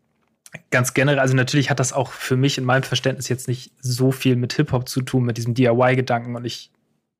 [0.69, 4.11] ganz generell, also natürlich hat das auch für mich in meinem Verständnis jetzt nicht so
[4.11, 6.71] viel mit Hip-Hop zu tun, mit diesem DIY-Gedanken und ich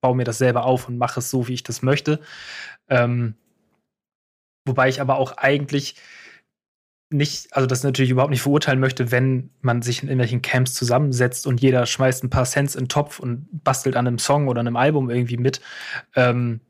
[0.02, 2.20] baue mir das selber auf und mache es so, wie ich das möchte.
[2.90, 3.34] Ähm,
[4.70, 5.96] Wobei ich aber auch eigentlich
[7.12, 11.48] nicht, also das natürlich überhaupt nicht verurteilen möchte, wenn man sich in irgendwelchen Camps zusammensetzt
[11.48, 14.60] und jeder schmeißt ein paar Cents in den Topf und bastelt an einem Song oder
[14.60, 15.60] einem Album irgendwie mit.
[16.16, 16.62] Ähm,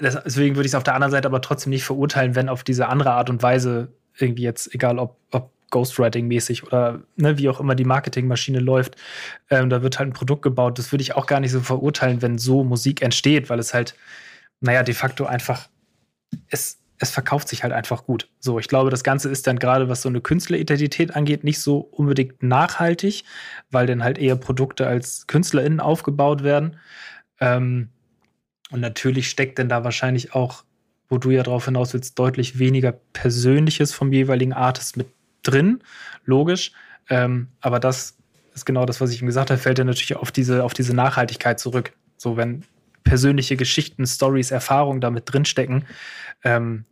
[0.00, 2.88] deswegen würde ich es auf der anderen Seite aber trotzdem nicht verurteilen, wenn auf diese
[2.88, 3.88] andere Art und Weise
[4.18, 8.96] irgendwie jetzt, egal ob, ob Ghostwriting-mäßig oder ne, wie auch immer die Marketingmaschine läuft,
[9.50, 10.78] ähm, da wird halt ein Produkt gebaut.
[10.78, 13.94] Das würde ich auch gar nicht so verurteilen, wenn so Musik entsteht, weil es halt,
[14.60, 15.68] naja, de facto einfach,
[16.48, 18.28] es, es verkauft sich halt einfach gut.
[18.40, 21.78] So, ich glaube, das Ganze ist dann gerade, was so eine Künstleridentität angeht, nicht so
[21.78, 23.24] unbedingt nachhaltig,
[23.70, 26.78] weil dann halt eher Produkte als KünstlerInnen aufgebaut werden.
[27.40, 27.90] Ähm,
[28.70, 30.64] und natürlich steckt denn da wahrscheinlich auch,
[31.08, 35.06] wo du ja drauf hinaus willst, deutlich weniger Persönliches vom jeweiligen Artist mit
[35.42, 35.80] drin,
[36.24, 36.72] logisch.
[37.08, 38.16] Ähm, aber das
[38.54, 40.94] ist genau das, was ich ihm gesagt habe, fällt ja natürlich auf diese, auf diese
[40.94, 41.92] Nachhaltigkeit zurück.
[42.16, 42.64] So, wenn
[43.06, 45.86] persönliche Geschichten, Stories, Erfahrungen damit drinstecken,
[46.44, 46.84] ähm,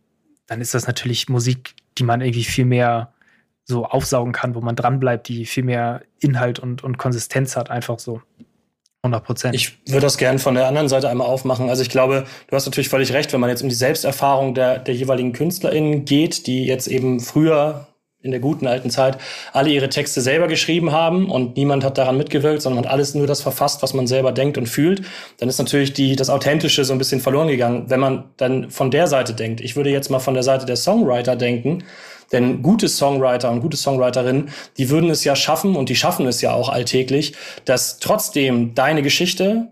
[0.47, 3.13] dann ist das natürlich Musik, die man irgendwie viel mehr
[3.63, 7.99] so aufsaugen kann, wo man dranbleibt, die viel mehr Inhalt und, und Konsistenz hat, einfach
[7.99, 8.21] so.
[9.03, 9.55] 100 Prozent.
[9.55, 11.69] Ich würde das gerne von der anderen Seite einmal aufmachen.
[11.69, 14.79] Also ich glaube, du hast natürlich völlig recht, wenn man jetzt um die Selbsterfahrung der,
[14.79, 17.87] der jeweiligen KünstlerInnen geht, die jetzt eben früher
[18.25, 19.17] in der guten alten Zeit
[19.53, 23.27] alle ihre Texte selber geschrieben haben und niemand hat daran mitgewirkt, sondern hat alles nur
[23.27, 25.03] das verfasst, was man selber denkt und fühlt,
[25.37, 27.85] dann ist natürlich die, das Authentische so ein bisschen verloren gegangen.
[27.87, 30.75] Wenn man dann von der Seite denkt, ich würde jetzt mal von der Seite der
[30.75, 31.83] Songwriter denken,
[32.31, 36.41] denn gute Songwriter und gute Songwriterinnen, die würden es ja schaffen und die schaffen es
[36.41, 37.33] ja auch alltäglich,
[37.65, 39.67] dass trotzdem deine Geschichte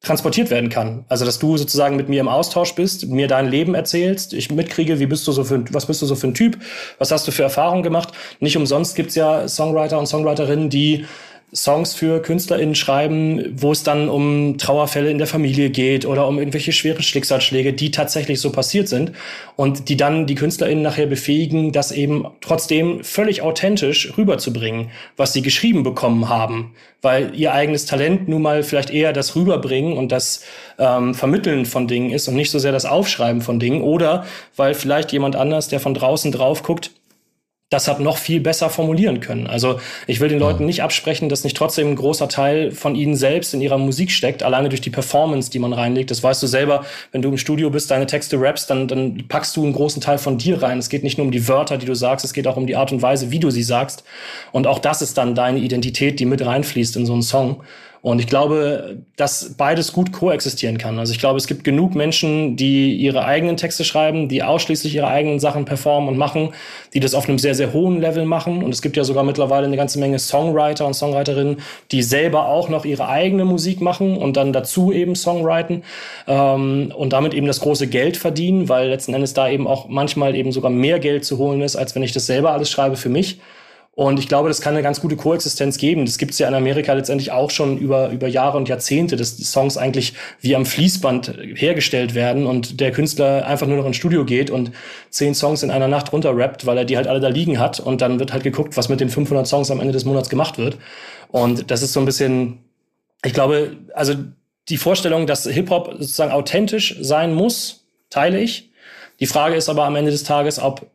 [0.00, 1.04] transportiert werden kann.
[1.08, 5.00] Also dass du sozusagen mit mir im Austausch bist, mir dein Leben erzählst, ich mitkriege,
[5.00, 6.58] wie bist du so für was bist du so für ein Typ,
[6.98, 8.12] was hast du für Erfahrungen gemacht.
[8.38, 11.06] Nicht umsonst gibt's ja Songwriter und Songwriterinnen, die
[11.54, 16.38] Songs für KünstlerInnen schreiben, wo es dann um Trauerfälle in der Familie geht oder um
[16.38, 19.12] irgendwelche schweren Schicksalsschläge, die tatsächlich so passiert sind
[19.56, 25.40] und die dann die KünstlerInnen nachher befähigen, das eben trotzdem völlig authentisch rüberzubringen, was sie
[25.40, 30.44] geschrieben bekommen haben, weil ihr eigenes Talent nun mal vielleicht eher das Rüberbringen und das
[30.78, 34.74] ähm, Vermitteln von Dingen ist und nicht so sehr das Aufschreiben von Dingen oder weil
[34.74, 36.90] vielleicht jemand anders, der von draußen drauf guckt,
[37.70, 39.46] das hat noch viel besser formulieren können.
[39.46, 43.14] Also ich will den Leuten nicht absprechen, dass nicht trotzdem ein großer Teil von ihnen
[43.14, 46.10] selbst in ihrer Musik steckt, alleine durch die Performance, die man reinlegt.
[46.10, 49.54] Das weißt du selber, wenn du im Studio bist, deine Texte rappst, dann, dann packst
[49.54, 50.78] du einen großen Teil von dir rein.
[50.78, 52.76] Es geht nicht nur um die Wörter, die du sagst, es geht auch um die
[52.76, 54.02] Art und Weise, wie du sie sagst.
[54.50, 57.62] Und auch das ist dann deine Identität, die mit reinfließt in so einen Song.
[58.00, 60.98] Und ich glaube, dass beides gut koexistieren kann.
[60.98, 65.08] Also ich glaube, es gibt genug Menschen, die ihre eigenen Texte schreiben, die ausschließlich ihre
[65.08, 66.50] eigenen Sachen performen und machen,
[66.94, 68.62] die das auf einem sehr, sehr hohen Level machen.
[68.62, 71.60] Und es gibt ja sogar mittlerweile eine ganze Menge Songwriter und Songwriterinnen,
[71.90, 75.82] die selber auch noch ihre eigene Musik machen und dann dazu eben Songwriten
[76.28, 80.36] ähm, und damit eben das große Geld verdienen, weil letzten Endes da eben auch manchmal
[80.36, 83.08] eben sogar mehr Geld zu holen ist, als wenn ich das selber alles schreibe für
[83.08, 83.40] mich.
[83.98, 86.06] Und ich glaube, das kann eine ganz gute Koexistenz geben.
[86.06, 89.34] Das gibt es ja in Amerika letztendlich auch schon über, über Jahre und Jahrzehnte, dass
[89.34, 93.96] die Songs eigentlich wie am Fließband hergestellt werden und der Künstler einfach nur noch ins
[93.96, 94.70] Studio geht und
[95.10, 97.80] zehn Songs in einer Nacht runterrappt, weil er die halt alle da liegen hat.
[97.80, 100.58] Und dann wird halt geguckt, was mit den 500 Songs am Ende des Monats gemacht
[100.58, 100.78] wird.
[101.32, 102.60] Und das ist so ein bisschen,
[103.24, 104.14] ich glaube, also
[104.68, 108.70] die Vorstellung, dass Hip-Hop sozusagen authentisch sein muss, teile ich.
[109.18, 110.86] Die Frage ist aber am Ende des Tages, ob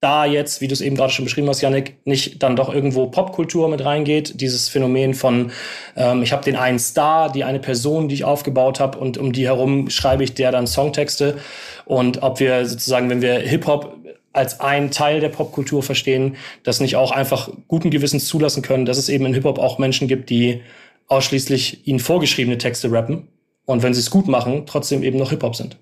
[0.00, 3.06] da jetzt, wie du es eben gerade schon beschrieben hast, Janik, nicht dann doch irgendwo
[3.06, 5.50] Popkultur mit reingeht, dieses Phänomen von,
[5.96, 9.32] ähm, ich habe den einen Star, die eine Person, die ich aufgebaut habe und um
[9.32, 11.38] die herum schreibe ich der dann Songtexte
[11.84, 13.96] und ob wir sozusagen, wenn wir Hip-Hop
[14.32, 18.98] als ein Teil der Popkultur verstehen, das nicht auch einfach guten Gewissens zulassen können, dass
[18.98, 20.62] es eben in Hip-Hop auch Menschen gibt, die
[21.08, 23.26] ausschließlich ihnen vorgeschriebene Texte rappen
[23.64, 25.76] und wenn sie es gut machen, trotzdem eben noch Hip-Hop sind.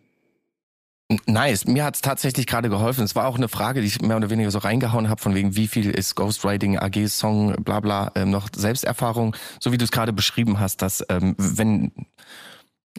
[1.26, 1.66] Nice.
[1.66, 3.04] Mir hat's tatsächlich gerade geholfen.
[3.04, 5.54] Es war auch eine Frage, die ich mehr oder weniger so reingehauen habe, von wegen,
[5.54, 9.92] wie viel ist Ghostwriting, AG, Song, bla bla, ähm, noch Selbsterfahrung, so wie du es
[9.92, 11.92] gerade beschrieben hast, dass ähm, wenn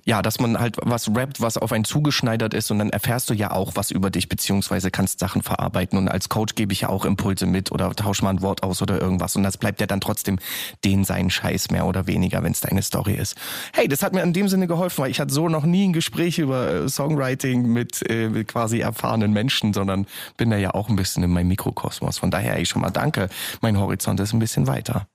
[0.06, 3.34] ja, dass man halt was rappt, was auf einen zugeschneidert ist und dann erfährst du
[3.34, 6.90] ja auch was über dich, beziehungsweise kannst Sachen verarbeiten und als Coach gebe ich ja
[6.90, 9.88] auch Impulse mit oder tausch mal ein Wort aus oder irgendwas und das bleibt ja
[9.88, 10.40] dann trotzdem
[10.84, 13.36] den seinen Scheiß mehr oder weniger, wenn es deine Story ist.
[13.74, 15.94] Hey, das hat mir in dem Sinne geholfen, weil ich hatte so noch nie ein
[15.94, 20.07] Gespräch über äh, Songwriting mit, äh, mit quasi erfahrenen Menschen, sondern
[20.38, 22.18] bin da ja auch ein bisschen in meinem Mikrokosmos.
[22.18, 23.30] Von daher ey, schon mal danke.
[23.61, 25.07] Mein Horizont ist ein bisschen weiter.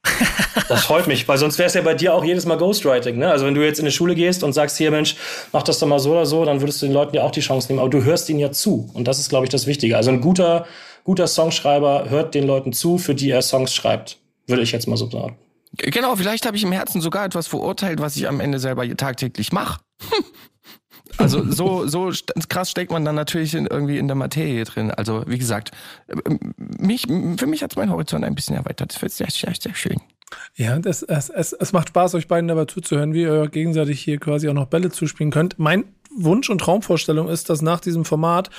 [0.68, 3.18] Das freut mich, weil sonst wäre es ja bei dir auch jedes Mal Ghostwriting.
[3.18, 3.30] Ne?
[3.30, 5.16] Also wenn du jetzt in die Schule gehst und sagst, sagst, hier Mensch,
[5.52, 7.40] mach das doch mal so oder so, dann würdest du den Leuten ja auch die
[7.40, 7.80] Chance nehmen.
[7.80, 8.90] Aber du hörst ihnen ja zu.
[8.94, 9.96] Und das ist, glaube ich, das Wichtige.
[9.96, 10.66] Also ein guter,
[11.04, 14.18] guter Songschreiber hört den Leuten zu, für die er Songs schreibt.
[14.46, 15.36] Würde ich jetzt mal so sagen.
[15.76, 19.52] Genau, vielleicht habe ich im Herzen sogar etwas verurteilt, was ich am Ende selber tagtäglich
[19.52, 19.80] mache.
[21.18, 22.10] Also so, so
[22.48, 24.90] krass steckt man dann natürlich in, irgendwie in der Materie drin.
[24.90, 25.70] Also wie gesagt,
[26.56, 28.94] mich, für mich hat es mein Horizont ein bisschen erweitert.
[28.94, 30.00] Das wird sehr, sehr, sehr schön.
[30.54, 34.18] Ja, das, es, es, es macht Spaß, euch beiden dabei zuzuhören, wie ihr gegenseitig hier
[34.18, 35.58] quasi auch noch Bälle zuspielen könnt.
[35.58, 35.84] Mein
[36.16, 38.50] Wunsch und Traumvorstellung ist, dass nach diesem Format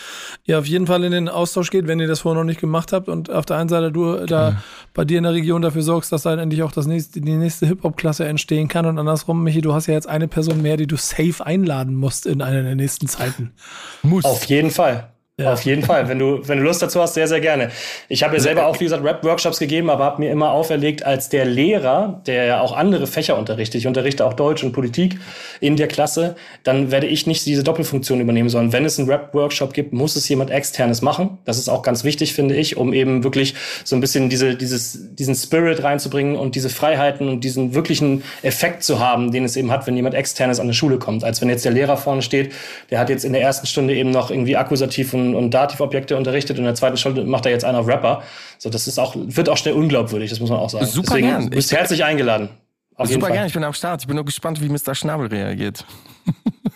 [0.45, 2.93] ihr auf jeden Fall in den Austausch geht, wenn ihr das vorher noch nicht gemacht
[2.93, 4.63] habt und auf der einen Seite du da ja.
[4.93, 7.67] bei dir in der Region dafür sorgst, dass dann endlich auch das nächste, die nächste
[7.67, 10.97] Hip-Hop-Klasse entstehen kann und andersrum, Michi, du hast ja jetzt eine Person mehr, die du
[10.97, 13.53] safe einladen musst in einer der nächsten Zeiten.
[14.01, 14.25] Muss.
[14.25, 15.12] Auf jeden Fall.
[15.39, 15.53] Ja.
[15.53, 16.07] Auf jeden Fall.
[16.07, 17.71] Wenn du, wenn du Lust dazu hast, sehr, sehr gerne.
[18.07, 21.27] Ich habe ja selber auch, wie gesagt, Rap-Workshops gegeben, aber habe mir immer auferlegt, als
[21.27, 25.17] der Lehrer, der ja auch andere Fächer unterrichtet, ich unterrichte auch Deutsch und Politik
[25.59, 29.73] in der Klasse, dann werde ich nicht diese Doppelfunktion übernehmen, sondern wenn es einen Rap-Workshop
[29.73, 31.39] gibt, muss es jemand Externes machen.
[31.45, 35.15] Das ist auch ganz wichtig, finde ich, um eben wirklich so ein bisschen diese, dieses,
[35.15, 39.71] diesen Spirit reinzubringen und diese Freiheiten und diesen wirklichen Effekt zu haben, den es eben
[39.71, 41.23] hat, wenn jemand Externes an eine Schule kommt.
[41.23, 42.53] Als wenn jetzt der Lehrer vorne steht,
[42.91, 46.17] der hat jetzt in der ersten Stunde eben noch irgendwie Akkusativ und und, und Dativobjekte
[46.17, 48.23] unterrichtet und in der zweiten Stunde macht er jetzt einen auf Rapper.
[48.57, 50.85] So, das ist auch, wird auch schnell unglaubwürdig, das muss man auch sagen.
[50.85, 51.49] Super Deswegen gern.
[51.49, 52.49] bist ich herzlich eingeladen.
[52.95, 54.01] Auf super gern, ich bin am Start.
[54.01, 54.93] Ich bin nur gespannt, wie Mr.
[54.93, 55.85] Schnabel reagiert.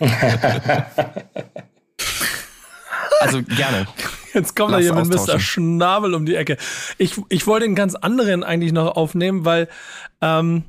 [3.20, 3.86] also gerne.
[4.34, 5.38] Jetzt kommt Lass da jemand mit Mr.
[5.38, 6.56] Schnabel um die Ecke.
[6.98, 9.68] Ich, ich wollte einen ganz anderen eigentlich noch aufnehmen, weil
[10.20, 10.64] ähm,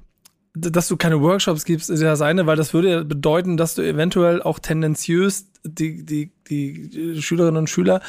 [0.53, 3.75] dass du keine Workshops gibst, ist ja das eine, weil das würde ja bedeuten, dass
[3.75, 8.01] du eventuell auch tendenziös die, die, die Schülerinnen und Schüler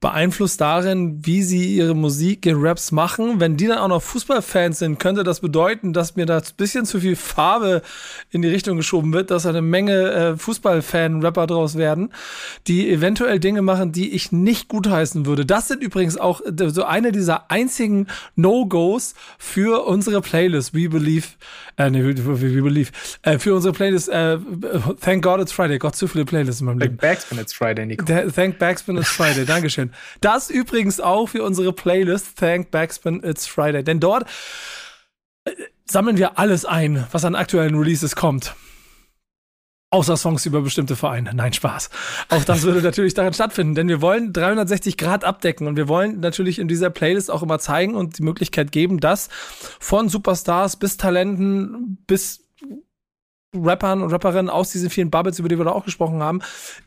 [0.00, 3.40] beeinflusst darin, wie sie ihre Musik in Raps machen.
[3.40, 6.84] Wenn die dann auch noch Fußballfans sind, könnte das bedeuten, dass mir da ein bisschen
[6.84, 7.80] zu viel Farbe
[8.30, 12.12] in die Richtung geschoben wird, dass eine Menge äh, Fußballfan-Rapper draus werden,
[12.66, 15.46] die eventuell Dinge machen, die ich nicht gutheißen würde.
[15.46, 21.26] Das sind übrigens auch äh, so eine dieser einzigen No-Gos für unsere Playlist We Believe,
[21.76, 22.90] äh, nee, We, We Believe,
[23.22, 24.38] äh, für unsere Playlist äh,
[25.00, 25.78] Thank God It's Friday.
[25.78, 26.98] Gott, zu viele Playlists in meinem Leben.
[26.98, 28.04] Thank Backspin It's Friday, Nico.
[28.04, 29.44] Thank Backspin It's Friday.
[29.44, 29.56] Dankeschön.
[29.76, 29.90] Dankeschön.
[30.20, 33.82] Das übrigens auch für unsere Playlist Thank Backspin It's Friday.
[33.82, 34.24] Denn dort
[35.44, 35.50] äh,
[35.84, 38.54] sammeln wir alles ein, was an aktuellen Releases kommt.
[39.90, 41.32] Außer Songs über bestimmte Vereine.
[41.32, 41.90] Nein, Spaß.
[42.28, 46.18] Auch das würde natürlich daran stattfinden, denn wir wollen 360 Grad abdecken und wir wollen
[46.18, 49.28] natürlich in dieser Playlist auch immer zeigen und die Möglichkeit geben, dass
[49.78, 52.42] von Superstars bis Talenten bis
[53.54, 56.40] Rappern und Rapperinnen aus diesen vielen Bubbles, über die wir da auch gesprochen haben,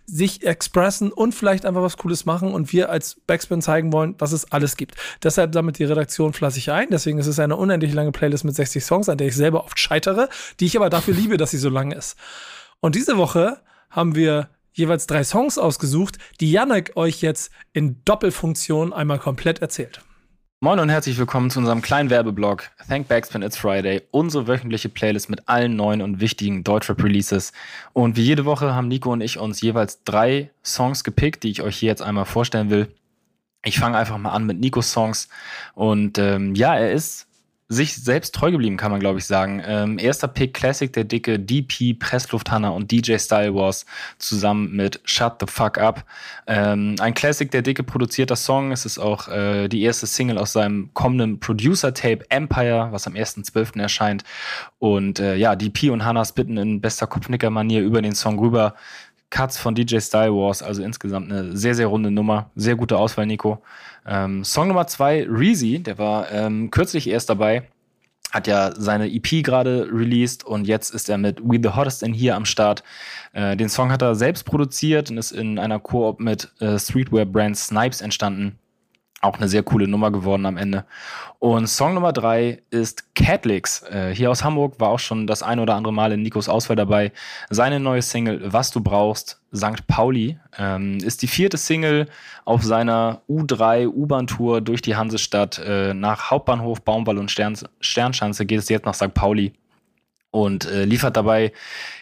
[0.06, 4.32] sich expressen und vielleicht einfach was Cooles machen und wir als Backspin zeigen wollen, was
[4.32, 4.96] es alles gibt.
[5.24, 6.90] Deshalb sammelt die Redaktion fleißig ein.
[6.92, 9.80] Deswegen ist es eine unendlich lange Playlist mit 60 Songs, an der ich selber oft
[9.80, 12.18] scheitere, die ich aber dafür liebe, dass sie so lang ist.
[12.82, 18.94] Und diese Woche haben wir jeweils drei Songs ausgesucht, die Janek euch jetzt in Doppelfunktion
[18.94, 20.00] einmal komplett erzählt.
[20.62, 25.30] Moin und herzlich willkommen zu unserem kleinen Werbeblock Thank Backspin It's Friday, unsere wöchentliche Playlist
[25.30, 27.52] mit allen neuen und wichtigen Deutschrap-Releases.
[27.92, 31.62] Und wie jede Woche haben Nico und ich uns jeweils drei Songs gepickt, die ich
[31.62, 32.88] euch hier jetzt einmal vorstellen will.
[33.66, 35.28] Ich fange einfach mal an mit Nikos Songs.
[35.76, 37.29] Und ähm, ja, er ist
[37.72, 39.62] sich selbst treu geblieben, kann man glaube ich sagen.
[39.64, 43.86] Ähm, erster Pick Classic der Dicke, DP, Presslufthanna und DJ Style Wars
[44.18, 46.04] zusammen mit Shut the Fuck Up.
[46.48, 48.72] Ähm, ein Classic der Dicke produzierter Song.
[48.72, 53.80] Es ist auch äh, die erste Single aus seinem kommenden Producer-Tape Empire, was am 1.12.
[53.80, 54.24] erscheint.
[54.80, 58.74] Und äh, ja, DP und Hannah spitten in bester Kopfnicker-Manier über den Song rüber.
[59.30, 62.50] Cuts von DJ Style Wars, also insgesamt eine sehr, sehr runde Nummer.
[62.56, 63.62] Sehr gute Auswahl, Nico.
[64.06, 67.68] Ähm, Song Nummer zwei, Reezy, der war ähm, kürzlich erst dabei,
[68.32, 72.14] hat ja seine EP gerade released und jetzt ist er mit We the Hottest in
[72.14, 72.84] Here am Start.
[73.34, 77.58] Äh, den Song hat er selbst produziert und ist in einer Koop mit äh, Streetwear-Brand
[77.58, 78.58] Snipes entstanden.
[79.22, 80.86] Auch eine sehr coole Nummer geworden am Ende.
[81.40, 83.84] Und Song Nummer drei ist Catlix.
[83.84, 86.78] Äh, hier aus Hamburg war auch schon das ein oder andere Mal in Nikos Auswahl
[86.78, 87.12] dabei.
[87.50, 89.86] Seine neue Single Was du brauchst, St.
[89.88, 92.08] Pauli, ähm, ist die vierte Single
[92.46, 95.60] auf seiner U3 U-Bahn-Tour durch die Hansestadt.
[95.60, 99.14] Äh, nach Hauptbahnhof, Baumwall und Stern Sternschanze geht es jetzt nach St.
[99.14, 99.54] Pauli
[100.32, 101.52] und äh, liefert dabei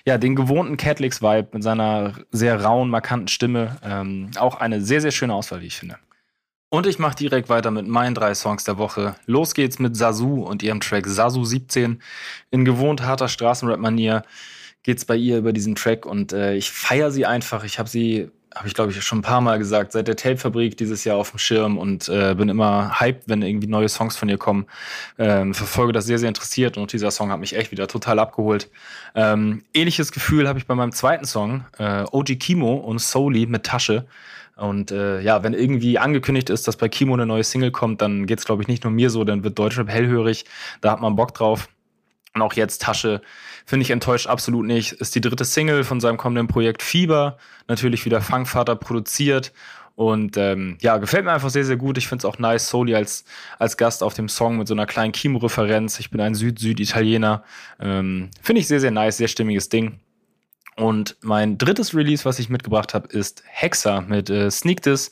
[0.05, 3.77] ja den gewohnten Catlix-Vibe mit seiner sehr rauen, markanten Stimme.
[3.83, 5.97] Ähm, auch eine sehr, sehr schöne Auswahl, wie ich finde.
[6.69, 9.15] Und ich mache direkt weiter mit meinen drei Songs der Woche.
[9.25, 12.01] Los geht's mit Sasu und ihrem Track Sasu 17.
[12.51, 14.23] In gewohnt harter Straßenrap-Manier
[14.83, 17.63] geht's bei ihr über diesen Track und äh, ich feiere sie einfach.
[17.63, 20.75] Ich habe sie, habe ich glaube ich schon ein paar Mal gesagt, seit der Tape-Fabrik
[20.75, 24.27] dieses Jahr auf dem Schirm und äh, bin immer hyped, wenn irgendwie neue Songs von
[24.27, 24.65] ihr kommen.
[25.17, 28.69] Ähm, verfolge das sehr, sehr interessiert und dieser Song hat mich echt wieder total abgeholt.
[29.15, 33.63] Ähm, ähnliches Gefühl habe ich bei meinem zweiten Song, äh, OG Kimo und Soli mit
[33.63, 34.05] Tasche.
[34.57, 38.25] Und äh, ja, wenn irgendwie angekündigt ist, dass bei Kimo eine neue Single kommt, dann
[38.25, 40.45] geht's glaube ich nicht nur mir so, dann wird Deutschrap hellhörig,
[40.81, 41.69] da hat man Bock drauf.
[42.33, 43.21] Und auch jetzt Tasche
[43.65, 44.93] finde ich enttäuscht absolut nicht.
[44.93, 49.53] Ist die dritte Single von seinem kommenden Projekt Fieber, natürlich wieder Fangvater produziert.
[49.95, 51.97] Und ähm, ja, gefällt mir einfach sehr, sehr gut.
[51.97, 53.25] Ich finde es auch nice, Soli als,
[53.57, 55.99] als Gast auf dem Song mit so einer kleinen Kimo-Referenz.
[55.99, 57.43] Ich bin ein Süd-Süd-Italiener.
[57.79, 59.99] Ähm, finde ich sehr, sehr nice, sehr stimmiges Ding.
[60.77, 65.11] Und mein drittes Release, was ich mitgebracht habe, ist Hexer mit äh, Sneak This.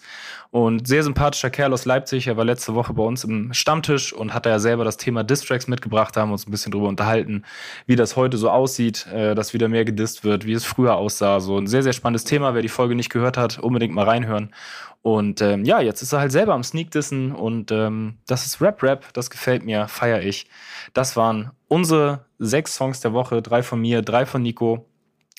[0.52, 2.28] Und sehr sympathischer Kerl aus Leipzig.
[2.28, 5.24] Er war letzte Woche bei uns im Stammtisch und hat da ja selber das Thema
[5.24, 6.16] Distracks mitgebracht.
[6.16, 7.44] Da haben wir uns ein bisschen drüber unterhalten,
[7.88, 11.40] wie das heute so aussieht, äh, dass wieder mehr gedisst wird, wie es früher aussah.
[11.40, 12.54] So ein sehr, sehr spannendes Thema.
[12.54, 14.54] Wer die Folge nicht gehört hat, unbedingt mal reinhören.
[15.02, 18.62] Und ähm, ja, jetzt ist er halt selber am Sneak Dissen und ähm, das ist
[18.62, 19.12] Rap Rap.
[19.14, 20.48] Das gefällt mir, feier ich.
[20.94, 23.42] Das waren unsere sechs Songs der Woche.
[23.42, 24.86] Drei von mir, drei von Nico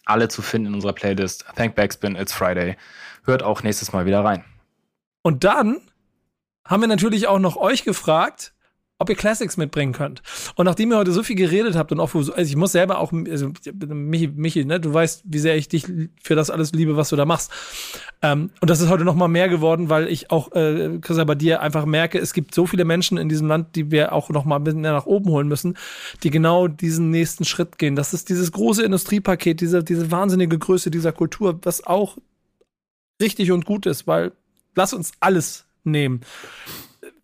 [0.07, 1.45] alle zu finden in unserer Playlist.
[1.55, 2.77] Thank Backspin, It's Friday.
[3.25, 4.45] Hört auch nächstes Mal wieder rein.
[5.23, 5.81] Und dann
[6.65, 8.55] haben wir natürlich auch noch euch gefragt,
[8.99, 10.23] ob ihr Classics mitbringen könnt.
[10.55, 13.13] Und nachdem ihr heute so viel geredet habt und auch, also ich muss selber auch,
[13.13, 13.53] also
[13.89, 15.87] Michi, Michi, ne, du weißt, wie sehr ich dich
[16.23, 17.53] für das alles liebe, was du da machst.
[18.23, 21.35] Ähm, und das ist heute noch mal mehr geworden, weil ich auch, äh, Chris, bei
[21.35, 24.47] dir einfach merke, es gibt so viele Menschen in diesem Land, die wir auch noch
[24.47, 25.77] mal ein bisschen nach oben holen müssen,
[26.23, 27.97] die genau diesen nächsten Schritt gehen.
[27.97, 32.17] Das ist dieses große Industriepaket, diese, diese wahnsinnige Größe dieser Kultur, was auch
[33.21, 34.33] richtig und gut ist, weil
[34.75, 36.23] lass uns alles nehmen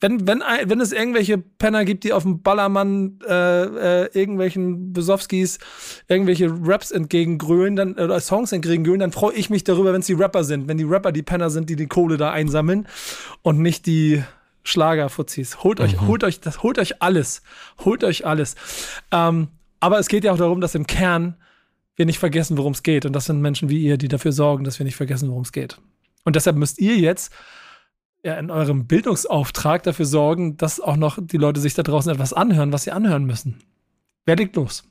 [0.02, 5.60] wenn, wenn, wenn es irgendwelche Penner gibt, die auf dem Ballermann äh, äh, irgendwelchen Besowskis
[6.08, 10.14] irgendwelche Raps entgegengrölen, dann, oder Songs entgegengrölen, dann freue ich mich darüber, wenn es die
[10.14, 10.66] Rapper sind.
[10.66, 12.88] Wenn die Rapper die Penner sind, die die Kohle da einsammeln
[13.42, 14.24] und nicht die
[14.64, 15.62] Schlagerfuzis.
[15.62, 16.08] Holt euch, mhm.
[16.08, 17.42] holt euch, das, holt euch alles.
[17.84, 18.56] Holt euch alles.
[19.12, 19.48] Ähm,
[19.78, 21.36] aber es geht ja auch darum, dass im Kern
[21.94, 23.06] wir nicht vergessen, worum es geht.
[23.06, 25.52] Und das sind Menschen wie ihr, die dafür sorgen, dass wir nicht vergessen, worum es
[25.52, 25.78] geht.
[26.24, 27.32] Und deshalb müsst ihr jetzt
[28.24, 32.32] ja, in eurem Bildungsauftrag dafür sorgen, dass auch noch die Leute sich da draußen etwas
[32.32, 33.62] anhören, was sie anhören müssen.
[34.24, 34.84] Wer legt los?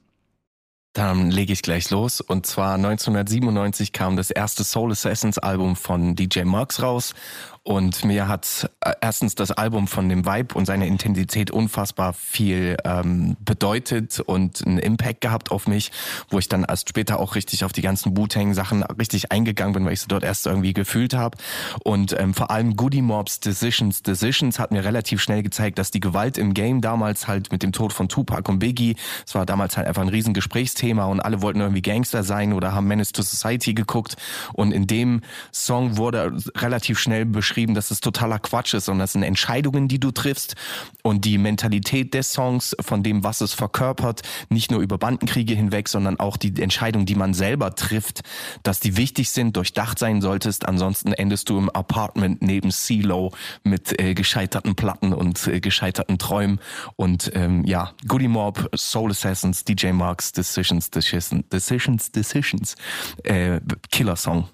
[0.94, 2.20] Dann lege ich gleich los.
[2.20, 7.14] Und zwar 1997 kam das erste Soul Assassins Album von DJ Marks raus.
[7.64, 12.76] Und mir hat äh, erstens das Album von dem Vibe und seiner Intensität unfassbar viel
[12.86, 15.92] ähm, bedeutet und einen Impact gehabt auf mich,
[16.32, 19.94] wo ich dann erst später auch richtig auf die ganzen Wu-Tang-Sachen richtig eingegangen bin, weil
[19.94, 21.38] ich sie dort erst irgendwie gefühlt habe.
[21.84, 26.00] Und ähm, vor allem Goody Mobs Decisions Decisions hat mir relativ schnell gezeigt, dass die
[26.00, 28.96] Gewalt im Game damals halt mit dem Tod von Tupac und Biggie,
[29.28, 32.74] es war damals halt einfach ein riesen Gesprächsthema und alle wollten irgendwie Gangster sein oder
[32.74, 34.16] haben Menace to Society geguckt.
[34.54, 35.22] Und in dem
[35.52, 39.90] Song wurde relativ schnell beschrieben, geschrieben, dass es totaler Quatsch ist, sondern das sind Entscheidungen,
[39.90, 40.56] die du triffst
[41.04, 45.90] und die Mentalität des Songs, von dem, was es verkörpert, nicht nur über Bandenkriege hinweg,
[45.90, 48.22] sondern auch die Entscheidungen, die man selber trifft,
[48.64, 50.66] dass die wichtig sind, durchdacht sein solltest.
[50.66, 53.34] Ansonsten endest du im Apartment neben CeeLo
[53.64, 56.62] mit äh, gescheiterten Platten und äh, gescheiterten Träumen.
[56.96, 62.76] Und ähm, ja, Goody Mob, Soul Assassins, DJ Marks, Decisions, Decisions, Decisions, Decisions,
[63.24, 63.60] äh,
[63.92, 64.48] Killer Song.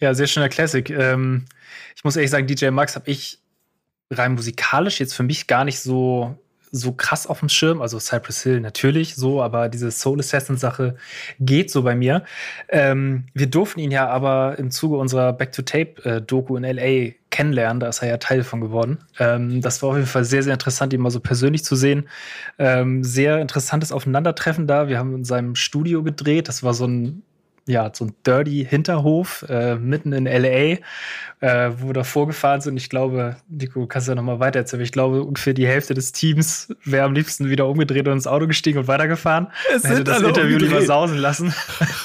[0.00, 0.90] Ja, sehr schöner Classic.
[0.90, 1.44] Ähm,
[1.96, 3.38] ich muss ehrlich sagen, DJ Max habe ich
[4.10, 6.36] rein musikalisch jetzt für mich gar nicht so
[6.70, 10.96] so krass auf dem Schirm, also Cypress Hill natürlich so, aber diese Soul Assassin Sache
[11.40, 12.24] geht so bei mir.
[12.68, 16.22] Ähm, wir durften ihn ja aber im Zuge unserer Back to Tape äh,
[16.56, 18.98] in LA kennenlernen, da ist er ja Teil von geworden.
[19.18, 22.08] Ähm, das war auf jeden Fall sehr, sehr interessant, ihn mal so persönlich zu sehen.
[22.58, 24.88] Ähm, sehr interessantes Aufeinandertreffen da.
[24.88, 26.48] Wir haben in seinem Studio gedreht.
[26.48, 27.22] Das war so ein
[27.68, 30.78] ja, so ein dirty Hinterhof äh, mitten in LA,
[31.40, 32.76] äh, wo wir da vorgefahren sind.
[32.78, 34.82] Ich glaube, Nico, kannst du ja noch mal weiter erzählen.
[34.82, 38.46] Ich glaube, ungefähr die Hälfte des Teams wäre am liebsten wieder umgedreht und ins Auto
[38.46, 39.48] gestiegen und weitergefahren.
[39.72, 40.70] Es hätte das Interview umgedreht.
[40.70, 41.54] lieber sausen lassen.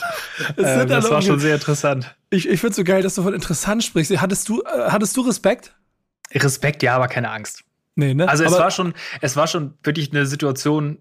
[0.58, 2.14] äh, das war schon sehr interessant.
[2.30, 4.20] Ich, ich finde es so geil, dass du von interessant sprichst.
[4.20, 5.74] Hattest du, äh, hattest du Respekt?
[6.34, 7.64] Respekt, ja, aber keine Angst.
[7.96, 8.28] Nee, ne?
[8.28, 10.98] Also es aber war schon, es war schon wirklich eine Situation,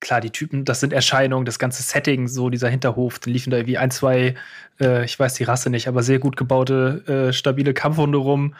[0.00, 3.56] klar, die Typen, das sind Erscheinungen, das ganze Setting, so dieser Hinterhof, da liefen da
[3.56, 4.34] irgendwie ein, zwei,
[4.80, 8.54] äh, ich weiß die Rasse nicht, aber sehr gut gebaute, äh, stabile Kampfhunde rum.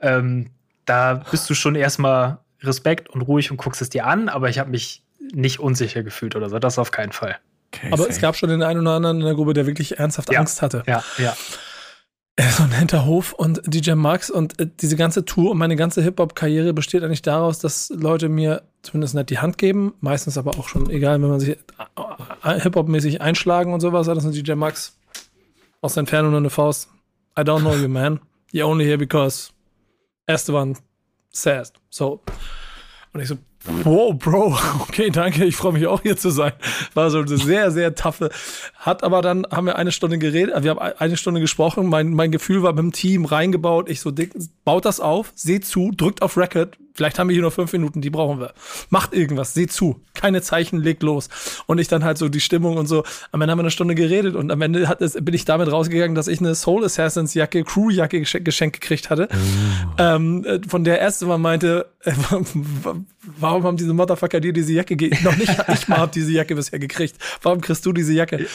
[0.00, 0.50] Ähm,
[0.84, 4.58] da bist du schon erstmal Respekt und ruhig und guckst es dir an, aber ich
[4.58, 5.02] habe mich
[5.32, 7.36] nicht unsicher gefühlt oder so, das auf keinen Fall.
[7.74, 10.32] Okay, aber es gab schon den einen oder anderen in der Gruppe, der wirklich ernsthaft
[10.32, 10.84] ja, Angst hatte.
[10.86, 11.36] Ja, ja.
[12.38, 16.74] So ein Hinterhof und DJ Max und äh, diese ganze Tour und meine ganze Hip-Hop-Karriere
[16.74, 20.90] besteht eigentlich daraus, dass Leute mir zumindest nicht die Hand geben, meistens aber auch schon,
[20.90, 21.56] egal, wenn man sich
[22.44, 24.98] äh, Hip-Hop-mäßig einschlagen und sowas, das ist DJ Max
[25.80, 26.90] aus der Entfernung nur eine Faust.
[27.38, 28.20] I don't know you, man.
[28.52, 29.50] You're only here because
[30.26, 30.76] Esteban
[31.30, 31.72] says.
[31.88, 32.20] So.
[33.12, 36.52] Und ich so, Wow, Bro, okay, danke, ich freue mich auch hier zu sein.
[36.94, 38.30] War so eine sehr, sehr taffe.
[38.74, 42.30] Hat aber dann, haben wir eine Stunde geredet, wir haben eine Stunde gesprochen, mein, mein
[42.30, 44.32] Gefühl war beim Team reingebaut, ich so dick,
[44.64, 48.00] baut das auf, seht zu, drückt auf Record, vielleicht haben wir hier nur fünf Minuten,
[48.00, 48.54] die brauchen wir.
[48.90, 51.28] Macht irgendwas, seht zu, keine Zeichen, legt los.
[51.66, 53.04] Und ich dann halt so die Stimmung und so.
[53.32, 56.14] Am Ende haben wir eine Stunde geredet und am Ende hat bin ich damit rausgegangen,
[56.14, 59.36] dass ich eine Soul Assassins Jacke, Crew Jacke geschenkt gekriegt hatte, oh.
[59.98, 62.12] ähm, äh, von der erste Mal meinte, äh,
[63.38, 65.22] warum haben diese Motherfucker dir diese Jacke gegeben?
[65.24, 67.16] Noch nicht, ich mal hab diese Jacke bisher gekriegt.
[67.42, 68.46] Warum kriegst du diese Jacke?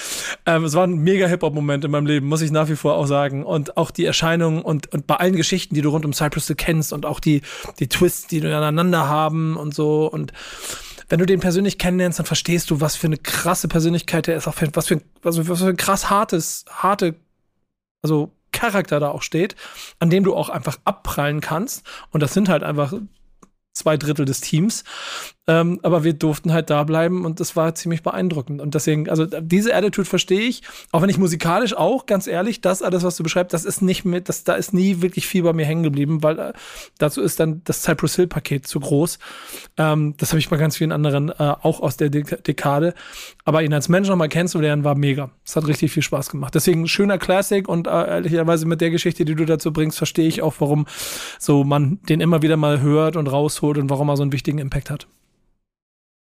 [0.46, 3.06] Ähm, es war ein mega Hip-Hop-Moment in meinem Leben, muss ich nach wie vor auch
[3.06, 3.44] sagen.
[3.44, 6.56] Und auch die Erscheinung und, und bei allen Geschichten, die du rund um Cypress Hill
[6.56, 7.42] kennst und auch die,
[7.80, 10.10] die Twists, die aneinander haben und so.
[10.12, 10.34] Und
[11.10, 14.48] wenn du den persönlich kennenlernst, dann verstehst du, was für eine krasse Persönlichkeit er ist,
[14.48, 17.16] auch für, was für, was für ein krass hartes, harte,
[18.02, 19.56] also Charakter da auch steht,
[20.00, 21.86] an dem du auch einfach abprallen kannst.
[22.12, 22.94] Und das sind halt einfach
[23.74, 24.84] zwei Drittel des Teams.
[25.48, 28.62] Ähm, aber wir durften halt da bleiben und das war ziemlich beeindruckend.
[28.62, 30.62] Und deswegen, also diese Attitude verstehe ich,
[30.92, 34.06] auch wenn ich musikalisch auch, ganz ehrlich, das alles, was du beschreibst, das ist nicht
[34.06, 36.54] mit, das, da ist nie wirklich viel bei mir hängen geblieben, weil äh,
[37.00, 39.18] dazu ist dann das Cypress Hill Paket zu groß.
[39.78, 42.94] Ähm, das habe ich bei ganz vielen anderen äh, auch aus der Dek Dekade.
[43.44, 45.32] Aber ihn als Mensch nochmal kennenzulernen, war mega.
[45.44, 46.54] Es hat richtig viel Spaß gemacht.
[46.54, 50.44] Deswegen schöner Classic und äh, ehrlicherweise mit der Geschichte, die du dazu bringst, verstehe ich
[50.44, 50.86] auch, warum
[51.40, 54.60] so man den immer wieder mal hört und rausholt und warum er so einen wichtigen
[54.60, 55.08] Impact hat.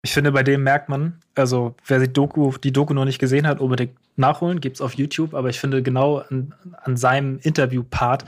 [0.05, 3.47] Ich finde, bei dem merkt man, also wer die Doku, die Doku noch nicht gesehen
[3.47, 8.27] hat, unbedingt nachholen, gibt es auf YouTube, aber ich finde genau an, an seinem Interview-Part,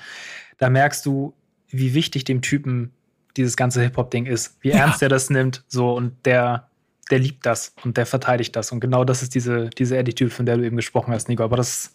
[0.57, 1.35] da merkst du,
[1.69, 2.93] wie wichtig dem Typen
[3.37, 4.77] dieses ganze Hip-Hop-Ding ist, wie ja.
[4.77, 6.71] ernst er das nimmt, so und der,
[7.11, 8.73] der liebt das und der verteidigt das.
[8.73, 11.45] Und genau das ist diese, diese Attitude, von der du eben gesprochen hast, Nico.
[11.45, 11.95] Aber das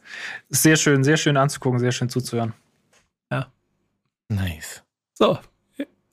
[0.49, 2.53] ist sehr schön, sehr schön anzugucken, sehr schön zuzuhören.
[3.31, 3.51] Ja.
[4.29, 4.83] Nice.
[5.15, 5.39] So,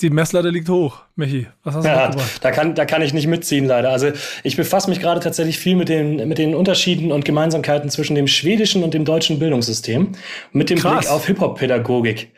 [0.01, 1.49] die Messlatte liegt hoch, Michi.
[1.65, 2.11] Was hast du ja,
[2.41, 3.91] da kann, da kann ich nicht mitziehen, leider.
[3.91, 4.13] Also
[4.45, 8.29] ich befasse mich gerade tatsächlich viel mit den, mit den Unterschieden und Gemeinsamkeiten zwischen dem
[8.29, 10.13] schwedischen und dem deutschen Bildungssystem.
[10.53, 11.01] Mit dem Krass.
[11.01, 12.31] Blick auf Hip-Hop-Pädagogik.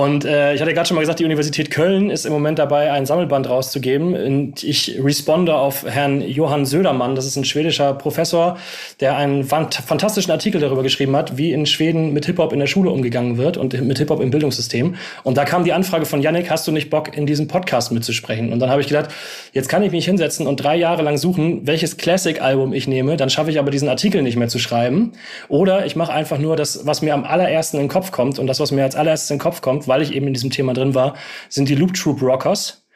[0.00, 2.90] Und äh, ich hatte gerade schon mal gesagt, die Universität Köln ist im Moment dabei,
[2.90, 4.14] ein Sammelband rauszugeben.
[4.14, 8.56] Und ich responde auf Herrn Johann Södermann, das ist ein schwedischer Professor,
[9.00, 12.90] der einen fantastischen Artikel darüber geschrieben hat, wie in Schweden mit Hip-Hop in der Schule
[12.90, 14.94] umgegangen wird und mit Hip-Hop im Bildungssystem.
[15.22, 18.54] Und da kam die Anfrage von Yannick, hast du nicht Bock, in diesem Podcast mitzusprechen?
[18.54, 19.10] Und dann habe ich gedacht,
[19.52, 23.18] jetzt kann ich mich hinsetzen und drei Jahre lang suchen, welches Classic-Album ich nehme.
[23.18, 25.12] Dann schaffe ich aber diesen Artikel nicht mehr zu schreiben.
[25.48, 28.38] Oder ich mache einfach nur das, was mir am allerersten in den Kopf kommt.
[28.38, 30.32] Und das, was mir als allererstes in den Kopf kommt, kommt, weil ich eben in
[30.32, 31.14] diesem Thema drin war,
[31.50, 32.86] sind die Loop Troop Rockers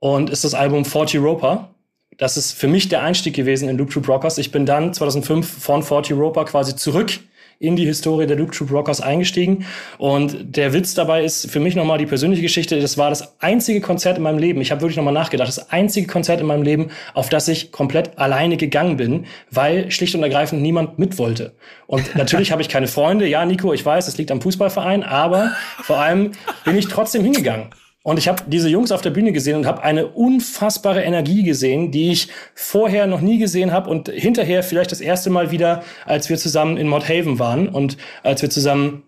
[0.00, 1.68] und ist das Album 40 Roper.
[2.16, 4.38] Das ist für mich der Einstieg gewesen in Loop Troop Rockers.
[4.38, 7.20] Ich bin dann 2005 von 40 Roper quasi zurück
[7.60, 9.66] in die Historie der Loop Troop Rockers eingestiegen.
[9.98, 12.80] Und der Witz dabei ist für mich nochmal die persönliche Geschichte.
[12.80, 14.60] Das war das einzige Konzert in meinem Leben.
[14.60, 15.48] Ich habe wirklich nochmal nachgedacht.
[15.48, 20.14] Das einzige Konzert in meinem Leben, auf das ich komplett alleine gegangen bin, weil schlicht
[20.14, 21.52] und ergreifend niemand mit wollte.
[21.86, 23.26] Und natürlich habe ich keine Freunde.
[23.26, 25.52] Ja, Nico, ich weiß, es liegt am Fußballverein, aber
[25.82, 26.32] vor allem
[26.64, 27.70] bin ich trotzdem hingegangen.
[28.08, 31.90] Und ich habe diese Jungs auf der Bühne gesehen und habe eine unfassbare Energie gesehen,
[31.90, 36.30] die ich vorher noch nie gesehen habe und hinterher vielleicht das erste Mal wieder, als
[36.30, 39.02] wir zusammen in Mordhaven waren und als wir zusammen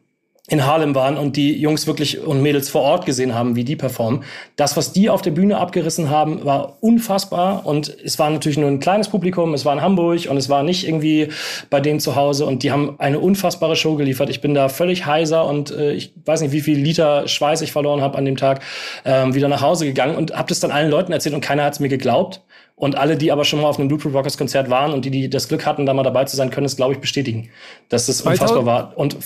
[0.51, 3.77] in Harlem waren und die Jungs wirklich und Mädels vor Ort gesehen haben, wie die
[3.77, 4.25] performen.
[4.57, 8.69] Das, was die auf der Bühne abgerissen haben, war unfassbar und es war natürlich nur
[8.69, 11.29] ein kleines Publikum, es war in Hamburg und es war nicht irgendwie
[11.71, 14.29] bei denen zu Hause und die haben eine unfassbare Show geliefert.
[14.29, 17.71] Ich bin da völlig heiser und äh, ich weiß nicht, wie viel Liter Schweiß ich
[17.71, 18.61] verloren habe an dem Tag,
[19.05, 21.75] ähm, wieder nach Hause gegangen und habe das dann allen Leuten erzählt und keiner hat
[21.75, 22.43] es mir geglaubt.
[22.75, 25.29] Und alle, die aber schon mal auf einem Loop Rockers Konzert waren und die, die
[25.29, 27.51] das Glück hatten, da mal dabei zu sein, können es, glaube ich, bestätigen,
[27.91, 28.97] dass es unfassbar war.
[28.97, 29.19] Und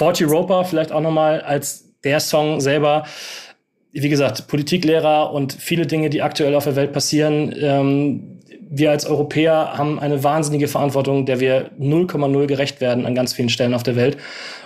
[0.00, 3.04] 40 Roper vielleicht auch nochmal als der Song selber.
[3.92, 7.54] Wie gesagt, Politiklehrer und viele Dinge, die aktuell auf der Welt passieren.
[7.60, 8.29] Ähm,
[8.72, 13.48] wir als Europäer haben eine wahnsinnige Verantwortung, der wir 0,0 gerecht werden an ganz vielen
[13.48, 14.16] Stellen auf der Welt.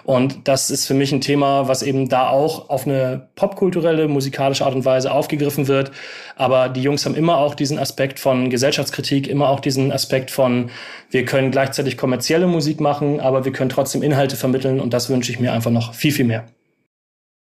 [0.05, 4.66] Und das ist für mich ein Thema, was eben da auch auf eine popkulturelle, musikalische
[4.66, 5.90] Art und Weise aufgegriffen wird.
[6.36, 10.70] Aber die Jungs haben immer auch diesen Aspekt von Gesellschaftskritik, immer auch diesen Aspekt von,
[11.10, 14.81] wir können gleichzeitig kommerzielle Musik machen, aber wir können trotzdem Inhalte vermitteln.
[14.81, 16.44] Und das wünsche ich mir einfach noch viel, viel mehr.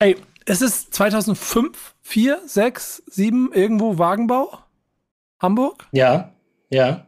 [0.00, 0.16] Ey,
[0.46, 4.58] es ist 2005, 4, 6, 7, irgendwo Wagenbau?
[5.40, 5.86] Hamburg?
[5.92, 6.32] Ja.
[6.70, 7.06] Ja.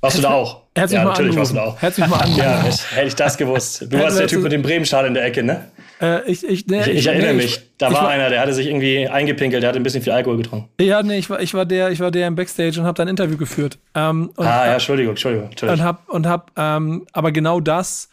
[0.00, 0.62] Warst du da auch?
[0.74, 1.82] Herzlich ja, mal natürlich warst du da auch.
[1.82, 2.34] Herzlich mal an.
[2.36, 3.82] ja, hätte ich das gewusst.
[3.90, 5.70] Du warst der Typ mit dem Bremenschal in der Ecke, ne?
[6.00, 7.60] Äh, ich, ich, nee, ich, ich, erinnere nee, mich.
[7.78, 10.38] Da war, war, einer, der hatte sich irgendwie eingepinkelt, der hatte ein bisschen viel Alkohol
[10.38, 10.68] getrunken.
[10.80, 13.02] Ja, nee, ich war, ich war der, ich war der im Backstage und habe da
[13.02, 13.78] ein Interview geführt.
[13.94, 15.50] Ähm, und, ah, ja, Entschuldigung, Entschuldigung.
[15.50, 15.80] Entschuldigung.
[15.80, 18.08] Und hab, und hab, ähm, aber genau das,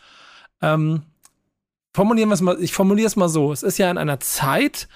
[0.62, 1.04] ähm,
[1.94, 3.52] formulieren wir es mal, ich formuliere es mal so.
[3.52, 4.88] Es ist ja in einer Zeit,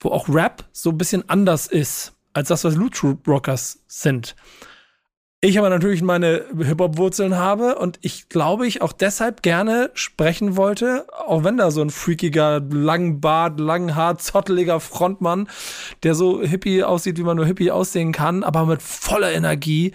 [0.00, 4.34] wo auch Rap so ein bisschen anders ist, als das, was Loot Rockers sind.
[5.44, 11.04] Ich aber natürlich meine Hip-Hop-Wurzeln habe und ich glaube, ich auch deshalb gerne sprechen wollte,
[11.26, 15.48] auch wenn da so ein freakiger, langen Bart, langen Haar, zotteliger Frontmann,
[16.04, 19.90] der so hippie aussieht, wie man nur hippie aussehen kann, aber mit voller Energie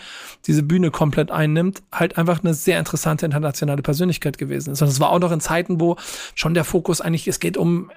[0.48, 4.82] diese Bühne komplett einnimmt, halt einfach eine sehr interessante internationale Persönlichkeit gewesen ist.
[4.82, 5.95] Und es war auch noch in Zeiten, wo
[6.36, 7.90] schon der Fokus eigentlich, es geht um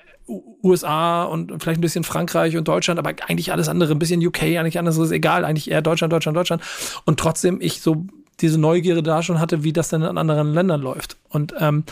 [0.62, 4.42] USA und vielleicht ein bisschen Frankreich und Deutschland, aber eigentlich alles andere, ein bisschen UK,
[4.42, 6.62] eigentlich alles ist egal, eigentlich eher Deutschland, Deutschland, Deutschland.
[7.04, 8.06] Und trotzdem ich so
[8.40, 11.16] diese Neugierde da schon hatte, wie das denn in anderen Ländern läuft.
[11.28, 11.84] Und ähm,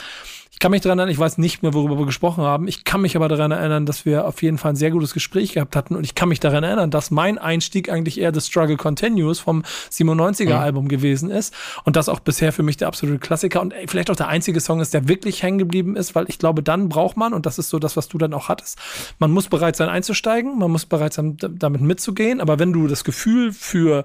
[0.58, 2.66] ich kann mich daran erinnern, ich weiß nicht mehr, worüber wir gesprochen haben.
[2.66, 5.52] Ich kann mich aber daran erinnern, dass wir auf jeden Fall ein sehr gutes Gespräch
[5.52, 5.94] gehabt hatten.
[5.94, 9.62] Und ich kann mich daran erinnern, dass mein Einstieg eigentlich eher The Struggle Continues vom
[9.92, 10.52] 97er mhm.
[10.54, 11.54] Album gewesen ist.
[11.84, 14.80] Und das auch bisher für mich der absolute Klassiker und vielleicht auch der einzige Song
[14.80, 17.68] ist, der wirklich hängen geblieben ist, weil ich glaube, dann braucht man, und das ist
[17.68, 18.80] so das, was du dann auch hattest,
[19.20, 22.40] man muss bereit sein einzusteigen, man muss bereit sein, damit mitzugehen.
[22.40, 24.02] Aber wenn du das Gefühl für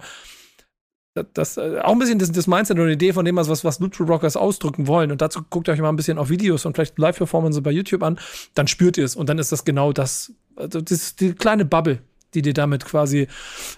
[1.34, 3.80] das, äh, auch ein bisschen das, das Mindset und die Idee von dem, was, was
[3.80, 5.12] Neutral Rockers ausdrücken wollen.
[5.12, 8.20] Und dazu guckt euch mal ein bisschen auf Videos und vielleicht Live-Performance bei YouTube an,
[8.56, 9.16] dann spürt ihr es.
[9.16, 12.00] Und dann ist das genau das, also das die kleine Bubble,
[12.36, 13.28] die dir damit quasi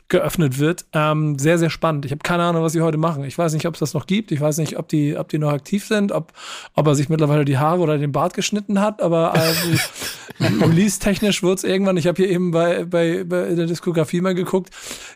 [0.08, 0.86] geöffnet wird.
[0.94, 2.06] Ähm, sehr, sehr spannend.
[2.06, 3.24] Ich habe keine Ahnung, was sie heute machen.
[3.24, 4.32] Ich weiß nicht, ob es das noch gibt.
[4.32, 6.34] Ich weiß nicht, ob die, ob die noch aktiv sind, ob,
[6.74, 11.60] ob er sich mittlerweile die Haare oder den Bart geschnitten hat, aber äh, release-technisch wird
[11.60, 11.98] es irgendwann.
[11.98, 14.70] Ich habe hier eben bei, bei, bei der Diskografie mal geguckt.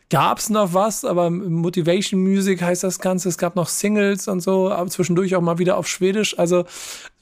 [0.10, 3.30] Gab es noch was, aber Motivation Music heißt das Ganze.
[3.30, 6.38] Es gab noch Singles und so, aber zwischendurch auch mal wieder auf Schwedisch.
[6.40, 6.66] Also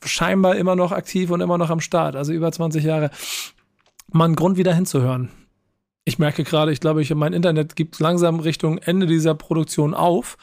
[0.06, 2.16] scheinbar immer noch aktiv und immer noch am Start.
[2.16, 3.10] Also über 20 Jahre.
[4.12, 5.30] Mal ein Grund, wieder hinzuhören.
[6.08, 10.38] Ich merke gerade, ich glaube, ich, mein Internet gibt langsam Richtung Ende dieser Produktion auf.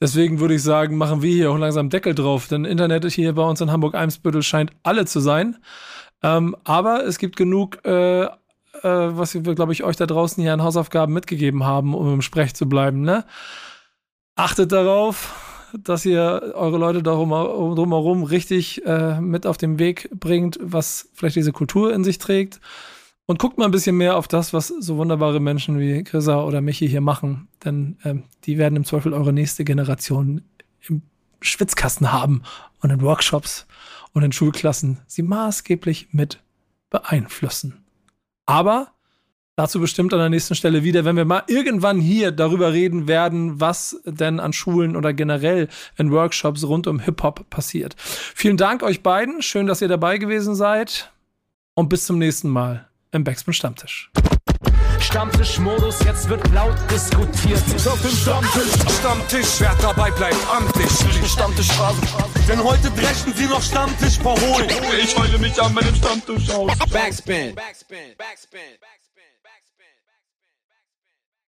[0.00, 3.42] Deswegen würde ich sagen, machen wir hier auch langsam Deckel drauf, denn Internet hier bei
[3.42, 5.56] uns in Hamburg-Eimsbüttel scheint alle zu sein.
[6.22, 8.28] Ähm, aber es gibt genug, äh, äh,
[8.82, 12.54] was wir, glaube ich, euch da draußen hier an Hausaufgaben mitgegeben haben, um im Sprech
[12.54, 13.00] zu bleiben.
[13.00, 13.24] Ne?
[14.36, 15.34] Achtet darauf,
[15.76, 21.34] dass ihr eure Leute darum, drumherum richtig äh, mit auf den Weg bringt, was vielleicht
[21.34, 22.60] diese Kultur in sich trägt.
[23.26, 26.60] Und guckt mal ein bisschen mehr auf das, was so wunderbare Menschen wie Chrissa oder
[26.60, 27.48] Michi hier machen.
[27.64, 30.42] Denn ähm, die werden im Zweifel eure nächste Generation
[30.86, 31.02] im
[31.40, 32.42] Schwitzkasten haben
[32.80, 33.66] und in Workshops
[34.12, 36.42] und in Schulklassen sie maßgeblich mit
[36.90, 37.84] beeinflussen.
[38.44, 38.88] Aber
[39.56, 43.58] dazu bestimmt an der nächsten Stelle wieder, wenn wir mal irgendwann hier darüber reden werden,
[43.58, 47.94] was denn an Schulen oder generell in Workshops rund um Hip-Hop passiert.
[47.98, 49.40] Vielen Dank euch beiden.
[49.40, 51.10] Schön, dass ihr dabei gewesen seid.
[51.74, 54.10] Und bis zum nächsten Mal im Backspin Stammtisch.
[55.00, 57.62] Stammtischmodus, jetzt wird laut diskutiert.
[57.86, 60.90] Auf dem Stammtisch, Stammtisch, wer dabei bleibt, amtlich.
[61.30, 62.00] Stammtischphase.
[62.48, 64.68] Denn heute brechen sie noch Stammtisch verholen.
[65.02, 66.72] Ich heule mich an meinem Stammtisch aus.
[66.90, 67.54] Backspin.
[67.54, 68.16] Backspin.
[68.16, 68.60] Backspin.
[68.80, 69.03] Backspin.